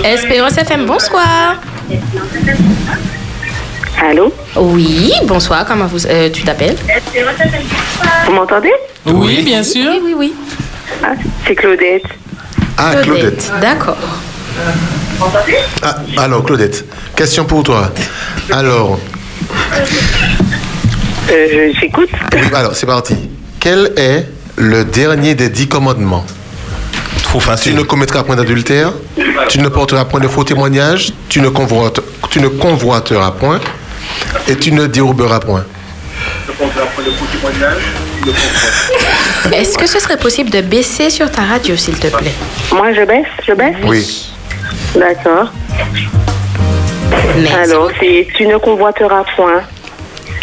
[0.03, 1.55] Espérance FM, bonsoir.
[4.03, 4.33] Allô?
[4.55, 5.63] Oui, bonsoir.
[5.65, 6.75] Comment vous, euh, tu t'appelles?
[8.25, 8.71] Vous m'entendez?
[9.05, 9.91] Oui, bien sûr.
[9.91, 10.33] Oui, oui, oui.
[11.03, 11.09] Ah,
[11.45, 12.03] c'est Claudette.
[12.77, 13.51] Ah, Claudette.
[13.61, 13.97] D'accord.
[15.83, 16.83] Ah, alors, Claudette,
[17.15, 17.91] question pour toi.
[18.51, 18.99] Alors,
[21.31, 22.09] Euh, J'écoute.
[22.33, 23.15] oui, alors, c'est parti.
[23.59, 24.25] Quel est
[24.57, 26.25] le dernier des dix commandements?
[27.23, 27.73] Trop facile.
[27.73, 28.91] Tu ne commettras point d'adultère,
[29.47, 33.59] tu ne porteras point de faux témoignages, tu ne, convoite- tu ne convoiteras point
[34.47, 35.65] et tu ne déroberas point.
[39.53, 42.31] Est-ce que ce serait possible de baisser sur ta radio, s'il te plaît?
[42.71, 43.25] Moi, je baisse?
[43.47, 43.75] Je baisse?
[43.83, 44.27] Oui.
[44.95, 45.51] D'accord.
[47.57, 49.61] Alors, c'est tu ne convoiteras point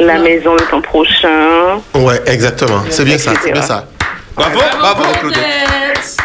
[0.00, 1.80] la maison de ton prochain.
[1.94, 2.82] Ouais, exactement.
[2.90, 3.86] C'est bien ça, c'est bien ça.
[4.34, 6.16] Bravo, bravo, Claudette.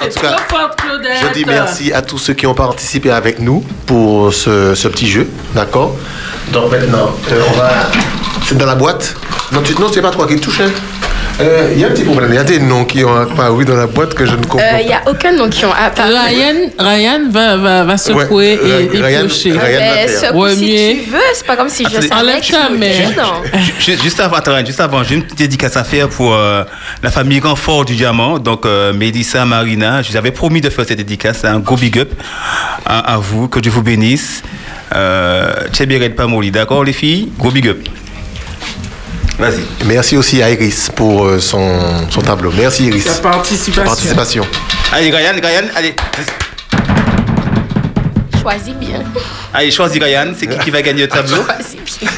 [0.00, 1.10] En tout cas, forte, Claudette.
[1.28, 5.08] je dis merci à tous ceux qui ont participé avec nous pour ce, ce petit
[5.08, 5.96] jeu, d'accord?
[6.52, 7.70] Donc maintenant, euh, on va...
[8.46, 9.14] C'est dans la boîte?
[9.52, 9.74] Non, tu...
[9.74, 10.60] non c'est pas toi qui touche.
[10.60, 10.70] hein.
[11.40, 13.64] Euh, Il y a un petit problème, il y a des noms qui ont apparu
[13.64, 16.10] dans la boîte que je ne comprends Il n'y a aucun nom qui ont apparu.
[16.12, 19.52] Ryan, Ryan va, va, va secouer Ouais, et, et Ryan- piocher.
[19.52, 19.68] Ryan va
[20.08, 20.08] faire.
[20.20, 21.04] secoue Ouais, si mieux.
[21.04, 22.68] tu veux, c'est pas comme si je savais Enlève ta
[24.02, 26.64] Juste avant, attends, juste avant, j'ai une petite dédicace à faire pour euh,
[27.04, 28.38] la famille Renfort du Diamant.
[28.40, 31.44] Donc, euh, Mélissa, Marina, je vous avais promis de faire cette dédicace.
[31.44, 32.10] Un gros big up
[32.84, 34.42] à, à vous, que Dieu vous bénisse.
[34.94, 35.52] Euh,
[36.16, 37.28] Pamoli, d'accord, les filles?
[37.38, 37.78] Gros big up.
[39.38, 39.62] Vas-y.
[39.86, 42.50] Merci aussi à Iris pour euh, son, son tableau.
[42.56, 43.04] Merci Iris.
[43.04, 43.82] Sa participation.
[43.82, 44.46] Sa participation.
[44.92, 45.94] Allez, Ryan, Ryan, allez.
[48.42, 49.02] Choisis bien.
[49.54, 50.32] Allez, choisis Ryan.
[50.36, 51.44] C'est qui qui va gagner le tableau?
[51.44, 52.10] Choisis bien.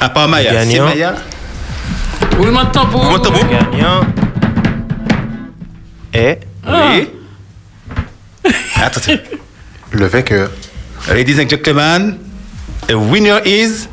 [0.00, 0.50] À part Maya.
[0.50, 0.84] C'est Gagnant.
[0.86, 1.14] Maya?
[2.36, 3.00] Roulement de tambour.
[3.02, 3.44] Roulement de tambour.
[3.48, 4.00] Gagnant
[6.12, 7.08] est Oui.
[8.76, 9.22] Attends, attends.
[9.92, 10.50] Le vainqueur.
[11.08, 12.18] Ladies and gentlemen,
[12.88, 13.88] the winner is...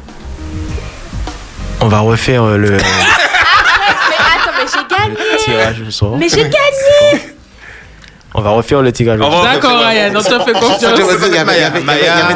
[1.84, 5.38] On va refaire euh, le Mais attends, mais j'ai gagné.
[5.38, 6.18] tirage au sort.
[6.18, 7.22] Mais j'ai gagné.
[8.36, 9.44] On va refaire le tirage au sort.
[9.44, 10.80] D'accord, Ryan, on te fait confiance.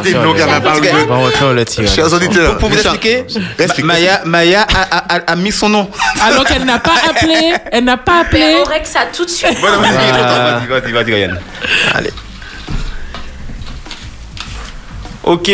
[0.03, 0.81] Des noms qui avaient apparu.
[1.03, 1.95] On va refaire le tirage.
[1.95, 3.25] Chers auditeurs, Pour vous expliquer,
[3.57, 3.85] explique.
[3.85, 5.89] Maya, Maya a, a- a- a mis son nom.
[6.21, 7.53] Alors qu'elle n'a pas appelé.
[7.71, 8.57] Elle n'a pas appelé.
[8.65, 9.57] On règle ça tout de suite.
[9.59, 10.59] Voilà, Ah.
[10.67, 11.35] vas-y, vas-y, vas-y, Ryan.
[11.95, 12.11] Allez.
[15.23, 15.47] Ok.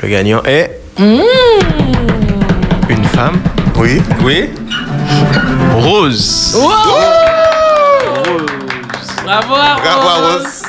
[0.00, 1.22] Le gagnant est Mmh.
[2.90, 3.40] une femme.
[3.76, 4.02] Oui.
[4.22, 4.50] Oui.
[5.74, 6.54] Rose.
[6.54, 6.68] Wow!
[9.24, 9.82] Bravo à Rose.
[9.82, 10.62] Bravo à Rose.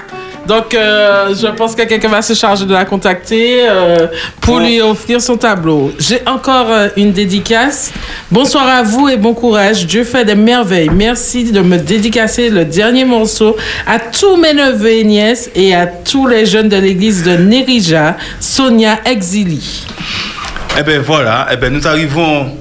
[0.47, 4.07] Donc, euh, je pense que quelqu'un va se charger de la contacter euh,
[4.41, 5.93] pour lui offrir son tableau.
[5.97, 7.93] J'ai encore euh, une dédicace.
[8.29, 9.85] Bonsoir à vous et bon courage.
[9.85, 10.89] Dieu fait des merveilles.
[10.93, 13.55] Merci de me dédicacer le dernier morceau
[13.87, 18.17] à tous mes neveux et nièces et à tous les jeunes de l'église de Nerija,
[18.41, 19.85] Sonia Exili.
[20.77, 22.57] Eh ben voilà, eh ben nous arrivons.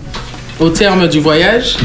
[0.61, 1.77] Au terme du voyage.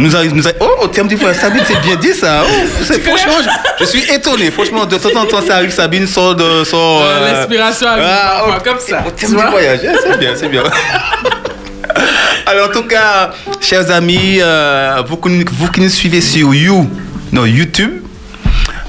[0.00, 0.36] Nous arrivons.
[0.36, 2.42] Nous Oh, au terme du voyage, Sabine, c'est bien dit ça.
[2.42, 4.50] Oh, franchement, je, je suis étonné.
[4.50, 6.64] Franchement, de temps en temps, ça arrive, Sabine sort de.
[6.64, 10.32] Sort, Euh, l'inspiration arrive parfois oh, comme ça, Au terme du voyage, eh, c'est bien,
[10.34, 10.62] c'est bien.
[12.46, 16.88] Alors, en tout cas, chers amis, euh, vous, vous qui nous suivez sur You,
[17.32, 18.00] non, YouTube,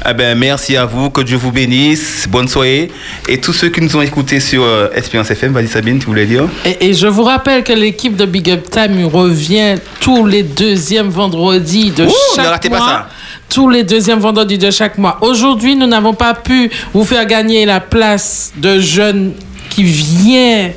[0.09, 2.89] eh ben, merci à vous, que Dieu vous bénisse, bonne soirée.
[3.27, 6.25] Et tous ceux qui nous ont écoutés sur euh, Espérance FM, vas-y Sabine, tu voulais
[6.25, 6.45] dire?
[6.65, 11.09] Et, et je vous rappelle que l'équipe de Big Up Time revient tous les deuxièmes
[11.09, 12.87] vendredis de Ouh, chaque ne ratez pas mois.
[12.87, 13.09] ça.
[13.49, 15.17] Tous les deuxièmes vendredis de chaque mois.
[15.21, 19.33] Aujourd'hui, nous n'avons pas pu vous faire gagner la place de jeunes
[19.69, 20.71] qui vient.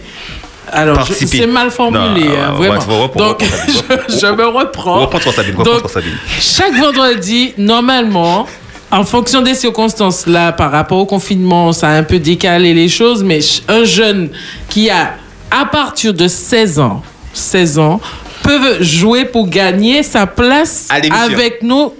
[0.72, 3.08] Alors, c'est mal formulé, Non, hein, vraiment.
[3.16, 5.00] Donc, je, je me reprends.
[5.02, 6.16] Reprends-toi Sabine, Donc, reprends-toi Sabine.
[6.40, 8.46] chaque vendredi, normalement,
[8.94, 12.88] en fonction des circonstances, là, par rapport au confinement, ça a un peu décalé les
[12.88, 14.30] choses, mais un jeune
[14.68, 15.14] qui a,
[15.50, 17.02] à partir de 16 ans,
[17.32, 18.00] 16 ans,
[18.42, 21.92] peut jouer pour gagner sa place avec nous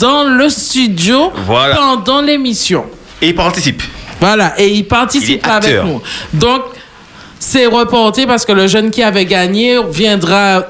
[0.00, 1.76] dans le studio Voilà.
[1.76, 2.84] pendant l'émission.
[3.20, 3.82] Et il participe.
[4.18, 6.00] Voilà, et il participe Il avec nous.
[6.32, 6.62] Donc,
[7.38, 10.64] c'est reporté parce que le jeune qui avait gagné viendra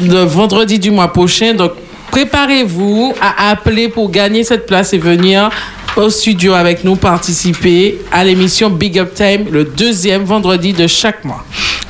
[0.00, 1.54] le vendredi du mois prochain.
[1.54, 1.72] Donc,
[2.10, 5.50] préparez-vous à appeler pour gagner cette place et venir
[5.96, 11.24] au studio avec nous participer à l'émission Big Up Time le deuxième vendredi de chaque
[11.24, 11.44] mois.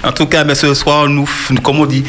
[0.05, 1.29] En tout cas, mais ce soir, nous,
[1.63, 2.05] comme on dit,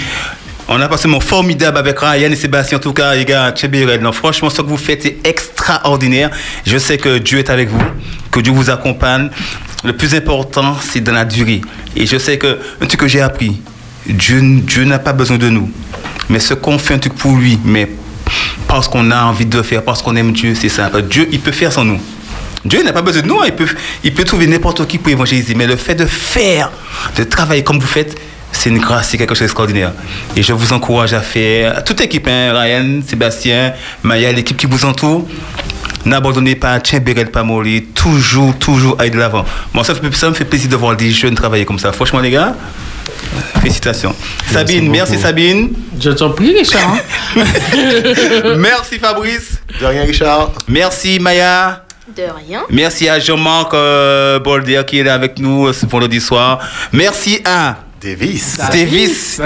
[0.69, 2.77] on a passé moment formidable avec Ryan et Sébastien.
[2.77, 6.29] En tout cas, les gars, Tchébérel, non, franchement, ce que vous faites est extraordinaire.
[6.65, 7.81] Je sais que Dieu est avec vous,
[8.31, 9.29] que Dieu vous accompagne.
[9.83, 11.61] Le plus important, c'est dans la durée.
[11.95, 13.61] Et je sais que un truc que j'ai appris,
[14.07, 15.69] Dieu, n'a pas besoin de nous.
[16.29, 17.89] Mais ce qu'on fait un truc pour lui, mais
[18.67, 21.01] parce qu'on a envie de le faire, parce qu'on aime Dieu, c'est simple.
[21.03, 21.99] Dieu, il peut faire sans nous.
[22.65, 23.45] Dieu n'a pas besoin de nous, hein.
[23.45, 23.67] il peut,
[24.03, 25.55] il peut trouver n'importe qui pour évangéliser.
[25.55, 26.69] Mais le fait de faire,
[27.15, 28.17] de travailler comme vous faites,
[28.51, 29.93] c'est une grâce, c'est quelque chose d'extraordinaire.
[30.35, 33.73] Et je vous encourage à faire, toute équipe, hein, Ryan, Sébastien,
[34.03, 35.25] Maya, l'équipe qui vous entoure,
[36.05, 39.45] n'abandonnez pas, tiens, Bérel, pas molly, toujours, toujours aller de l'avant.
[39.73, 41.91] Moi, ça, me- ça me fait plaisir de voir des jeunes travailler comme ça.
[41.91, 42.55] Franchement, les gars,
[43.61, 44.15] félicitations.
[44.51, 45.17] Sabine, merci.
[45.17, 45.69] Sabine.
[45.99, 46.97] Je t'en prie, Richard.
[48.57, 49.61] merci Fabrice.
[49.79, 50.51] De rien, Richard.
[50.67, 51.83] Merci Maya.
[52.15, 52.61] De rien.
[52.69, 56.59] Merci à Jean-Marc euh, Bolder qui est là avec nous euh, ce vendredi soir.
[56.93, 58.57] Merci à Davis.
[58.71, 59.41] Davis.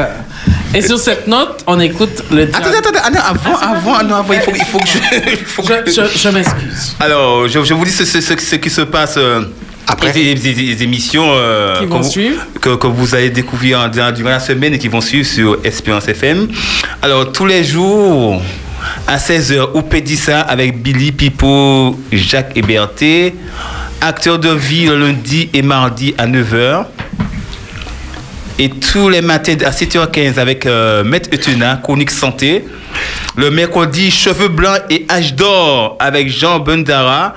[0.73, 4.33] Et sur cette note, on écoute le Attendez, attendez, attendez, avant, avant, ah non, avant,
[4.33, 5.31] il faut, il faut que je.
[5.31, 6.95] il faut que- Je, je m'excuse.
[6.99, 9.41] Alors, je, je vous dis ce, ce- ce- ce qui se passe euh,
[9.87, 12.41] après les émissions euh, Qui que vont vous- suivre.
[12.61, 16.07] que, que vous allez découvrir durant, durant la semaine et qui vont suivre sur Espérance
[16.07, 16.47] FM.
[17.01, 18.41] Alors, tous les jours,
[19.07, 23.35] à 16h, ou Pédissa avec Billy, Pipo, Jacques et Berthé.
[24.03, 26.85] Acteur de vie le lundi et mardi à 9h.
[28.59, 32.65] Et tous les matins à 7h15 avec euh, Maître Etuna, chronique santé.
[33.35, 37.33] Le mercredi, cheveux blancs et âge d'or avec Jean Bundara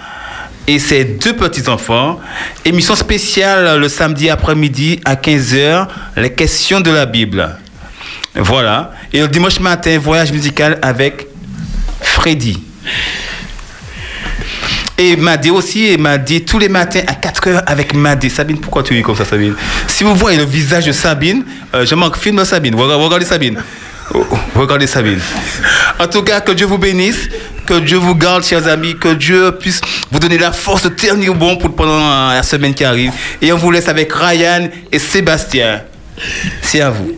[0.66, 2.20] et ses deux petits-enfants.
[2.64, 7.56] Émission spéciale le samedi après-midi à 15h, les questions de la Bible.
[8.34, 8.92] Voilà.
[9.12, 11.26] Et le dimanche matin, voyage musical avec
[12.00, 12.62] Freddy.
[14.96, 18.28] Et Madé aussi, et Madé tous les matins à 4h avec Madé.
[18.28, 19.54] Sabine, pourquoi tu es comme ça, Sabine?
[19.88, 22.74] Si vous voyez le visage de Sabine, euh, je manque film de Sabine.
[22.76, 23.58] Regardez, Sabine.
[24.12, 25.20] Oh, oh, Regardez Sabine.
[25.98, 27.28] En tout cas, que Dieu vous bénisse,
[27.66, 29.80] que Dieu vous garde, chers amis, que Dieu puisse
[30.10, 31.98] vous donner la force de tenir bon pour pendant
[32.30, 33.12] la semaine qui arrive.
[33.40, 35.82] Et on vous laisse avec Ryan et Sébastien.
[36.62, 37.12] C'est à vous.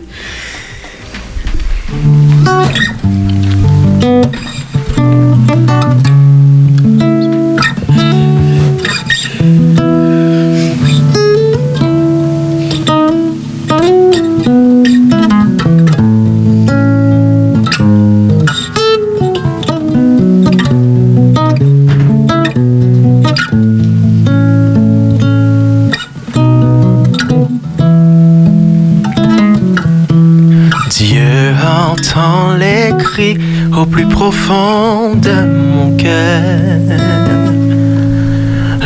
[33.90, 35.34] Plus profond de
[35.74, 36.80] mon cœur.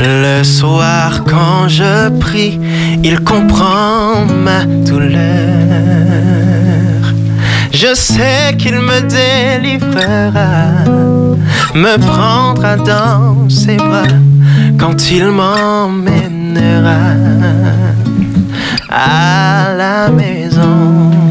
[0.02, 2.58] Le soir quand je prie,
[3.04, 5.20] il comprend ma douleur.
[7.72, 10.84] Je sais qu'il me délivrera,
[11.74, 14.16] me prendra dans ses bras
[14.78, 17.14] quand il m'emmènera
[18.90, 21.29] à la maison.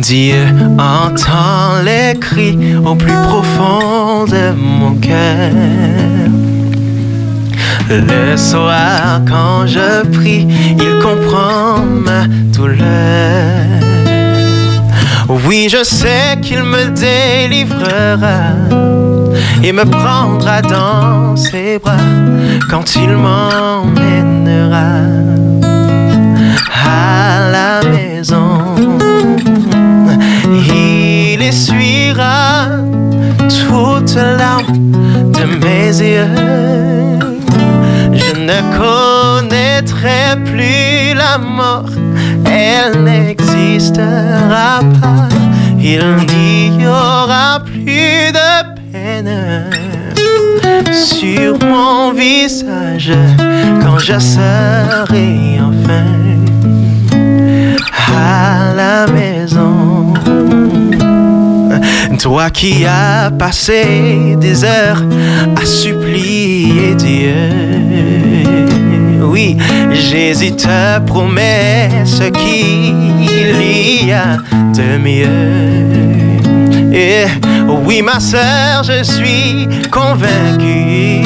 [0.00, 0.46] Dieu
[0.78, 5.50] entend les cris au plus profond de mon cœur.
[7.90, 10.46] Le soir quand je prie,
[10.78, 12.80] il comprend ma douleur.
[15.46, 18.54] Oui, je sais qu'il me délivrera
[19.62, 21.96] et me prendra dans ses bras
[22.70, 24.90] quand il m'emmènera
[26.86, 28.89] à la maison.
[31.40, 32.66] Il essuiera
[33.48, 34.92] toute larme
[35.32, 37.18] de mes yeux.
[38.12, 41.88] Je ne connaîtrai plus la mort,
[42.44, 45.28] elle n'existera pas.
[45.80, 46.04] Il
[46.76, 48.52] n'y aura plus de
[48.92, 49.70] peine
[50.92, 53.14] sur mon visage
[53.82, 56.04] quand je serai enfin
[58.14, 59.99] à la maison.
[62.22, 65.02] Toi qui as passé des heures
[65.56, 67.32] à supplier Dieu.
[69.22, 69.56] Oui,
[69.90, 73.24] Jésus te promet ce qu'il
[74.06, 74.36] y a
[74.74, 76.94] de mieux.
[76.94, 77.24] Et
[77.86, 81.22] oui, ma sœur, je suis convaincu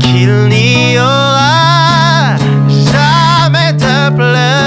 [0.00, 2.36] qu'il n'y aura
[2.66, 4.57] jamais de pleurs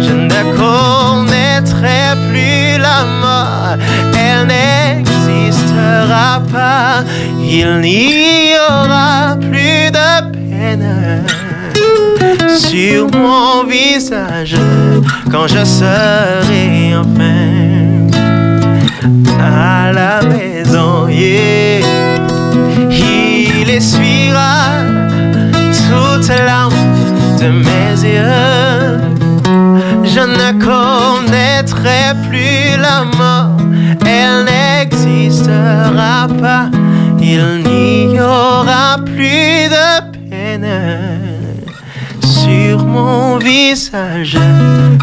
[0.00, 3.76] Je ne connaîtrai plus la mort,
[4.18, 7.04] elle n'existera pas,
[7.38, 11.22] il n'y aura plus de peine
[12.58, 14.56] sur mon visage
[15.30, 18.08] quand je serai enfin
[19.38, 21.08] à la maison.
[23.64, 24.80] Il essuiera
[25.88, 26.71] toute la
[27.42, 29.00] de mes yeux.
[30.04, 33.56] Je ne connaîtrai plus la mort,
[34.06, 36.66] elle n'existera pas.
[37.20, 39.88] Il n'y aura plus de
[40.28, 40.68] peine
[42.20, 44.38] sur mon visage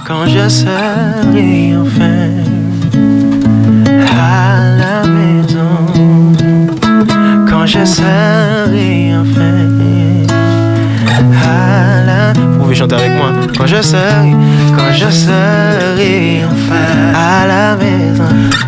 [0.07, 2.29] quand je serai enfin
[4.17, 5.75] à la maison.
[7.49, 9.58] Quand je serai enfin
[12.75, 13.31] pouvez avec moi.
[13.57, 14.31] Quand je serai,
[14.75, 18.23] quand je serai enfin à la maison,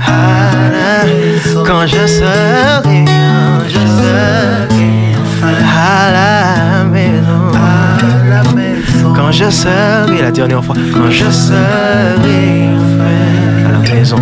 [0.07, 4.77] à la quand je serai, quand je serai
[5.21, 9.13] enfin à la maison, à la maison.
[9.15, 14.17] Quand je serai, la dernière fois, quand je serai enfin à la maison,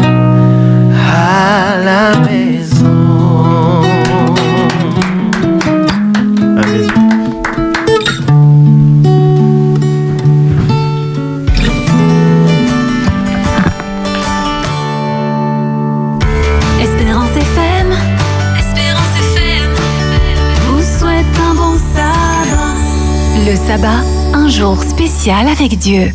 [1.08, 3.89] à la maison.
[23.70, 24.02] Sabbat.
[24.34, 26.12] Un jour spécial avec Dieu.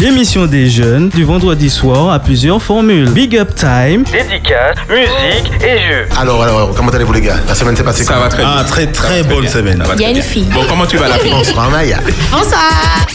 [0.00, 3.10] L'émission des jeunes du vendredi soir à plusieurs formules.
[3.10, 6.06] Big Up Time, Dédicace, musique et jeux.
[6.16, 7.34] Alors, alors, comment allez-vous les gars?
[7.48, 8.52] La semaine s'est passée Ça va très bien.
[8.58, 9.50] Ah, très très très bonne bien.
[9.50, 9.82] semaine.
[9.96, 10.22] Il y a une bien.
[10.22, 10.46] fille.
[10.54, 11.98] Bon, comment tu vas la fille Bonsoir Maya.
[12.30, 13.06] Bonsoir.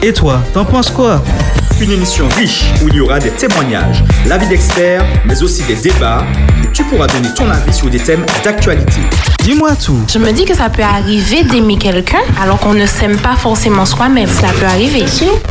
[0.00, 1.20] Et toi, t'en penses quoi?
[1.82, 6.24] Une émission riche où il y aura des témoignages, l'avis d'experts, mais aussi des débats.
[6.62, 9.00] Et tu pourras donner ton avis sur des thèmes d'actualité.
[9.42, 9.98] Dis-moi tout.
[10.08, 13.84] Je me dis que ça peut arriver d'aimer quelqu'un alors qu'on ne s'aime pas forcément
[13.84, 14.28] soi-même.
[14.28, 15.02] Ça peut arriver.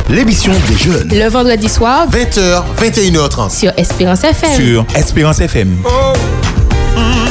[0.08, 1.06] L'émission des jeunes.
[1.10, 3.50] Le vendredi soir 20h, 21h30.
[3.54, 4.56] sur Espérance FM.
[4.56, 5.68] Sur Espérance FM.
[5.68, 7.21] Mm,